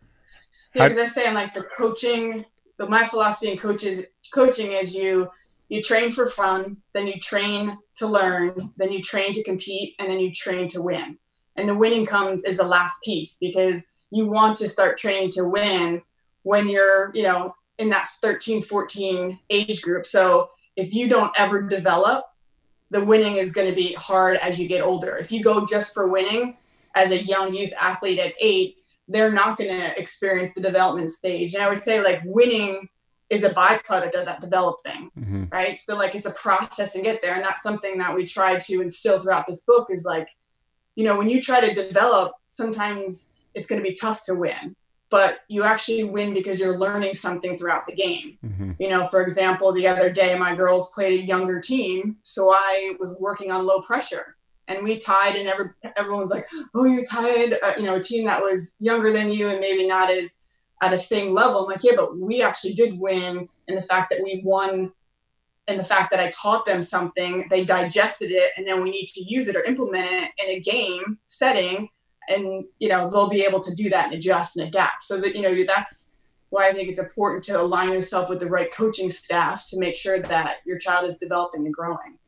Yeah, 0.74 0.84
I- 0.84 0.88
because 0.88 1.03
I 1.03 1.07
say 1.12 1.26
I'm 1.26 1.34
like 1.34 1.55
the 1.55 1.64
coaching. 1.64 2.45
The 2.78 2.88
my 2.88 3.05
philosophy 3.05 3.51
in 3.51 3.59
coaches 3.59 4.05
coaching 4.32 4.70
is 4.72 4.95
you 4.95 5.28
you 5.68 5.80
train 5.82 6.11
for 6.11 6.26
fun, 6.26 6.78
then 6.95 7.07
you 7.07 7.14
train 7.20 7.78
to 7.95 8.07
learn, 8.07 8.72
then 8.76 8.91
you 8.93 9.01
train 9.03 9.32
to 9.34 9.43
compete, 9.45 9.95
and 10.01 10.09
then 10.11 10.18
you 10.18 10.32
train 10.32 10.66
to 10.68 10.82
win. 10.82 11.16
And 11.57 11.68
the 11.68 11.76
winning 11.76 12.05
comes 12.07 12.45
is 12.45 12.57
the 12.57 12.64
last 12.64 13.01
piece 13.05 13.36
because 13.38 13.86
you 14.11 14.26
want 14.26 14.56
to 14.56 14.68
start 14.68 14.98
training 14.98 15.30
to 15.30 15.44
win 15.44 16.02
when 16.42 16.68
you're 16.68 17.11
you 17.14 17.22
know 17.22 17.54
in 17.78 17.88
that 17.90 18.08
13 18.22 18.62
14 18.62 19.38
age 19.50 19.82
group 19.82 20.06
so 20.06 20.50
if 20.76 20.92
you 20.94 21.08
don't 21.08 21.32
ever 21.38 21.62
develop 21.62 22.24
the 22.90 23.04
winning 23.04 23.36
is 23.36 23.52
going 23.52 23.68
to 23.68 23.74
be 23.74 23.92
hard 23.94 24.36
as 24.38 24.58
you 24.58 24.66
get 24.66 24.82
older 24.82 25.16
if 25.16 25.30
you 25.30 25.42
go 25.42 25.66
just 25.66 25.94
for 25.94 26.08
winning 26.08 26.56
as 26.94 27.11
a 27.11 27.22
young 27.22 27.54
youth 27.54 27.72
athlete 27.80 28.18
at 28.18 28.34
eight 28.40 28.76
they're 29.11 29.32
not 29.32 29.58
going 29.58 29.70
to 29.70 30.00
experience 30.00 30.54
the 30.54 30.61
development 30.61 31.11
stage. 31.11 31.54
And 31.54 31.62
I 31.62 31.68
would 31.68 31.78
say 31.78 32.02
like 32.02 32.20
winning 32.24 32.88
is 33.28 33.42
a 33.42 33.50
byproduct 33.50 34.14
of 34.14 34.26
that 34.26 34.40
developing, 34.40 35.11
hmm 35.14 35.44
right? 35.50 35.76
So 35.76 35.96
like 35.96 36.14
it's 36.14 36.26
a 36.26 36.32
process 36.32 36.92
to 36.92 37.02
get 37.02 37.20
there. 37.20 37.34
And 37.34 37.44
that's 37.44 37.62
something 37.62 37.98
that 37.98 38.14
we 38.14 38.24
try 38.24 38.56
to 38.56 38.80
instill 38.80 39.18
throughout 39.18 39.48
this 39.48 39.64
book 39.64 39.88
is 39.90 40.04
like, 40.04 40.28
you 40.94 41.02
know, 41.02 41.18
when 41.18 41.28
you 41.28 41.42
try 41.42 41.61
to 41.61 41.74
develop, 41.74 42.34
sometimes 42.46 43.32
it's 43.55 43.66
going 43.66 43.82
to 43.82 43.88
be 43.88 43.94
tough 43.94 44.24
to 44.24 44.34
win, 44.34 44.76
but 45.11 45.40
you 45.48 45.64
actually 45.64 46.05
win 46.05 46.34
because 46.34 46.59
you're 46.61 46.78
learning 46.78 47.14
something 47.14 47.57
throughout 47.57 47.86
the 47.86 47.94
game. 47.94 48.38
hmm 48.42 48.72
You 48.78 48.88
know, 48.88 49.05
for 49.07 49.22
example, 49.22 49.72
the 49.72 49.86
other 49.86 50.11
day 50.11 50.38
my 50.38 50.55
girls 50.55 50.90
played 50.90 51.20
a 51.20 51.24
younger 51.24 51.61
team, 51.61 52.16
so 52.22 52.53
I 52.53 52.94
was 52.98 53.16
working 53.18 53.51
on 53.51 53.66
low 53.66 53.80
pressure, 53.80 54.36
and 54.68 54.84
we 54.84 54.98
tied, 54.98 55.36
and 55.36 55.48
every, 55.48 55.70
everyone's 55.96 56.30
like, 56.30 56.46
"Oh, 56.74 56.84
you 56.84 57.05
tied," 57.05 57.55
uh, 57.62 57.74
you 57.76 57.84
know, 57.84 57.96
a 57.96 58.03
team 58.03 58.24
that 58.26 58.42
was 58.42 58.74
younger 58.78 59.12
than 59.12 59.30
you 59.30 59.48
and 59.48 59.61
maybe 59.61 59.86
not 59.86 60.11
as 60.11 60.38
at 60.80 60.92
a 60.92 60.98
same 60.98 61.32
level. 61.32 61.61
I'm 61.61 61.66
like, 61.66 61.84
yeah, 61.84 61.92
but 61.96 62.16
we 62.16 62.42
actually 62.42 62.74
did 62.74 62.98
win, 62.98 63.48
and 63.68 63.76
the 63.76 63.82
fact 63.82 64.11
that 64.11 64.22
we 64.22 64.42
won, 64.44 64.92
and 65.68 65.78
the 65.78 65.84
fact 65.84 66.11
that 66.11 66.20
I 66.20 66.30
taught 66.30 66.64
them 66.66 66.82
something, 66.82 67.46
they 67.51 67.64
digested 67.64 68.30
it, 68.30 68.53
and 68.57 68.66
then 68.66 68.82
we 68.82 68.90
need 68.90 69.07
to 69.09 69.22
use 69.22 69.46
it 69.48 69.57
or 69.57 69.62
implement 69.62 70.07
it 70.11 70.30
in 70.42 70.57
a 70.57 70.61
game 70.61 71.18
setting, 71.26 71.88
and 72.31 72.64
you 72.78 72.89
know, 72.89 73.11
they'll 73.11 73.28
be 73.28 73.43
able 73.43 73.61
to 73.61 73.74
do 73.74 73.89
that 73.91 74.07
and 74.07 74.14
adjust 74.14 74.57
and 74.57 74.66
adapt. 74.66 75.03
So 75.03 75.18
that 75.20 75.35
you 75.35 75.43
know, 75.43 75.64
that's 75.66 76.12
why 76.51 76.68
I 76.68 76.72
think 76.72 76.89
it's 76.89 76.99
important 76.99 77.45
to 77.45 77.61
align 77.61 77.93
yourself 77.93 78.28
with 78.28 78.41
the 78.41 78.49
right 78.49 78.72
coaching 78.72 79.11
staff 79.11 79.66
to 79.68 79.78
make 79.78 79.97
sure 79.97 80.18
that 80.18 80.57
your 80.66 80.78
child 80.78 81.07
is 81.07 81.18
developing 81.18 81.64
and 81.64 81.74
growing. 81.74 82.18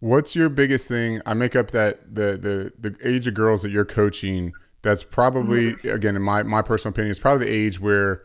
What's 0.00 0.34
your 0.34 0.48
biggest 0.48 0.88
thing? 0.88 1.20
I 1.26 1.34
make 1.34 1.54
up 1.54 1.70
that 1.72 2.14
the 2.14 2.36
the 2.36 2.90
the 2.90 2.96
age 3.06 3.26
of 3.26 3.34
girls 3.34 3.62
that 3.62 3.70
you're 3.70 3.84
coaching. 3.84 4.52
That's 4.82 5.04
probably 5.04 5.72
Mm-hmm. 5.74 5.88
again, 5.90 6.16
in 6.16 6.22
my 6.22 6.42
my 6.42 6.62
personal 6.62 6.92
opinion, 6.92 7.10
is 7.10 7.18
probably 7.18 7.46
the 7.46 7.52
age 7.52 7.80
where 7.80 8.22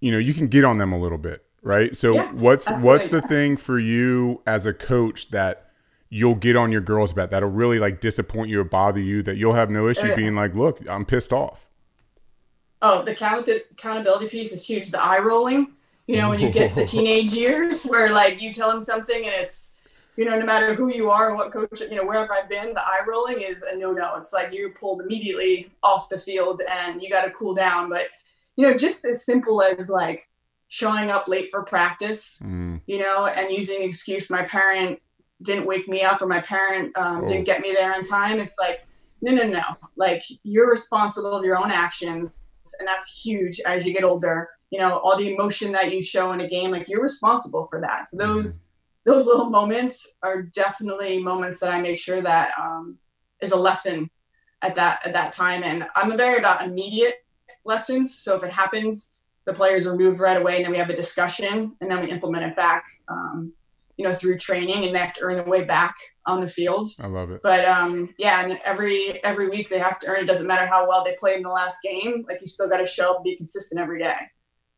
you 0.00 0.12
know 0.12 0.18
you 0.18 0.34
can 0.34 0.46
get 0.46 0.64
on 0.64 0.78
them 0.78 0.92
a 0.92 0.98
little 0.98 1.18
bit, 1.18 1.44
right? 1.62 1.96
So 1.96 2.14
Yeah, 2.14 2.32
what's 2.32 2.70
what's 2.82 3.10
the 3.10 3.20
thing 3.20 3.56
for 3.56 3.78
you 3.78 4.40
as 4.46 4.66
a 4.66 4.72
coach 4.72 5.30
that 5.30 5.67
you'll 6.10 6.34
get 6.34 6.56
on 6.56 6.72
your 6.72 6.80
girls 6.80 7.12
about 7.12 7.30
that'll 7.30 7.50
really 7.50 7.78
like 7.78 8.00
disappoint 8.00 8.48
you 8.48 8.60
or 8.60 8.64
bother 8.64 9.00
you 9.00 9.22
that 9.22 9.36
you'll 9.36 9.52
have 9.54 9.70
no 9.70 9.88
issue 9.88 10.10
Uh, 10.12 10.16
being 10.16 10.34
like, 10.34 10.54
look, 10.54 10.80
I'm 10.88 11.04
pissed 11.04 11.32
off. 11.32 11.68
Oh, 12.80 13.02
the 13.02 13.12
account- 13.12 13.48
accountability 13.48 14.28
piece 14.28 14.52
is 14.52 14.66
huge. 14.66 14.90
The 14.90 15.02
eye 15.02 15.18
rolling, 15.18 15.72
you 16.06 16.16
know, 16.16 16.30
when 16.30 16.38
you 16.40 16.48
get 16.50 16.74
the 16.74 16.86
teenage 16.94 17.34
years 17.34 17.84
where 17.84 18.10
like 18.12 18.40
you 18.40 18.52
tell 18.52 18.70
them 18.70 18.80
something 18.82 19.16
and 19.24 19.34
it's, 19.34 19.72
you 20.16 20.24
know, 20.24 20.38
no 20.38 20.46
matter 20.46 20.74
who 20.74 20.88
you 20.88 21.10
are 21.10 21.28
and 21.28 21.36
what 21.36 21.52
coach, 21.52 21.80
you 21.80 21.94
know, 21.96 22.04
wherever 22.06 22.32
I've 22.32 22.48
been, 22.48 22.74
the 22.74 22.80
eye 22.80 23.00
rolling 23.06 23.40
is 23.40 23.62
a 23.62 23.76
no 23.76 23.92
no. 23.92 24.14
It's 24.16 24.32
like 24.32 24.52
you're 24.52 24.70
pulled 24.70 25.00
immediately 25.02 25.70
off 25.82 26.08
the 26.08 26.18
field 26.18 26.60
and 26.68 27.02
you 27.02 27.10
got 27.10 27.24
to 27.24 27.30
cool 27.30 27.54
down. 27.54 27.88
But, 27.90 28.06
you 28.56 28.66
know, 28.68 28.76
just 28.76 29.04
as 29.04 29.24
simple 29.24 29.62
as 29.62 29.88
like 29.88 30.28
showing 30.68 31.10
up 31.10 31.28
late 31.28 31.50
for 31.50 31.62
practice, 31.62 32.38
Mm, 32.42 32.80
you 32.86 32.98
know, 32.98 33.26
and 33.26 33.50
using 33.52 33.82
excuse 33.82 34.30
my 34.30 34.42
parent 34.42 35.00
didn't 35.42 35.66
wake 35.66 35.88
me 35.88 36.02
up 36.02 36.20
or 36.22 36.26
my 36.26 36.40
parent 36.40 36.96
um, 36.96 37.24
Oh. 37.24 37.28
didn't 37.28 37.44
get 37.44 37.60
me 37.60 37.72
there 37.72 37.92
in 37.96 38.02
time. 38.04 38.38
It's 38.38 38.56
like, 38.58 38.86
no, 39.22 39.32
no, 39.32 39.46
no. 39.48 39.62
Like 39.96 40.22
you're 40.42 40.70
responsible 40.70 41.32
of 41.32 41.44
your 41.44 41.56
own 41.56 41.70
actions. 41.70 42.34
And 42.78 42.86
that's 42.86 43.22
huge 43.22 43.60
as 43.66 43.86
you 43.86 43.92
get 43.92 44.04
older. 44.04 44.48
You 44.70 44.78
know, 44.80 44.98
all 44.98 45.16
the 45.16 45.32
emotion 45.32 45.72
that 45.72 45.92
you 45.92 46.02
show 46.02 46.32
in 46.32 46.40
a 46.40 46.48
game, 46.48 46.70
like 46.70 46.88
you're 46.88 47.02
responsible 47.02 47.64
for 47.64 47.80
that. 47.80 48.08
So 48.10 48.16
those 48.18 48.64
those 49.04 49.24
little 49.26 49.48
moments 49.48 50.06
are 50.22 50.42
definitely 50.42 51.22
moments 51.22 51.60
that 51.60 51.70
I 51.72 51.80
make 51.80 51.98
sure 51.98 52.20
that 52.20 52.50
um, 52.60 52.98
is 53.40 53.52
a 53.52 53.56
lesson 53.56 54.10
at 54.60 54.74
that 54.74 55.06
at 55.06 55.14
that 55.14 55.32
time. 55.32 55.62
And 55.62 55.86
I'm 55.96 56.14
very 56.16 56.36
about 56.38 56.62
immediate 56.62 57.24
lessons. 57.64 58.18
So 58.18 58.36
if 58.36 58.42
it 58.42 58.52
happens, 58.52 59.14
the 59.46 59.54
players 59.54 59.86
are 59.86 59.96
moved 59.96 60.20
right 60.20 60.36
away, 60.36 60.56
and 60.56 60.64
then 60.66 60.72
we 60.72 60.78
have 60.78 60.90
a 60.90 60.96
discussion, 60.96 61.74
and 61.80 61.90
then 61.90 62.04
we 62.04 62.10
implement 62.10 62.44
it 62.44 62.54
back. 62.56 62.84
Um, 63.08 63.52
you 63.98 64.04
know, 64.04 64.14
through 64.14 64.38
training, 64.38 64.84
and 64.86 64.94
they 64.94 64.98
have 64.98 65.12
to 65.12 65.20
earn 65.22 65.34
their 65.36 65.44
way 65.44 65.64
back 65.64 65.94
on 66.24 66.40
the 66.40 66.48
field. 66.48 66.88
I 67.00 67.06
love 67.08 67.30
it. 67.30 67.40
But 67.42 67.64
um, 67.66 68.14
yeah, 68.16 68.42
and 68.44 68.58
every 68.64 69.22
every 69.24 69.48
week 69.50 69.68
they 69.68 69.78
have 69.78 69.98
to 70.00 70.06
earn. 70.06 70.20
It 70.20 70.26
doesn't 70.26 70.46
matter 70.46 70.66
how 70.66 70.88
well 70.88 71.04
they 71.04 71.14
played 71.18 71.36
in 71.36 71.42
the 71.42 71.48
last 71.50 71.78
game. 71.82 72.24
Like 72.26 72.40
you 72.40 72.46
still 72.46 72.68
got 72.68 72.78
to 72.78 72.86
show 72.86 73.10
up, 73.10 73.16
and 73.16 73.24
be 73.24 73.36
consistent 73.36 73.80
every 73.80 73.98
day, 73.98 74.14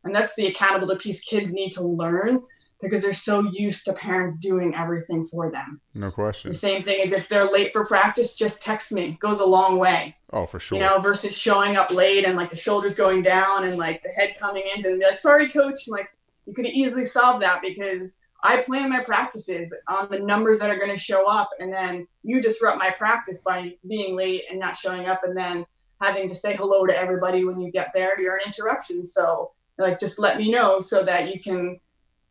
and 0.05 0.13
that's 0.15 0.35
the 0.35 0.47
accountability 0.49 1.01
piece 1.03 1.21
kids 1.21 1.53
need 1.53 1.71
to 1.73 1.83
learn 1.85 2.43
because 2.81 3.03
they're 3.03 3.13
so 3.13 3.47
used 3.53 3.85
to 3.85 3.93
parents 3.93 4.39
doing 4.39 4.75
everything 4.75 5.23
for 5.23 5.51
them. 5.53 5.83
No 5.93 6.11
question. 6.11 6.49
The 6.51 6.55
same 6.57 6.83
thing 6.83 7.01
is 7.03 7.13
if 7.13 7.29
they're 7.29 7.45
late 7.45 7.75
for 7.75 7.85
practice, 7.85 8.33
just 8.33 8.63
text 8.63 8.91
me. 8.91 9.19
Goes 9.21 9.41
a 9.41 9.45
long 9.45 9.77
way, 9.79 10.17
Oh, 10.33 10.47
for 10.47 10.59
sure. 10.59 10.79
you 10.79 10.85
know, 10.85 10.99
versus 10.99 11.37
showing 11.37 11.77
up 11.77 11.91
late 11.91 12.25
and 12.25 12.37
like 12.37 12.49
the 12.49 12.57
shoulders 12.57 12.95
going 12.95 13.21
down 13.21 13.65
and 13.65 13.77
like 13.77 14.03
the 14.03 14.09
head 14.09 14.35
coming 14.41 14.63
in 14.75 14.87
and 14.87 14.99
be 14.99 15.05
like, 15.05 15.19
"Sorry, 15.19 15.47
coach." 15.51 15.81
I'm 15.89 15.93
like 15.93 16.09
you 16.47 16.55
could 16.55 16.65
have 16.65 16.75
easily 16.75 17.05
solved 17.05 17.43
that 17.43 17.61
because 17.61 18.17
I 18.43 18.63
plan 18.63 18.89
my 18.89 19.01
practices 19.01 19.75
on 19.89 20.09
the 20.11 20.21
numbers 20.21 20.61
that 20.61 20.71
are 20.71 20.79
going 20.79 20.91
to 20.91 20.97
show 20.97 21.29
up, 21.29 21.51
and 21.59 21.73
then 21.73 22.07
you 22.23 22.41
disrupt 22.41 22.79
my 22.79 22.91
practice 22.91 23.43
by 23.43 23.75
being 23.87 24.17
late 24.17 24.45
and 24.51 24.59
not 24.59 24.77
showing 24.77 25.09
up, 25.09 25.23
and 25.25 25.37
then 25.37 25.67
having 26.01 26.29
to 26.29 26.35
say 26.35 26.57
hello 26.57 26.87
to 26.87 26.97
everybody 26.97 27.45
when 27.45 27.61
you 27.61 27.71
get 27.71 27.91
there. 27.95 28.21
You're 28.21 28.37
an 28.37 28.43
interruption, 28.47 29.03
so 29.03 29.53
like 29.79 29.99
just 29.99 30.19
let 30.19 30.39
me 30.39 30.51
know 30.51 30.79
so 30.79 31.03
that 31.05 31.33
you 31.33 31.41
can, 31.41 31.79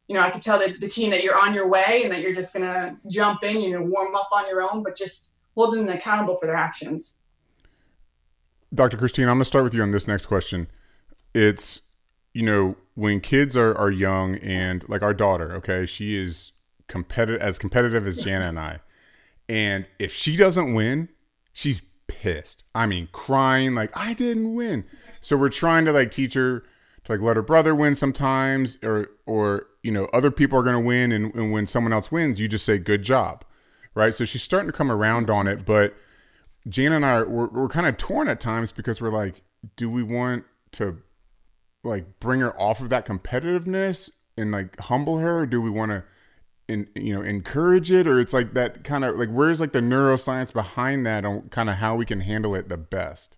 you 0.07 0.15
know, 0.15 0.21
I 0.21 0.29
can 0.29 0.39
tell 0.39 0.59
the, 0.59 0.75
the 0.79 0.87
team 0.87 1.11
that 1.11 1.23
you're 1.23 1.37
on 1.37 1.53
your 1.53 1.67
way 1.67 2.01
and 2.03 2.11
that 2.11 2.21
you're 2.21 2.33
just 2.33 2.53
gonna 2.53 2.99
jump 3.07 3.43
in, 3.43 3.61
you 3.61 3.71
know, 3.71 3.83
warm 3.83 4.15
up 4.15 4.29
on 4.31 4.47
your 4.47 4.61
own, 4.61 4.83
but 4.83 4.95
just 4.95 5.33
holding 5.55 5.85
them 5.85 5.95
accountable 5.95 6.35
for 6.35 6.45
their 6.45 6.55
actions. 6.55 7.19
Dr. 8.73 8.97
Christine, 8.97 9.25
I'm 9.25 9.35
going 9.35 9.39
to 9.39 9.45
start 9.45 9.63
with 9.63 9.73
you 9.73 9.81
on 9.81 9.91
this 9.91 10.07
next 10.07 10.27
question. 10.27 10.67
It's, 11.33 11.81
you 12.33 12.43
know, 12.43 12.75
when 12.95 13.21
kids 13.21 13.55
are, 13.55 13.75
are 13.77 13.91
young 13.91 14.35
and 14.35 14.87
like 14.87 15.01
our 15.01 15.13
daughter, 15.13 15.53
okay, 15.55 15.85
she 15.85 16.15
is 16.15 16.51
competitive, 16.87 17.41
as 17.41 17.57
competitive 17.57 18.05
as 18.05 18.23
Jana 18.23 18.45
and 18.49 18.59
I. 18.59 18.79
And 19.47 19.85
if 19.97 20.13
she 20.13 20.35
doesn't 20.35 20.73
win, 20.73 21.09
she's 21.53 21.81
pissed. 22.07 22.63
I 22.75 22.85
mean, 22.85 23.09
crying 23.11 23.75
like 23.75 23.95
I 23.95 24.13
didn't 24.13 24.53
win. 24.53 24.85
So 25.21 25.37
we're 25.37 25.49
trying 25.49 25.85
to 25.85 25.91
like 25.91 26.11
teach 26.11 26.33
her 26.33 26.63
to 27.05 27.11
like 27.11 27.21
let 27.21 27.35
her 27.35 27.41
brother 27.41 27.73
win 27.73 27.95
sometimes 27.95 28.77
or, 28.83 29.07
or, 29.25 29.67
you 29.81 29.91
know, 29.91 30.05
other 30.13 30.31
people 30.31 30.59
are 30.59 30.63
going 30.63 30.75
to 30.75 30.85
win. 30.85 31.11
And, 31.11 31.33
and 31.33 31.51
when 31.51 31.67
someone 31.67 31.93
else 31.93 32.11
wins, 32.11 32.39
you 32.39 32.47
just 32.47 32.65
say, 32.65 32.77
good 32.77 33.03
job. 33.03 33.43
Right. 33.95 34.13
So 34.13 34.23
she's 34.23 34.43
starting 34.43 34.67
to 34.67 34.77
come 34.77 34.91
around 34.91 35.29
on 35.29 35.47
it, 35.47 35.65
but 35.65 35.95
Jana 36.67 36.97
and 36.97 37.05
I 37.05 37.11
are, 37.13 37.27
we're, 37.27 37.47
we're 37.47 37.67
kind 37.69 37.87
of 37.87 37.97
torn 37.97 38.27
at 38.27 38.39
times 38.39 38.71
because 38.71 39.01
we're 39.01 39.09
like, 39.09 39.41
do 39.75 39.89
we 39.89 40.03
want 40.03 40.45
to 40.73 41.01
like 41.83 42.19
bring 42.19 42.41
her 42.41 42.59
off 42.59 42.81
of 42.81 42.89
that 42.89 43.05
competitiveness 43.05 44.09
and 44.37 44.51
like 44.51 44.79
humble 44.81 45.17
her? 45.19 45.39
Or 45.39 45.45
do 45.45 45.61
we 45.61 45.69
want 45.69 45.91
to 45.91 46.03
in, 46.67 46.87
you 46.95 47.13
know 47.13 47.21
encourage 47.21 47.91
it? 47.91 48.07
Or 48.07 48.19
it's 48.19 48.33
like 48.33 48.53
that 48.53 48.83
kind 48.83 49.03
of 49.03 49.15
like 49.17 49.29
where's 49.29 49.59
like 49.59 49.73
the 49.73 49.81
neuroscience 49.81 50.53
behind 50.53 51.05
that 51.05 51.25
on 51.25 51.49
kind 51.49 51.69
of 51.69 51.75
how 51.77 51.95
we 51.95 52.05
can 52.05 52.21
handle 52.21 52.55
it 52.55 52.69
the 52.69 52.77
best? 52.77 53.37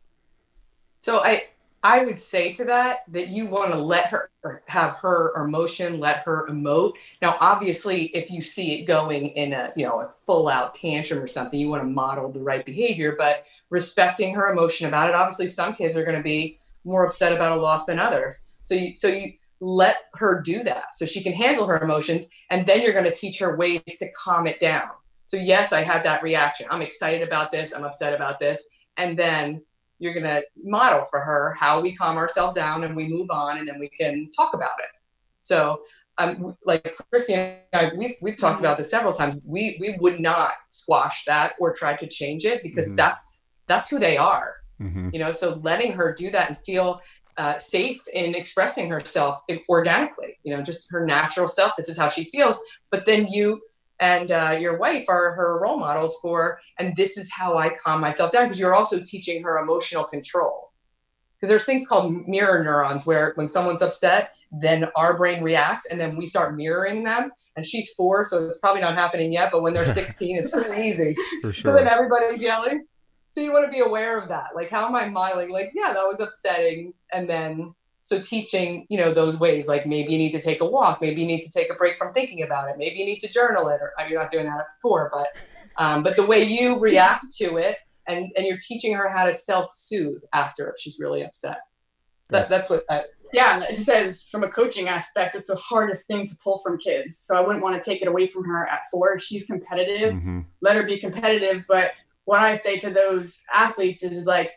So 1.00 1.24
i 1.24 1.46
i 1.84 2.06
would 2.06 2.20
say 2.20 2.54
to 2.54 2.64
that 2.64 3.00
that 3.08 3.30
you 3.30 3.48
want 3.48 3.72
to 3.72 3.78
let 3.78 4.08
her 4.08 4.30
have 4.68 4.98
her 4.98 5.34
emotion 5.44 6.00
let 6.00 6.18
her 6.18 6.48
emote. 6.48 6.94
Now 7.22 7.38
obviously 7.40 8.06
if 8.16 8.30
you 8.30 8.42
see 8.42 8.80
it 8.80 8.86
going 8.86 9.28
in 9.28 9.54
a 9.54 9.74
you 9.76 9.86
know 9.86 10.02
a 10.02 10.08
full 10.08 10.48
out 10.48 10.76
tantrum 10.76 11.20
or 11.20 11.28
something 11.28 11.60
you 11.60 11.70
want 11.70 11.82
to 11.82 11.90
model 11.90 12.32
the 12.32 12.42
right 12.42 12.66
behavior 12.66 13.16
but 13.18 13.46
respecting 13.72 14.36
her 14.36 14.52
emotion 14.52 14.88
about 14.88 15.10
it 15.10 15.16
obviously 15.16 15.48
some 15.48 15.74
kids 15.74 15.98
are 15.98 16.04
going 16.04 16.18
to 16.18 16.24
be 16.24 16.60
more 16.84 17.06
upset 17.06 17.34
about 17.34 17.58
a 17.58 17.62
loss 17.62 17.86
than 17.86 18.00
others. 18.00 18.38
So 18.64 18.76
you 18.76 18.96
so 18.96 19.08
you 19.08 19.34
let 19.60 19.98
her 20.16 20.42
do 20.42 20.64
that. 20.64 20.96
So 20.96 21.06
she 21.06 21.22
can 21.22 21.34
handle 21.34 21.68
her 21.68 21.80
emotions 21.82 22.28
and 22.50 22.66
then 22.66 22.82
you're 22.82 22.94
going 22.94 23.06
to 23.06 23.12
teach 23.12 23.40
her 23.40 23.56
ways 23.58 23.82
to 23.88 24.12
calm 24.14 24.48
it 24.48 24.60
down. 24.60 24.90
So 25.26 25.38
yes 25.38 25.72
i 25.72 25.82
had 25.82 26.04
that 26.04 26.24
reaction. 26.24 26.68
I'm 26.70 26.82
excited 26.82 27.26
about 27.28 27.52
this. 27.52 27.74
I'm 27.74 27.84
upset 27.84 28.14
about 28.14 28.40
this. 28.40 28.64
And 28.98 29.18
then 29.18 29.62
you're 30.00 30.14
going 30.14 30.26
to 30.26 30.44
model 30.64 31.06
for 31.06 31.20
her 31.20 31.56
how 31.60 31.80
we 31.80 31.96
calm 31.96 32.18
ourselves 32.18 32.56
down 32.56 32.84
and 32.84 32.96
we 32.96 33.08
move 33.08 33.30
on 33.30 33.60
and 33.60 33.68
then 33.68 33.80
we 33.80 33.88
can 33.88 34.30
talk 34.36 34.54
about 34.56 34.80
it. 34.80 34.90
So 35.42 35.82
um, 36.18 36.58
like 36.66 36.96
Christie 37.10 37.34
and 37.34 37.58
I, 37.74 37.92
we've 37.98 38.16
we've 38.22 38.38
talked 38.38 38.60
about 38.60 38.78
this 38.78 38.90
several 38.90 39.14
times. 39.14 39.38
We 39.46 39.78
we 39.80 39.96
would 40.00 40.20
not 40.20 40.52
squash 40.68 41.26
that 41.26 41.54
or 41.60 41.74
try 41.74 41.96
to 41.96 42.08
change 42.08 42.46
it 42.46 42.64
because 42.64 42.88
mm-hmm. 42.88 42.96
that's 42.96 43.46
that's 43.68 43.90
who 43.90 44.00
they 44.00 44.18
are. 44.18 44.56
Mm-hmm. 44.82 45.10
You 45.14 45.20
know, 45.20 45.32
so 45.32 45.60
letting 45.62 45.94
her 45.94 46.14
do 46.14 46.30
that 46.32 46.50
and 46.50 46.58
feel 46.60 47.02
uh, 47.38 47.58
safe 47.58 48.02
in 48.14 48.36
expressing 48.36 48.90
herself 48.90 49.40
organically, 49.70 50.38
you 50.44 50.56
know, 50.56 50.62
just 50.62 50.92
her 50.92 51.06
natural 51.06 51.48
self. 51.48 51.74
This 51.78 51.90
is 51.90 51.98
how 51.98 52.08
she 52.08 52.26
feels. 52.26 52.58
But 52.90 53.06
then 53.06 53.28
you 53.28 53.62
and 54.00 54.32
uh, 54.32 54.58
your 54.60 54.78
wife 54.78 55.06
are 55.08 55.34
her 55.34 55.60
role 55.62 55.78
models 55.78 56.18
for, 56.22 56.60
and 56.80 56.96
this 56.96 57.18
is 57.18 57.32
how 57.32 57.58
I 57.58 57.70
calm 57.70 58.02
myself 58.02 58.32
down 58.32 58.46
because 58.46 58.60
you're 58.60 58.74
also 58.74 59.00
teaching 59.00 59.44
her 59.44 59.60
emotional 59.60 60.04
control. 60.04 60.72
Because 61.40 61.50
there's 61.50 61.64
things 61.64 61.88
called 61.88 62.28
mirror 62.28 62.64
neurons 62.64 63.06
where 63.06 63.32
when 63.34 63.48
someone's 63.48 63.82
upset, 63.82 64.36
then 64.52 64.86
our 64.96 65.18
brain 65.18 65.42
reacts 65.42 65.88
and 65.88 66.00
then 66.00 66.16
we 66.16 66.28
start 66.28 66.56
mirroring 66.56 67.04
them. 67.04 67.32
And 67.56 67.66
she's 67.66 67.92
four, 67.94 68.24
so 68.26 68.46
it's 68.48 68.60
probably 68.60 68.82
not 68.82 68.96
happening 68.96 69.32
yet, 69.32 69.50
but 69.52 69.64
when 69.64 69.74
they're 69.74 69.88
16, 69.94 70.38
it's 70.38 70.52
crazy. 70.52 70.82
easy. 70.82 71.16
Sure. 71.42 71.54
So 71.54 71.74
then 71.74 71.88
everybody's 71.88 72.44
yelling 72.44 72.86
so 73.32 73.42
you 73.42 73.52
want 73.52 73.66
to 73.66 73.72
be 73.72 73.80
aware 73.80 74.20
of 74.20 74.30
that. 74.30 74.50
Like 74.56 74.70
how 74.70 74.86
am 74.86 74.96
i 74.96 75.08
modeling? 75.10 75.52
Like 75.52 75.72
yeah 75.74 75.94
that 75.94 76.06
was 76.06 76.20
upsetting. 76.20 76.94
And 77.12 77.30
then 77.30 77.74
so 78.04 78.20
teaching 78.20 78.88
you 78.90 78.98
know 78.98 79.12
those 79.12 79.40
ways 79.40 79.68
like 79.68 79.86
maybe 79.86 80.12
you 80.12 80.18
need 80.18 80.32
to 80.32 80.42
take 80.42 80.60
a 80.60 80.66
walk 80.66 81.00
maybe 81.02 81.22
you 81.22 81.28
need 81.28 81.42
to 81.42 81.52
take 81.52 81.70
a 81.72 81.76
break 81.76 82.00
from 82.00 82.12
thinking 82.12 82.42
about 82.42 82.68
it 82.68 82.76
maybe 82.76 82.98
you 82.98 83.06
need 83.06 83.20
to 83.20 83.32
journal 83.32 83.70
it 83.70 83.80
or 83.80 83.94
you're 84.10 84.20
not 84.20 84.32
doing 84.32 84.46
that 84.46 84.66
before 84.76 85.12
but 85.14 85.28
um, 85.78 86.02
but 86.02 86.16
the 86.16 86.26
way 86.26 86.44
you 86.44 86.80
react 86.80 87.32
to 87.38 87.58
it 87.58 87.78
and 88.08 88.32
and 88.38 88.46
you're 88.46 88.58
teaching 88.58 88.94
her 88.94 89.10
how 89.10 89.26
to 89.26 89.34
self-soothe 89.34 90.22
after 90.34 90.70
if 90.70 90.76
she's 90.80 91.00
really 91.00 91.24
upset. 91.24 91.62
That, 92.30 92.48
that's 92.48 92.70
what 92.70 92.84
I, 92.90 93.04
yeah 93.34 93.62
it 93.70 93.78
says 93.78 94.28
from 94.32 94.44
a 94.44 94.48
coaching 94.48 94.88
aspect 94.88 95.36
it's 95.36 95.48
the 95.48 95.56
hardest 95.56 96.08
thing 96.08 96.26
to 96.28 96.36
pull 96.44 96.60
from 96.60 96.78
kids. 96.78 97.18
So 97.18 97.36
i 97.36 97.42
wouldn't 97.42 97.64
want 97.64 97.82
to 97.82 97.90
take 97.90 98.02
it 98.02 98.08
away 98.08 98.28
from 98.28 98.46
her 98.46 98.68
at 98.68 98.82
four. 98.92 99.20
She's 99.20 99.46
competitive. 99.46 100.14
Mm-hmm. 100.14 100.42
let 100.62 100.76
her 100.76 100.84
be 100.84 100.98
competitive 100.98 101.66
but 101.68 101.92
what 102.32 102.40
I 102.40 102.54
say 102.54 102.80
to 102.80 102.90
those 102.90 103.44
athletes 103.54 104.04
is, 104.04 104.14
is 104.14 104.26
like 104.26 104.52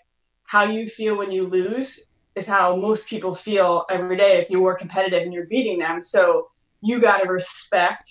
how 0.44 0.62
you 0.62 0.86
feel 0.86 1.18
when 1.18 1.32
you 1.32 1.48
lose 1.48 1.98
is 2.36 2.46
how 2.46 2.76
most 2.76 3.08
people 3.08 3.34
feel 3.34 3.84
every 3.90 4.16
day 4.16 4.36
if 4.36 4.48
you 4.48 4.60
were 4.60 4.76
competitive 4.76 5.24
and 5.24 5.34
you're 5.34 5.48
beating 5.48 5.80
them. 5.80 6.00
So 6.00 6.50
you 6.82 7.00
got 7.00 7.22
to 7.22 7.28
respect 7.28 8.08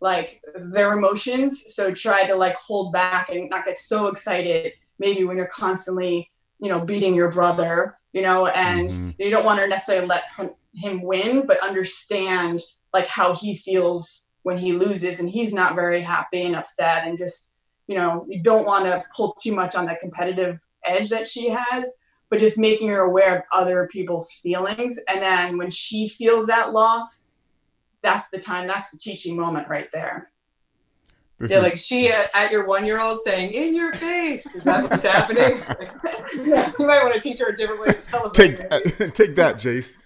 like 0.00 0.40
their 0.54 0.94
emotions. 0.94 1.74
So 1.74 1.92
try 1.92 2.26
to 2.26 2.34
like 2.34 2.54
hold 2.54 2.94
back 2.94 3.28
and 3.28 3.50
not 3.50 3.66
get 3.66 3.76
so 3.76 4.06
excited 4.06 4.72
maybe 4.98 5.24
when 5.24 5.36
you're 5.36 5.44
constantly, 5.44 6.30
you 6.58 6.70
know, 6.70 6.80
beating 6.80 7.14
your 7.14 7.30
brother, 7.30 7.94
you 8.14 8.22
know, 8.22 8.46
and 8.46 8.88
mm-hmm. 8.88 9.10
you 9.18 9.28
don't 9.28 9.44
want 9.44 9.60
to 9.60 9.68
necessarily 9.68 10.06
let 10.06 10.22
him, 10.38 10.52
him 10.74 11.02
win, 11.02 11.46
but 11.46 11.62
understand 11.62 12.62
like 12.94 13.08
how 13.08 13.34
he 13.34 13.52
feels 13.52 14.26
when 14.42 14.56
he 14.56 14.72
loses 14.72 15.20
and 15.20 15.28
he's 15.28 15.52
not 15.52 15.74
very 15.74 16.00
happy 16.00 16.44
and 16.44 16.56
upset 16.56 17.06
and 17.06 17.18
just 17.18 17.51
you 17.92 17.98
know, 17.98 18.24
you 18.26 18.42
don't 18.42 18.64
want 18.64 18.86
to 18.86 19.04
pull 19.14 19.34
too 19.34 19.52
much 19.52 19.74
on 19.74 19.84
that 19.84 20.00
competitive 20.00 20.64
edge 20.82 21.10
that 21.10 21.28
she 21.28 21.50
has, 21.50 21.94
but 22.30 22.38
just 22.38 22.56
making 22.56 22.88
her 22.88 23.00
aware 23.00 23.36
of 23.36 23.42
other 23.52 23.86
people's 23.92 24.32
feelings. 24.32 24.98
And 25.10 25.20
then 25.20 25.58
when 25.58 25.68
she 25.68 26.08
feels 26.08 26.46
that 26.46 26.72
loss, 26.72 27.26
that's 28.00 28.26
the 28.32 28.38
time, 28.38 28.66
that's 28.66 28.90
the 28.90 28.96
teaching 28.96 29.36
moment 29.36 29.68
right 29.68 29.88
there. 29.92 30.30
This 31.38 31.50
yeah, 31.50 31.58
is... 31.58 31.62
like 31.64 31.76
she 31.76 32.10
uh, 32.10 32.22
at 32.32 32.50
your 32.50 32.66
one 32.66 32.86
year 32.86 32.98
old 32.98 33.20
saying, 33.20 33.50
"In 33.50 33.74
your 33.74 33.92
face." 33.92 34.46
Is 34.54 34.64
that 34.64 34.88
what's 34.88 35.02
happening? 35.02 35.62
You 36.78 36.86
might 36.86 37.02
want 37.02 37.14
to 37.14 37.20
teach 37.20 37.40
her 37.40 37.48
a 37.48 37.56
different 37.56 37.82
way 37.82 37.88
to 37.88 38.00
celebrate. 38.00 38.58
Take, 38.58 38.72
uh, 38.72 38.80
take 39.12 39.36
that, 39.36 39.56
Jace. 39.56 39.98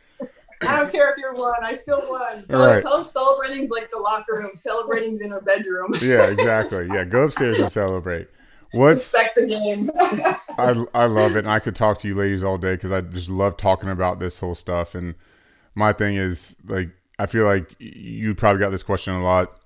I 0.62 0.76
don't 0.76 0.90
care 0.90 1.10
if 1.10 1.18
you're 1.18 1.34
one. 1.34 1.62
I 1.62 1.74
still 1.74 2.02
won. 2.08 2.44
Tell, 2.48 2.66
right. 2.66 2.82
tell 2.82 2.98
her 2.98 3.04
celebrating's 3.04 3.70
like 3.70 3.90
the 3.90 3.98
locker 3.98 4.36
room. 4.36 4.50
Celebrating's 4.54 5.20
in 5.20 5.30
her 5.30 5.40
bedroom. 5.40 5.94
yeah, 6.00 6.26
exactly. 6.26 6.86
Yeah, 6.86 7.04
go 7.04 7.24
upstairs 7.24 7.58
and 7.58 7.70
celebrate. 7.70 8.28
What's 8.72 9.00
respect 9.00 9.36
the 9.36 9.46
game? 9.46 9.90
I 10.58 10.84
I 10.94 11.06
love 11.06 11.36
it, 11.36 11.40
and 11.40 11.50
I 11.50 11.58
could 11.58 11.76
talk 11.76 11.98
to 11.98 12.08
you 12.08 12.14
ladies 12.14 12.42
all 12.42 12.58
day 12.58 12.74
because 12.74 12.92
I 12.92 13.00
just 13.00 13.28
love 13.28 13.56
talking 13.56 13.90
about 13.90 14.18
this 14.18 14.38
whole 14.38 14.54
stuff. 14.54 14.94
And 14.94 15.14
my 15.74 15.92
thing 15.92 16.16
is 16.16 16.56
like 16.66 16.90
I 17.18 17.26
feel 17.26 17.44
like 17.44 17.74
you 17.78 18.34
probably 18.34 18.60
got 18.60 18.70
this 18.70 18.82
question 18.82 19.14
a 19.14 19.22
lot, 19.22 19.60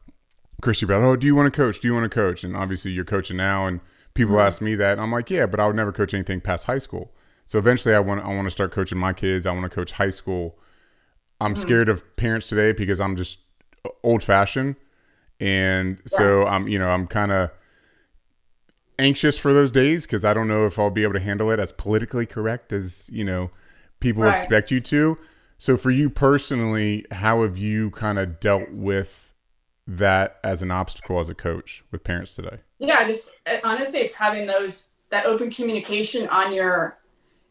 Christie, 0.61 0.87
about 0.87 1.03
oh, 1.03 1.17
do 1.17 1.27
you 1.27 1.35
want 1.35 1.53
to 1.53 1.57
coach? 1.57 1.81
Do 1.81 1.89
you 1.89 1.95
want 1.95 2.05
to 2.05 2.15
coach? 2.15 2.45
And 2.45 2.57
obviously 2.57 2.91
you're 2.91 3.05
coaching 3.05 3.37
now, 3.37 3.67
and 3.67 3.81
people 4.15 4.35
mm-hmm. 4.35 4.47
ask 4.47 4.61
me 4.61 4.75
that, 4.75 4.93
and 4.93 5.01
I'm 5.01 5.13
like, 5.13 5.31
yeah, 5.31 5.47
but 5.47 5.61
I 5.61 5.67
would 5.67 5.77
never 5.77 5.93
coach 5.93 6.15
anything 6.15 6.41
past 6.41 6.67
high 6.67 6.79
school. 6.79 7.13
So 7.47 7.59
eventually, 7.59 7.95
I 7.95 8.01
want 8.01 8.25
I 8.25 8.29
want 8.35 8.47
to 8.47 8.51
start 8.51 8.73
coaching 8.73 8.99
my 8.99 9.13
kids. 9.13 9.47
I 9.47 9.53
want 9.53 9.65
to 9.65 9.75
coach 9.75 9.93
high 9.93 10.11
school 10.11 10.57
I'm 11.41 11.55
mm-hmm. 11.55 11.63
scared 11.63 11.89
of 11.89 12.17
parents 12.17 12.49
today 12.49 12.73
because 12.73 13.01
I'm 13.01 13.17
just 13.17 13.41
old 14.03 14.23
fashioned. 14.23 14.77
And 15.39 15.99
yeah. 15.99 16.19
so 16.19 16.47
I'm, 16.47 16.69
you 16.69 16.79
know, 16.79 16.89
I'm 16.89 17.07
kind 17.07 17.33
of 17.33 17.51
anxious 18.99 19.39
for 19.39 19.53
those 19.55 19.73
days 19.73 20.07
because 20.07 20.25
I 20.25 20.35
don't 20.35 20.49
know 20.49 20.67
if 20.67 20.79
I'll 20.79 20.91
be 20.91 21.03
able 21.03 21.15
to 21.15 21.21
handle 21.21 21.51
it 21.51 21.59
as 21.59 21.73
politically 21.73 22.27
correct 22.27 22.73
as, 22.73 23.09
you 23.11 23.25
know, 23.25 23.51
people 24.01 24.23
right. 24.23 24.37
expect 24.37 24.71
you 24.71 24.81
to. 24.81 25.19
So 25.57 25.77
for 25.77 25.91
you 25.91 26.11
personally, 26.11 27.07
how 27.11 27.43
have 27.43 27.59
you 27.59 27.91
kind 27.91 28.19
of 28.19 28.41
dealt 28.41 28.71
with 28.71 29.35
that 29.87 30.39
as 30.45 30.63
an 30.63 30.71
obstacle 30.71 31.19
as 31.19 31.29
a 31.29 31.35
coach 31.35 31.85
with 31.91 32.05
parents 32.05 32.35
today? 32.35 32.59
Yeah, 32.79 33.07
just 33.07 33.31
uh, 33.47 33.59
honestly, 33.65 33.99
it's 34.01 34.15
having 34.15 34.47
those 34.47 34.87
that 35.11 35.27
open 35.27 35.51
communication 35.51 36.29
on 36.29 36.53
your 36.53 37.00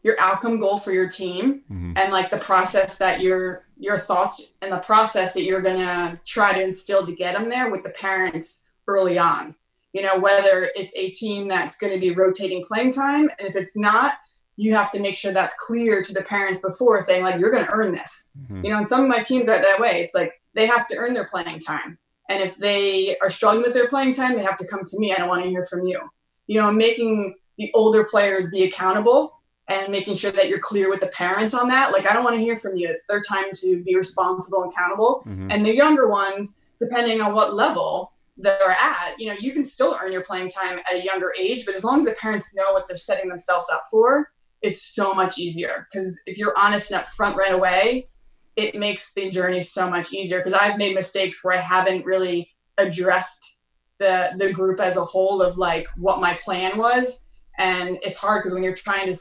your 0.02 0.18
outcome 0.18 0.58
goal 0.58 0.78
for 0.78 0.92
your 0.92 1.08
team 1.08 1.62
mm-hmm. 1.70 1.92
and 1.96 2.12
like 2.12 2.30
the 2.30 2.38
process 2.38 2.98
that 2.98 3.20
you're 3.20 3.66
your 3.76 3.98
thoughts 3.98 4.42
and 4.62 4.72
the 4.72 4.78
process 4.78 5.32
that 5.32 5.42
you're 5.42 5.62
going 5.62 5.78
to 5.78 6.20
try 6.26 6.52
to 6.52 6.62
instill 6.62 7.06
to 7.06 7.14
get 7.14 7.36
them 7.36 7.48
there 7.48 7.70
with 7.70 7.82
the 7.82 7.90
parents 7.90 8.62
early 8.88 9.18
on. 9.18 9.54
You 9.92 10.02
know 10.02 10.18
whether 10.18 10.70
it's 10.76 10.94
a 10.96 11.10
team 11.10 11.48
that's 11.48 11.76
going 11.76 11.92
to 11.92 11.98
be 11.98 12.14
rotating 12.14 12.64
playing 12.64 12.92
time 12.92 13.28
and 13.38 13.48
if 13.48 13.56
it's 13.56 13.76
not 13.76 14.14
you 14.56 14.74
have 14.74 14.90
to 14.90 15.00
make 15.00 15.16
sure 15.16 15.32
that's 15.32 15.54
clear 15.54 16.02
to 16.02 16.12
the 16.12 16.22
parents 16.22 16.60
before 16.60 17.00
saying 17.00 17.24
like 17.24 17.40
you're 17.40 17.50
going 17.50 17.64
to 17.64 17.72
earn 17.72 17.92
this. 17.92 18.30
Mm-hmm. 18.38 18.64
you 18.64 18.70
know 18.70 18.78
and 18.78 18.88
some 18.88 19.02
of 19.02 19.08
my 19.08 19.22
teams 19.22 19.48
are 19.48 19.60
that 19.60 19.80
way. 19.80 20.02
It's 20.02 20.14
like 20.14 20.32
they 20.54 20.66
have 20.66 20.86
to 20.88 20.96
earn 20.96 21.14
their 21.14 21.26
playing 21.26 21.60
time. 21.60 21.98
And 22.28 22.40
if 22.40 22.56
they 22.56 23.16
are 23.18 23.30
struggling 23.30 23.62
with 23.62 23.74
their 23.74 23.88
playing 23.88 24.14
time 24.14 24.36
they 24.36 24.42
have 24.42 24.56
to 24.58 24.66
come 24.66 24.84
to 24.84 24.98
me. 24.98 25.12
I 25.12 25.16
don't 25.16 25.28
want 25.28 25.42
to 25.42 25.50
hear 25.50 25.64
from 25.64 25.86
you. 25.86 26.00
You 26.46 26.60
know 26.60 26.72
making 26.72 27.34
the 27.58 27.70
older 27.74 28.04
players 28.04 28.50
be 28.50 28.62
accountable 28.62 29.39
and 29.70 29.90
making 29.90 30.16
sure 30.16 30.32
that 30.32 30.48
you're 30.48 30.58
clear 30.58 30.90
with 30.90 31.00
the 31.00 31.06
parents 31.06 31.54
on 31.54 31.68
that. 31.68 31.92
Like, 31.92 32.10
I 32.10 32.12
don't 32.12 32.24
want 32.24 32.34
to 32.34 32.42
hear 32.42 32.56
from 32.56 32.76
you. 32.76 32.88
It's 32.88 33.06
their 33.06 33.22
time 33.22 33.46
to 33.54 33.82
be 33.84 33.94
responsible 33.94 34.64
and 34.64 34.72
accountable. 34.72 35.22
Mm-hmm. 35.26 35.48
And 35.50 35.64
the 35.64 35.74
younger 35.74 36.08
ones, 36.08 36.56
depending 36.78 37.20
on 37.20 37.34
what 37.34 37.54
level 37.54 38.12
they're 38.36 38.72
at, 38.72 39.14
you 39.18 39.28
know, 39.28 39.36
you 39.38 39.52
can 39.52 39.64
still 39.64 39.96
earn 40.02 40.12
your 40.12 40.22
playing 40.24 40.50
time 40.50 40.80
at 40.90 40.96
a 40.96 41.04
younger 41.04 41.32
age, 41.38 41.64
but 41.64 41.76
as 41.76 41.84
long 41.84 42.00
as 42.00 42.04
the 42.04 42.12
parents 42.12 42.54
know 42.54 42.72
what 42.72 42.88
they're 42.88 42.96
setting 42.96 43.28
themselves 43.28 43.68
up 43.72 43.84
for, 43.90 44.32
it's 44.60 44.82
so 44.82 45.14
much 45.14 45.38
easier. 45.38 45.86
Because 45.90 46.20
if 46.26 46.36
you're 46.36 46.54
honest 46.58 46.90
and 46.90 47.02
upfront 47.02 47.36
right 47.36 47.54
away, 47.54 48.08
it 48.56 48.74
makes 48.74 49.12
the 49.14 49.30
journey 49.30 49.62
so 49.62 49.88
much 49.88 50.12
easier. 50.12 50.38
Because 50.38 50.54
I've 50.54 50.78
made 50.78 50.96
mistakes 50.96 51.44
where 51.44 51.56
I 51.56 51.60
haven't 51.60 52.04
really 52.04 52.50
addressed 52.76 53.58
the 53.98 54.32
the 54.38 54.52
group 54.52 54.80
as 54.80 54.96
a 54.96 55.04
whole 55.04 55.42
of 55.42 55.58
like 55.58 55.86
what 55.96 56.20
my 56.20 56.34
plan 56.42 56.76
was, 56.76 57.26
and 57.58 57.98
it's 58.02 58.16
hard 58.18 58.42
because 58.42 58.54
when 58.54 58.62
you're 58.62 58.74
trying 58.74 59.06
to 59.06 59.14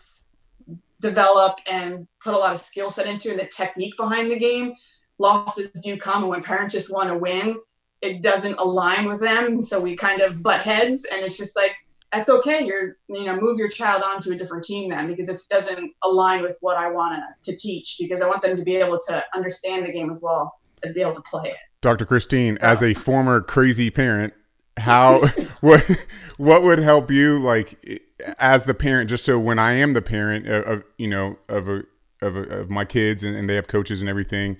develop 1.02 1.60
and 1.70 2.08
put 2.24 2.34
a 2.34 2.38
lot 2.38 2.54
of 2.54 2.60
skill 2.60 2.90
set 2.90 3.08
into 3.08 3.32
and 3.32 3.40
the 3.40 3.46
technique 3.46 3.96
behind 3.98 4.32
the 4.32 4.40
game, 4.40 4.74
losses 5.18 5.70
do 5.84 5.98
come. 5.98 6.24
And 6.24 6.30
when 6.30 6.44
parents 6.44 6.74
just 6.74 6.92
want 6.92 7.10
to 7.10 7.18
win, 7.18 7.58
it 8.02 8.22
doesn't 8.22 8.58
align 8.58 9.06
with 9.06 9.22
them. 9.22 9.62
So 9.62 9.80
we 9.80 9.96
kind 9.96 10.22
of 10.22 10.42
butt 10.42 10.62
heads. 10.62 11.06
And 11.12 11.26
it's 11.26 11.38
just 11.38 11.56
like, 11.56 11.76
that's 12.12 12.30
okay. 12.30 12.66
You're, 12.66 12.98
you 13.08 13.26
know, 13.26 13.40
move 13.40 13.58
your 13.58 13.70
child 13.70 14.04
onto 14.04 14.32
a 14.32 14.36
different 14.36 14.64
team 14.64 14.90
then 14.90 15.08
because 15.08 15.28
this 15.28 15.48
doesn't 15.48 15.94
align 16.04 16.42
with 16.42 16.58
what 16.62 16.78
I 16.78 16.90
want 16.90 17.22
to 17.44 17.56
teach 17.56 17.98
because 18.00 18.22
I 18.22 18.28
want 18.28 18.42
them 18.42 18.58
to 18.58 18.64
be 18.64 18.78
able 18.78 19.00
to 19.08 19.24
understand 19.36 19.86
the 19.86 19.92
game 19.92 20.10
as 20.10 20.20
well 20.22 20.60
as 20.84 20.94
be 20.94 21.02
able 21.02 21.14
to 21.14 21.22
play 21.22 21.50
it. 21.50 21.58
Dr. 21.82 22.06
Christine, 22.06 22.58
as 22.58 22.84
a 22.84 22.94
former 22.94 23.42
crazy 23.42 23.90
parent, 23.90 24.34
how 24.80 25.26
what 25.62 26.08
what 26.38 26.64
would 26.64 26.80
help 26.80 27.12
you 27.12 27.40
like 27.40 28.08
as 28.40 28.66
the 28.66 28.74
parent 28.74 29.10
just 29.10 29.26
so 29.26 29.40
when 29.40 29.60
I 29.60 29.74
am 29.74 29.94
the 29.94 30.02
parent 30.02 30.48
of, 30.48 30.66
of 30.66 30.84
you 30.98 31.08
know 31.08 31.38
of 31.48 31.68
a, 31.68 31.84
of, 32.22 32.36
a, 32.36 32.42
of 32.42 32.70
my 32.70 32.86
kids 32.86 33.24
and, 33.24 33.36
and 33.36 33.50
they 33.50 33.56
have 33.56 33.68
coaches 33.68 34.02
and 34.02 34.10
everything, 34.10 34.58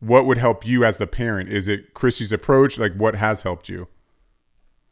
what 0.00 0.26
would 0.26 0.38
help 0.38 0.66
you 0.66 0.84
as 0.84 0.98
the 0.98 1.06
parent? 1.06 1.50
Is 1.50 1.68
it 1.68 1.94
Christie's 1.94 2.32
approach? 2.32 2.78
Like 2.78 2.94
what 2.94 3.16
has 3.16 3.42
helped 3.42 3.68
you? 3.68 3.88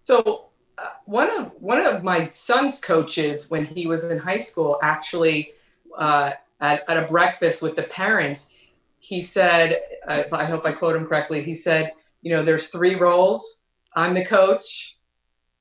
So 0.05 0.47
uh, 0.79 0.89
one 1.05 1.31
of 1.31 1.53
one 1.59 1.81
of 1.81 2.03
my 2.03 2.29
son's 2.31 2.79
coaches 2.79 3.51
when 3.51 3.64
he 3.64 3.87
was 3.87 4.05
in 4.05 4.18
high 4.18 4.39
school 4.39 4.79
actually 4.83 5.53
uh, 5.97 6.33
at, 6.61 6.89
at 6.89 6.97
a 6.97 7.07
breakfast 7.07 7.62
with 7.62 7.77
the 7.77 7.83
parents 7.83 8.51
he 8.99 9.20
said 9.20 9.81
uh, 10.09 10.24
i 10.33 10.45
hope 10.45 10.64
i 10.64 10.72
quote 10.72 10.97
him 10.97 11.07
correctly 11.07 11.43
he 11.43 11.55
said 11.55 11.93
you 12.22 12.31
know 12.31 12.43
there's 12.43 12.68
three 12.68 12.95
roles 12.95 13.62
i'm 13.97 14.14
the 14.14 14.24
coach 14.24 14.97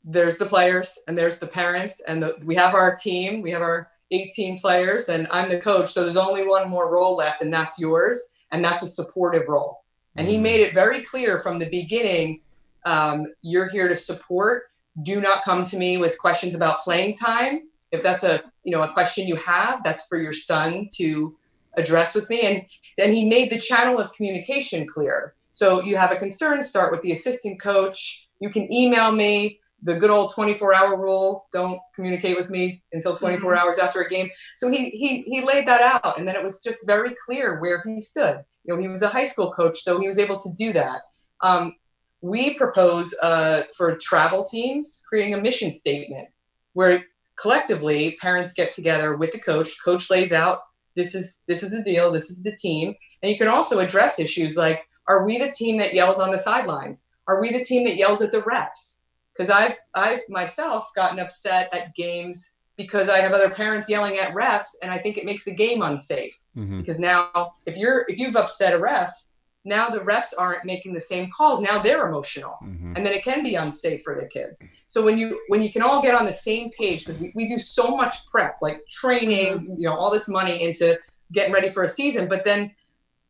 there's 0.03 0.37
the 0.37 0.45
players 0.45 0.99
and 1.07 1.17
there's 1.17 1.39
the 1.39 1.47
parents 1.47 2.01
and 2.07 2.21
the, 2.21 2.35
we 2.43 2.53
have 2.53 2.75
our 2.75 2.95
team 2.95 3.41
we 3.41 3.49
have 3.49 3.63
our 3.63 3.89
18 4.11 4.59
players 4.59 5.09
and 5.09 5.27
i'm 5.31 5.49
the 5.49 5.59
coach 5.59 5.91
so 5.91 6.03
there's 6.03 6.15
only 6.15 6.47
one 6.47 6.69
more 6.69 6.91
role 6.91 7.15
left 7.15 7.41
and 7.41 7.51
that's 7.51 7.79
yours 7.79 8.33
and 8.51 8.63
that's 8.63 8.83
a 8.83 8.87
supportive 8.87 9.47
role. 9.47 9.83
And 10.15 10.27
he 10.27 10.37
mm. 10.37 10.43
made 10.43 10.61
it 10.61 10.73
very 10.73 11.01
clear 11.01 11.39
from 11.39 11.59
the 11.59 11.69
beginning 11.69 12.41
um, 12.85 13.27
you're 13.41 13.69
here 13.69 13.87
to 13.87 13.95
support. 13.95 14.67
Do 15.03 15.19
not 15.19 15.43
come 15.43 15.65
to 15.65 15.77
me 15.77 15.97
with 15.97 16.17
questions 16.19 16.55
about 16.55 16.79
playing 16.79 17.17
time. 17.17 17.63
If 17.91 18.01
that's 18.01 18.23
a 18.23 18.41
you 18.63 18.71
know 18.71 18.83
a 18.83 18.93
question 18.93 19.27
you 19.27 19.35
have 19.37 19.83
that's 19.83 20.05
for 20.07 20.17
your 20.17 20.33
son 20.33 20.87
to 20.95 21.35
address 21.75 22.15
with 22.15 22.29
me. 22.29 22.41
And 22.41 22.65
and 22.97 23.13
he 23.13 23.25
made 23.25 23.49
the 23.49 23.59
channel 23.59 23.99
of 23.99 24.11
communication 24.13 24.87
clear. 24.87 25.33
So 25.51 25.81
you 25.81 25.97
have 25.97 26.11
a 26.11 26.15
concern 26.15 26.63
start 26.63 26.91
with 26.91 27.01
the 27.01 27.11
assistant 27.11 27.59
coach 27.59 28.24
you 28.45 28.51
can 28.51 28.71
email 28.71 29.11
me 29.11 29.59
the 29.81 29.95
good 29.95 30.11
old 30.11 30.31
24 30.33 30.73
hour 30.75 30.95
rule. 31.01 31.47
Don't 31.51 31.79
communicate 31.95 32.35
with 32.35 32.51
me 32.51 32.83
until 32.93 33.17
24 33.17 33.39
mm-hmm. 33.39 33.59
hours 33.59 33.79
after 33.79 34.01
a 34.01 34.09
game. 34.09 34.29
So 34.55 34.69
he, 34.69 34.91
he 34.91 35.23
he 35.23 35.41
laid 35.41 35.67
that 35.67 35.81
out. 35.81 36.19
And 36.19 36.27
then 36.27 36.35
it 36.35 36.43
was 36.43 36.61
just 36.61 36.85
very 36.85 37.15
clear 37.25 37.59
where 37.59 37.81
he 37.83 38.01
stood. 38.01 38.43
You 38.63 38.75
know 38.75 38.79
he 38.79 38.87
was 38.87 39.01
a 39.01 39.09
high 39.09 39.25
school 39.25 39.51
coach 39.51 39.81
so 39.81 39.99
he 39.99 40.07
was 40.07 40.19
able 40.19 40.37
to 40.37 40.49
do 40.55 40.73
that. 40.73 41.01
Um, 41.41 41.73
we 42.21 42.53
propose 42.53 43.15
uh, 43.21 43.63
for 43.75 43.97
travel 43.97 44.43
teams 44.43 45.03
creating 45.09 45.33
a 45.33 45.41
mission 45.41 45.71
statement 45.71 46.27
where 46.73 47.03
collectively 47.39 48.17
parents 48.21 48.53
get 48.53 48.73
together 48.73 49.15
with 49.15 49.31
the 49.31 49.39
coach. 49.39 49.75
Coach 49.83 50.11
lays 50.11 50.31
out 50.31 50.59
this 50.95 51.15
is 51.15 51.41
this 51.47 51.63
is 51.63 51.71
the 51.71 51.81
deal 51.81 52.11
this 52.11 52.29
is 52.29 52.43
the 52.43 52.55
team. 52.55 52.93
And 53.23 53.31
you 53.31 53.39
can 53.39 53.47
also 53.47 53.79
address 53.79 54.19
issues 54.19 54.55
like 54.55 54.85
are 55.07 55.25
we 55.25 55.37
the 55.37 55.51
team 55.51 55.77
that 55.77 55.93
yells 55.95 56.19
on 56.19 56.31
the 56.31 56.37
sidelines 56.37 57.07
are 57.27 57.41
we 57.41 57.51
the 57.51 57.63
team 57.63 57.83
that 57.85 57.95
yells 57.95 58.21
at 58.21 58.31
the 58.31 58.41
refs 58.41 58.99
because 59.33 59.49
i've 59.49 59.77
i've 59.93 60.21
myself 60.29 60.89
gotten 60.95 61.19
upset 61.19 61.69
at 61.73 61.93
games 61.95 62.53
because 62.77 63.09
i 63.09 63.17
have 63.17 63.31
other 63.31 63.49
parents 63.49 63.89
yelling 63.89 64.17
at 64.17 64.33
refs 64.33 64.69
and 64.81 64.91
i 64.91 64.97
think 64.97 65.17
it 65.17 65.25
makes 65.25 65.43
the 65.43 65.53
game 65.53 65.81
unsafe 65.81 66.37
mm-hmm. 66.55 66.79
because 66.79 66.99
now 66.99 67.53
if 67.65 67.77
you're 67.77 68.05
if 68.07 68.17
you've 68.17 68.35
upset 68.35 68.73
a 68.73 68.79
ref 68.79 69.25
now 69.65 69.89
the 69.89 69.99
refs 69.99 70.33
aren't 70.37 70.63
making 70.63 70.93
the 70.93 71.01
same 71.01 71.29
calls 71.31 71.59
now 71.59 71.79
they're 71.79 72.07
emotional 72.07 72.57
mm-hmm. 72.63 72.93
and 72.95 73.05
then 73.05 73.13
it 73.13 73.23
can 73.23 73.43
be 73.43 73.55
unsafe 73.55 74.03
for 74.03 74.15
the 74.15 74.27
kids 74.27 74.65
so 74.87 75.03
when 75.03 75.17
you 75.17 75.41
when 75.47 75.61
you 75.61 75.71
can 75.71 75.81
all 75.81 76.01
get 76.01 76.15
on 76.15 76.25
the 76.25 76.31
same 76.31 76.69
page 76.71 76.99
because 76.99 77.19
we, 77.19 77.31
we 77.35 77.47
do 77.47 77.57
so 77.57 77.95
much 77.95 78.25
prep 78.27 78.57
like 78.61 78.81
training 78.89 79.53
mm-hmm. 79.53 79.73
you 79.77 79.89
know 79.89 79.95
all 79.95 80.11
this 80.11 80.27
money 80.27 80.63
into 80.63 80.97
getting 81.31 81.51
ready 81.51 81.69
for 81.69 81.83
a 81.83 81.89
season 81.89 82.27
but 82.27 82.45
then 82.45 82.71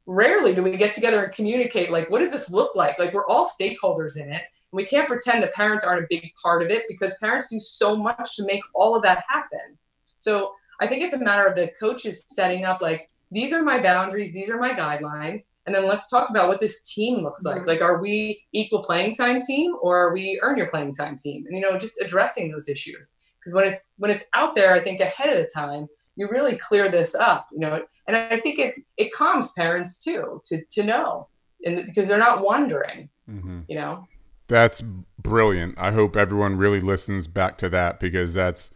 rarely 0.08 0.54
do 0.54 0.64
we 0.64 0.78
get 0.78 0.94
together 0.94 1.24
and 1.24 1.34
communicate 1.34 1.92
like 1.92 2.10
what 2.10 2.20
does 2.20 2.32
this 2.32 2.52
look 2.52 2.76
like? 2.76 2.98
Like 3.00 3.14
we're 3.14 3.28
all 3.28 3.50
stakeholders 3.50 4.18
in 4.18 4.30
it. 4.30 4.42
And 4.42 4.78
we 4.78 4.86
can't 4.86 5.08
pretend 5.08 5.44
that 5.44 5.54
parents 5.54 5.86
aren't 5.86 6.04
a 6.04 6.08
big 6.10 6.32
part 6.42 6.62
of 6.62 6.70
it 6.70 6.84
because 6.88 7.16
parents 7.16 7.48
do 7.50 7.60
so 7.60 7.96
much 7.96 8.36
to 8.36 8.46
make 8.46 8.62
all 8.74 8.96
of 8.96 9.04
that 9.04 9.24
happen. 9.28 9.78
So 10.18 10.54
i 10.82 10.88
think 10.88 11.02
it's 11.02 11.14
a 11.14 11.20
matter 11.20 11.48
of 11.48 11.56
the 11.56 11.72
coaches 11.80 12.26
setting 12.30 12.66
up 12.66 12.82
like 12.82 13.10
these 13.32 13.54
are 13.54 13.64
my 13.64 13.82
boundaries 13.82 14.34
these 14.34 14.50
are 14.50 14.60
my 14.60 14.72
guidelines 14.72 15.44
and 15.66 15.74
then 15.74 15.88
let's 15.88 16.10
talk 16.10 16.30
about 16.30 16.48
what 16.48 16.60
this 16.60 16.82
team 16.94 17.24
looks 17.24 17.44
like. 17.44 17.60
Mm-hmm. 17.60 17.68
like 17.68 17.82
are 17.82 18.02
we 18.02 18.44
equal 18.52 18.84
playing 18.84 19.16
time 19.16 19.42
team 19.42 19.76
or 19.82 19.98
are 19.98 20.14
we 20.14 20.40
earn 20.44 20.58
your 20.58 20.68
playing 20.68 20.94
time 20.94 21.18
team? 21.18 21.46
And 21.48 21.56
you 21.56 21.62
know 21.62 21.78
just 21.78 22.02
addressing 22.02 22.52
those 22.52 22.70
issues. 22.70 23.14
Because 23.40 23.54
when 23.54 23.66
it's 23.66 23.94
when 23.98 24.12
it's 24.12 24.26
out 24.34 24.56
there 24.56 24.74
i 24.74 24.80
think 24.80 25.00
ahead 25.00 25.30
of 25.30 25.38
the 25.38 25.50
time 25.54 25.88
you 26.16 26.30
really 26.30 26.56
clear 26.58 26.90
this 26.90 27.16
up 27.16 27.48
you 27.52 27.60
know 27.60 27.82
and 28.08 28.16
i 28.16 28.38
think 28.38 28.60
it 28.60 28.76
it 28.98 29.12
calms 29.14 29.52
parents 29.54 30.04
too 30.04 30.42
to 30.46 30.64
to 30.70 30.84
know 30.84 31.28
and 31.66 31.86
because 31.86 32.08
they're 32.08 32.18
not 32.18 32.44
wondering 32.44 33.10
mm-hmm. 33.30 33.62
you 33.68 33.76
know 33.76 34.08
that's 34.48 34.82
brilliant 35.20 35.78
i 35.80 35.92
hope 35.92 36.16
everyone 36.16 36.58
really 36.58 36.80
listens 36.80 37.28
back 37.28 37.58
to 37.58 37.70
that 37.70 38.00
because 38.00 38.34
that's 38.34 38.72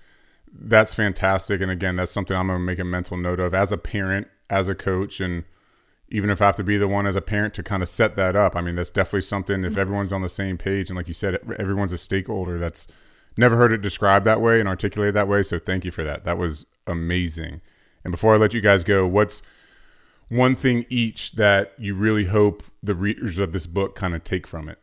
that's 0.52 0.94
fantastic 0.94 1.62
and 1.62 1.72
again 1.72 1.96
that's 1.96 2.12
something 2.12 2.36
i'm 2.36 2.48
going 2.48 2.60
to 2.60 2.66
make 2.66 2.80
a 2.80 2.84
mental 2.84 3.18
note 3.18 3.40
of 3.40 3.54
as 3.54 3.72
a 3.72 3.78
parent 3.78 4.28
as 4.50 4.68
a 4.68 4.76
coach 4.76 5.20
and 5.20 5.44
even 6.12 6.30
if 6.30 6.42
I 6.42 6.48
have 6.48 6.56
to 6.56 6.64
be 6.64 6.78
the 6.78 6.88
one 6.88 7.06
as 7.06 7.16
a 7.16 7.22
parent 7.22 7.54
to 7.56 7.64
kind 7.64 7.84
of 7.84 7.90
set 7.90 8.16
that 8.16 8.36
up. 8.36 8.56
I 8.56 8.62
mean, 8.62 8.76
that's 8.76 8.90
definitely 8.90 9.22
something 9.22 9.64
if 9.64 9.74
mm-hmm. 9.74 9.80
everyone's 9.80 10.12
on 10.12 10.22
the 10.22 10.30
same 10.30 10.58
page 10.58 10.90
and 10.90 10.98
like 10.98 11.08
you 11.08 11.14
said, 11.14 11.38
everyone's 11.60 11.92
a 11.92 11.98
stakeholder. 11.98 12.58
That's 12.58 12.88
never 13.40 13.58
heard 13.58 13.72
it 13.72 13.82
described 13.82 14.26
that 14.26 14.42
way 14.42 14.60
and 14.60 14.70
articulated 14.70 15.16
that 15.16 15.28
way. 15.28 15.44
So 15.44 15.58
thank 15.60 15.86
you 15.86 15.92
for 15.92 16.04
that. 16.04 16.26
That 16.26 16.38
was 16.38 16.66
amazing. 16.86 17.62
And 18.04 18.12
before 18.12 18.36
I 18.36 18.38
let 18.38 18.54
you 18.54 18.62
guys 18.62 18.84
go, 18.84 19.08
what's 19.08 19.42
one 20.30 20.56
thing 20.56 20.86
each 20.90 21.34
that 21.34 21.74
you 21.78 21.96
really 21.96 22.26
hope 22.26 22.64
the 22.84 22.96
readers 22.96 23.40
of 23.40 23.52
this 23.52 23.66
book 23.66 23.96
kind 23.96 24.14
of 24.14 24.24
take 24.24 24.46
from 24.46 24.70
it? 24.70 24.80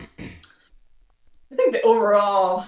I 0.00 1.56
think 1.56 1.72
the 1.72 1.82
overall, 1.82 2.66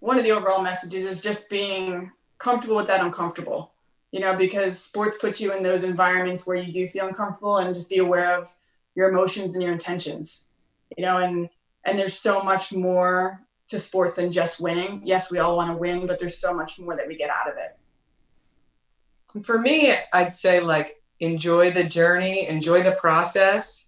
one 0.00 0.18
of 0.18 0.24
the 0.24 0.32
overall 0.32 0.62
messages 0.62 1.04
is 1.04 1.20
just 1.20 1.50
being 1.50 2.12
comfortable 2.38 2.76
with 2.76 2.86
that 2.86 3.02
uncomfortable 3.02 3.72
you 4.10 4.20
know, 4.20 4.34
because 4.34 4.82
sports 4.82 5.16
puts 5.18 5.40
you 5.40 5.52
in 5.52 5.62
those 5.62 5.82
environments 5.82 6.46
where 6.46 6.56
you 6.56 6.72
do 6.72 6.88
feel 6.88 7.06
uncomfortable 7.06 7.58
and 7.58 7.74
just 7.74 7.90
be 7.90 7.98
aware 7.98 8.38
of 8.38 8.54
your 8.94 9.10
emotions 9.10 9.54
and 9.54 9.62
your 9.62 9.72
intentions, 9.72 10.46
you 10.96 11.04
know, 11.04 11.18
and, 11.18 11.50
and 11.84 11.98
there's 11.98 12.18
so 12.18 12.42
much 12.42 12.72
more 12.72 13.40
to 13.68 13.78
sports 13.78 14.14
than 14.16 14.32
just 14.32 14.60
winning. 14.60 15.00
Yes, 15.04 15.30
we 15.30 15.38
all 15.38 15.56
want 15.56 15.70
to 15.70 15.76
win, 15.76 16.06
but 16.06 16.18
there's 16.18 16.38
so 16.38 16.52
much 16.52 16.78
more 16.78 16.96
that 16.96 17.06
we 17.06 17.16
get 17.16 17.30
out 17.30 17.48
of 17.48 17.54
it. 17.56 19.44
For 19.44 19.58
me, 19.58 19.92
I'd 20.12 20.34
say 20.34 20.60
like 20.60 21.02
enjoy 21.20 21.70
the 21.70 21.84
journey, 21.84 22.48
enjoy 22.48 22.82
the 22.82 22.92
process. 22.92 23.86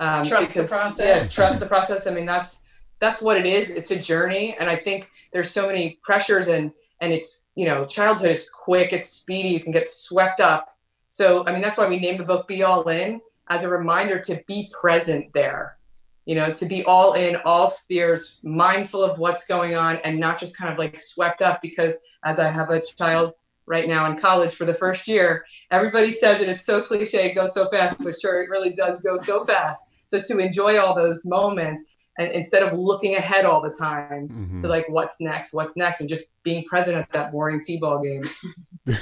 Um, 0.00 0.24
trust 0.24 0.48
because, 0.48 0.70
the 0.70 0.76
process. 0.76 1.22
Yeah, 1.22 1.28
trust 1.28 1.60
the 1.60 1.66
process. 1.66 2.06
I 2.06 2.10
mean, 2.12 2.26
that's 2.26 2.62
that's 3.00 3.20
what 3.20 3.36
it 3.36 3.46
is. 3.46 3.70
It's 3.70 3.90
a 3.90 3.98
journey, 3.98 4.56
and 4.58 4.68
I 4.68 4.76
think 4.76 5.10
there's 5.32 5.50
so 5.50 5.66
many 5.66 5.98
pressures 6.02 6.48
and 6.48 6.72
and 7.00 7.12
it's 7.12 7.48
you 7.54 7.64
know 7.64 7.84
childhood 7.86 8.30
is 8.30 8.48
quick 8.48 8.92
it's 8.92 9.08
speedy 9.08 9.48
you 9.48 9.60
can 9.60 9.72
get 9.72 9.88
swept 9.88 10.40
up 10.40 10.76
so 11.08 11.46
i 11.46 11.52
mean 11.52 11.60
that's 11.60 11.78
why 11.78 11.86
we 11.86 11.98
named 11.98 12.18
the 12.18 12.24
book 12.24 12.46
be 12.48 12.62
all 12.62 12.88
in 12.88 13.20
as 13.48 13.64
a 13.64 13.68
reminder 13.68 14.18
to 14.18 14.42
be 14.46 14.70
present 14.78 15.32
there 15.32 15.77
you 16.28 16.34
know 16.34 16.52
to 16.52 16.66
be 16.66 16.84
all 16.84 17.14
in 17.14 17.36
all 17.46 17.68
spheres 17.68 18.36
mindful 18.42 19.02
of 19.02 19.18
what's 19.18 19.46
going 19.46 19.74
on 19.74 19.96
and 20.04 20.20
not 20.20 20.38
just 20.38 20.56
kind 20.56 20.70
of 20.70 20.78
like 20.78 21.00
swept 21.00 21.40
up 21.40 21.60
because 21.62 21.98
as 22.24 22.38
i 22.38 22.50
have 22.50 22.68
a 22.68 22.82
child 22.82 23.32
right 23.66 23.88
now 23.88 24.10
in 24.10 24.16
college 24.16 24.54
for 24.54 24.66
the 24.66 24.74
first 24.74 25.08
year 25.08 25.44
everybody 25.70 26.12
says 26.12 26.40
it 26.42 26.48
it's 26.48 26.66
so 26.66 26.82
cliche 26.82 27.30
it 27.30 27.34
goes 27.34 27.54
so 27.54 27.68
fast 27.70 27.96
but 27.98 28.14
sure 28.20 28.42
it 28.42 28.50
really 28.50 28.70
does 28.70 29.00
go 29.00 29.16
so 29.18 29.44
fast. 29.44 29.90
So 30.06 30.22
to 30.22 30.38
enjoy 30.38 30.80
all 30.80 30.94
those 30.94 31.26
moments 31.26 31.84
and 32.18 32.30
instead 32.32 32.62
of 32.62 32.76
looking 32.78 33.14
ahead 33.14 33.44
all 33.44 33.62
the 33.62 33.70
time 33.70 34.28
mm-hmm. 34.28 34.60
to 34.60 34.68
like 34.68 34.86
what's 34.88 35.20
next 35.20 35.54
what's 35.54 35.76
next 35.76 36.00
and 36.00 36.08
just 36.08 36.30
being 36.42 36.64
present 36.64 36.96
at 36.96 37.10
that 37.12 37.32
boring 37.32 37.62
t-ball 37.62 38.02
game. 38.02 38.22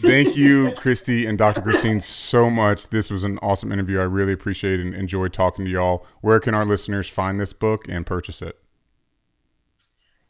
Thank 0.00 0.36
you 0.36 0.72
christie 0.76 1.26
and 1.26 1.38
dr 1.38 1.60
christine 1.62 2.00
so 2.00 2.50
much. 2.50 2.88
This 2.88 3.10
was 3.10 3.24
an 3.24 3.38
awesome 3.38 3.72
interview. 3.72 3.98
I 3.98 4.04
really 4.04 4.32
appreciate 4.32 4.78
and 4.78 4.94
enjoyed 4.94 5.32
talking 5.32 5.64
to 5.64 5.70
y'all. 5.70 6.06
Where 6.20 6.38
can 6.38 6.54
our 6.54 6.66
listeners 6.66 7.08
find 7.08 7.40
this 7.40 7.52
book 7.52 7.88
and 7.88 8.06
purchase 8.06 8.42
it? 8.42 8.58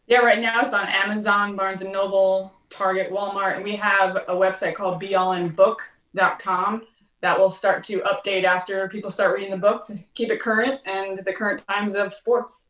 Yeah 0.06 0.20
right 0.20 0.40
now 0.40 0.60
it's 0.60 0.74
on 0.74 0.86
amazon 0.86 1.56
barnes 1.56 1.82
and 1.82 1.92
noble 1.92 2.54
target 2.68 3.10
walmart 3.10 3.56
and 3.56 3.64
we 3.64 3.74
have 3.76 4.16
a 4.28 4.34
website 4.34 4.74
called 4.74 5.02
beallinbook.com 5.02 6.82
that 7.22 7.38
will 7.38 7.50
start 7.50 7.84
to 7.84 7.98
update 8.00 8.44
after 8.44 8.88
people 8.88 9.10
start 9.10 9.34
reading 9.36 9.50
the 9.50 9.56
books 9.58 9.90
and 9.90 9.98
keep 10.14 10.30
it 10.30 10.40
current 10.40 10.80
and 10.86 11.18
the 11.24 11.32
current 11.32 11.64
times 11.68 11.94
of 11.94 12.12
sports. 12.12 12.68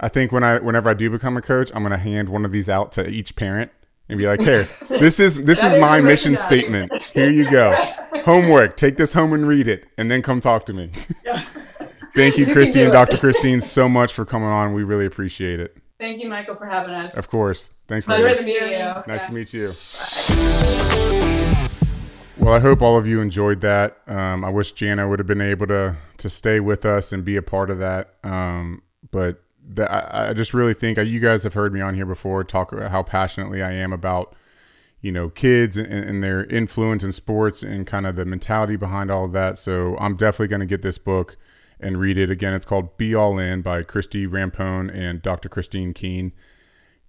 I 0.00 0.08
think 0.08 0.30
when 0.30 0.44
I 0.44 0.58
whenever 0.58 0.90
I 0.90 0.94
do 0.94 1.10
become 1.10 1.36
a 1.36 1.42
coach, 1.42 1.70
I'm 1.74 1.82
going 1.82 1.90
to 1.92 1.98
hand 1.98 2.28
one 2.28 2.44
of 2.44 2.52
these 2.52 2.68
out 2.68 2.92
to 2.92 3.08
each 3.08 3.34
parent 3.34 3.72
and 4.08 4.18
be 4.18 4.26
like, 4.26 4.40
"Here, 4.40 4.62
this 4.88 5.18
is 5.18 5.42
this 5.44 5.62
is 5.64 5.80
my 5.80 6.00
mission 6.00 6.36
statement. 6.36 6.92
Here 7.12 7.30
you 7.30 7.50
go. 7.50 7.74
Homework. 8.24 8.76
Take 8.76 8.96
this 8.96 9.12
home 9.12 9.32
and 9.32 9.48
read 9.48 9.66
it, 9.66 9.86
and 9.98 10.10
then 10.10 10.22
come 10.22 10.40
talk 10.40 10.66
to 10.66 10.72
me." 10.72 10.92
Thank 12.14 12.36
you, 12.36 12.46
you 12.46 12.52
Christie 12.52 12.82
and 12.82 12.92
Dr. 12.92 13.16
Christine, 13.16 13.60
so 13.60 13.88
much 13.88 14.12
for 14.12 14.24
coming 14.24 14.48
on. 14.48 14.72
We 14.72 14.82
really 14.82 15.06
appreciate 15.06 15.60
it. 15.60 15.76
Thank 16.00 16.20
you, 16.22 16.28
Michael, 16.28 16.54
for 16.56 16.66
having 16.66 16.92
us. 16.94 17.16
Of 17.16 17.28
course. 17.28 17.70
Thanks, 17.86 18.06
Pleasure 18.06 18.24
ladies. 18.24 18.38
to 18.40 18.44
meet 18.44 18.60
you. 18.62 18.78
Nice 18.78 19.04
Yes. 19.08 19.26
to 19.28 19.34
meet 19.34 19.52
you. 21.42 21.47
Well, 22.40 22.54
I 22.54 22.60
hope 22.60 22.82
all 22.82 22.96
of 22.96 23.06
you 23.06 23.20
enjoyed 23.20 23.60
that. 23.62 23.98
Um, 24.06 24.44
I 24.44 24.48
wish 24.48 24.72
Jana 24.72 25.08
would 25.08 25.18
have 25.18 25.26
been 25.26 25.40
able 25.40 25.66
to 25.66 25.96
to 26.18 26.30
stay 26.30 26.60
with 26.60 26.84
us 26.84 27.12
and 27.12 27.24
be 27.24 27.36
a 27.36 27.42
part 27.42 27.68
of 27.68 27.78
that. 27.78 28.14
Um, 28.22 28.82
but 29.10 29.42
I, 29.78 30.28
I 30.28 30.32
just 30.34 30.54
really 30.54 30.74
think 30.74 30.98
uh, 30.98 31.02
you 31.02 31.20
guys 31.20 31.42
have 31.42 31.54
heard 31.54 31.72
me 31.72 31.80
on 31.80 31.94
here 31.94 32.06
before 32.06 32.42
talk 32.44 32.72
about 32.72 32.90
how 32.90 33.02
passionately 33.02 33.60
I 33.60 33.72
am 33.72 33.92
about 33.92 34.36
you 35.00 35.10
know 35.10 35.28
kids 35.28 35.76
and, 35.76 35.92
and 35.92 36.22
their 36.22 36.44
influence 36.44 37.02
in 37.02 37.10
sports 37.10 37.62
and 37.62 37.86
kind 37.86 38.06
of 38.06 38.14
the 38.14 38.24
mentality 38.24 38.76
behind 38.76 39.10
all 39.10 39.24
of 39.24 39.32
that. 39.32 39.58
So 39.58 39.96
I'm 39.98 40.16
definitely 40.16 40.48
going 40.48 40.60
to 40.60 40.66
get 40.66 40.82
this 40.82 40.96
book 40.96 41.36
and 41.80 41.98
read 41.98 42.18
it 42.18 42.30
again. 42.30 42.54
It's 42.54 42.66
called 42.66 42.96
Be 42.96 43.16
All 43.16 43.38
In 43.38 43.62
by 43.62 43.82
Christie 43.82 44.26
Rampone 44.26 44.90
and 44.94 45.22
Dr. 45.22 45.48
Christine 45.48 45.92
Keene. 45.92 46.32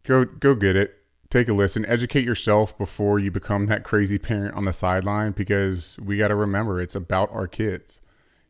Go 0.04 0.26
go 0.26 0.56
get 0.56 0.76
it. 0.76 0.99
Take 1.30 1.48
a 1.48 1.54
listen. 1.54 1.86
Educate 1.86 2.26
yourself 2.26 2.76
before 2.78 3.20
you 3.20 3.30
become 3.30 3.66
that 3.66 3.84
crazy 3.84 4.18
parent 4.18 4.56
on 4.56 4.66
the 4.66 4.74
sideline 4.74 5.32
because 5.32 6.00
we 6.04 6.18
got 6.18 6.30
to 6.30 6.36
remember 6.36 6.82
it's 6.82 6.96
about 6.96 7.32
our 7.32 7.48
kids. 7.48 8.02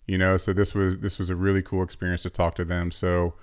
You 0.08 0.18
know, 0.18 0.38
so 0.38 0.54
this 0.54 0.74
was 0.74 1.00
this 1.00 1.20
was 1.20 1.30
a 1.30 1.36
really 1.36 1.62
cool 1.62 1.84
experience 1.84 2.24
to 2.24 2.30
talk 2.30 2.56
to 2.56 2.66
them. 2.66 2.92
So 2.92 3.34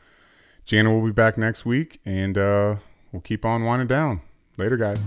Jana 0.65 0.93
will 0.93 1.05
be 1.05 1.13
back 1.13 1.37
next 1.37 1.67
week 1.67 2.01
and 2.07 2.39
uh, 2.39 2.77
we'll 3.13 3.21
keep 3.21 3.45
on 3.45 3.65
winding 3.65 3.89
down. 3.89 4.23
Later, 4.57 4.79
guys. 4.79 5.07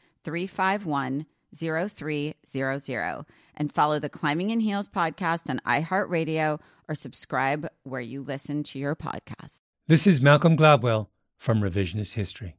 351 0.23 1.25
0300 1.53 3.25
and 3.55 3.71
follow 3.73 3.99
the 3.99 4.09
Climbing 4.09 4.49
in 4.49 4.61
Heels 4.61 4.87
podcast 4.87 5.49
on 5.49 5.59
iHeartRadio 5.65 6.59
or 6.87 6.95
subscribe 6.95 7.67
where 7.83 8.01
you 8.01 8.21
listen 8.21 8.63
to 8.63 8.79
your 8.79 8.95
podcast. 8.95 9.61
This 9.87 10.07
is 10.07 10.21
Malcolm 10.21 10.55
Gladwell 10.55 11.07
from 11.37 11.61
Revisionist 11.61 12.13
History. 12.13 12.55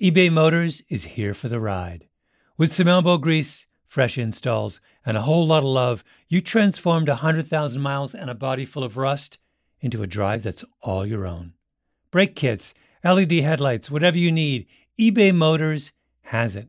eBay 0.00 0.32
Motors 0.32 0.82
is 0.88 1.04
here 1.04 1.34
for 1.34 1.48
the 1.48 1.60
ride. 1.60 2.08
With 2.56 2.72
some 2.72 2.88
elbow 2.88 3.18
grease, 3.18 3.66
fresh 3.86 4.18
installs, 4.18 4.80
and 5.04 5.16
a 5.16 5.22
whole 5.22 5.46
lot 5.46 5.58
of 5.58 5.64
love, 5.64 6.02
you 6.28 6.40
transformed 6.40 7.08
100,000 7.08 7.80
miles 7.80 8.14
and 8.14 8.30
a 8.30 8.34
body 8.34 8.64
full 8.64 8.82
of 8.82 8.96
rust 8.96 9.38
into 9.80 10.02
a 10.02 10.06
drive 10.06 10.42
that's 10.42 10.64
all 10.80 11.06
your 11.06 11.26
own. 11.26 11.52
Brake 12.10 12.34
kits, 12.34 12.74
LED 13.04 13.32
headlights, 13.32 13.90
whatever 13.90 14.18
you 14.18 14.32
need, 14.32 14.66
eBay 14.98 15.34
Motors 15.34 15.92
has 16.22 16.56
it. 16.56 16.68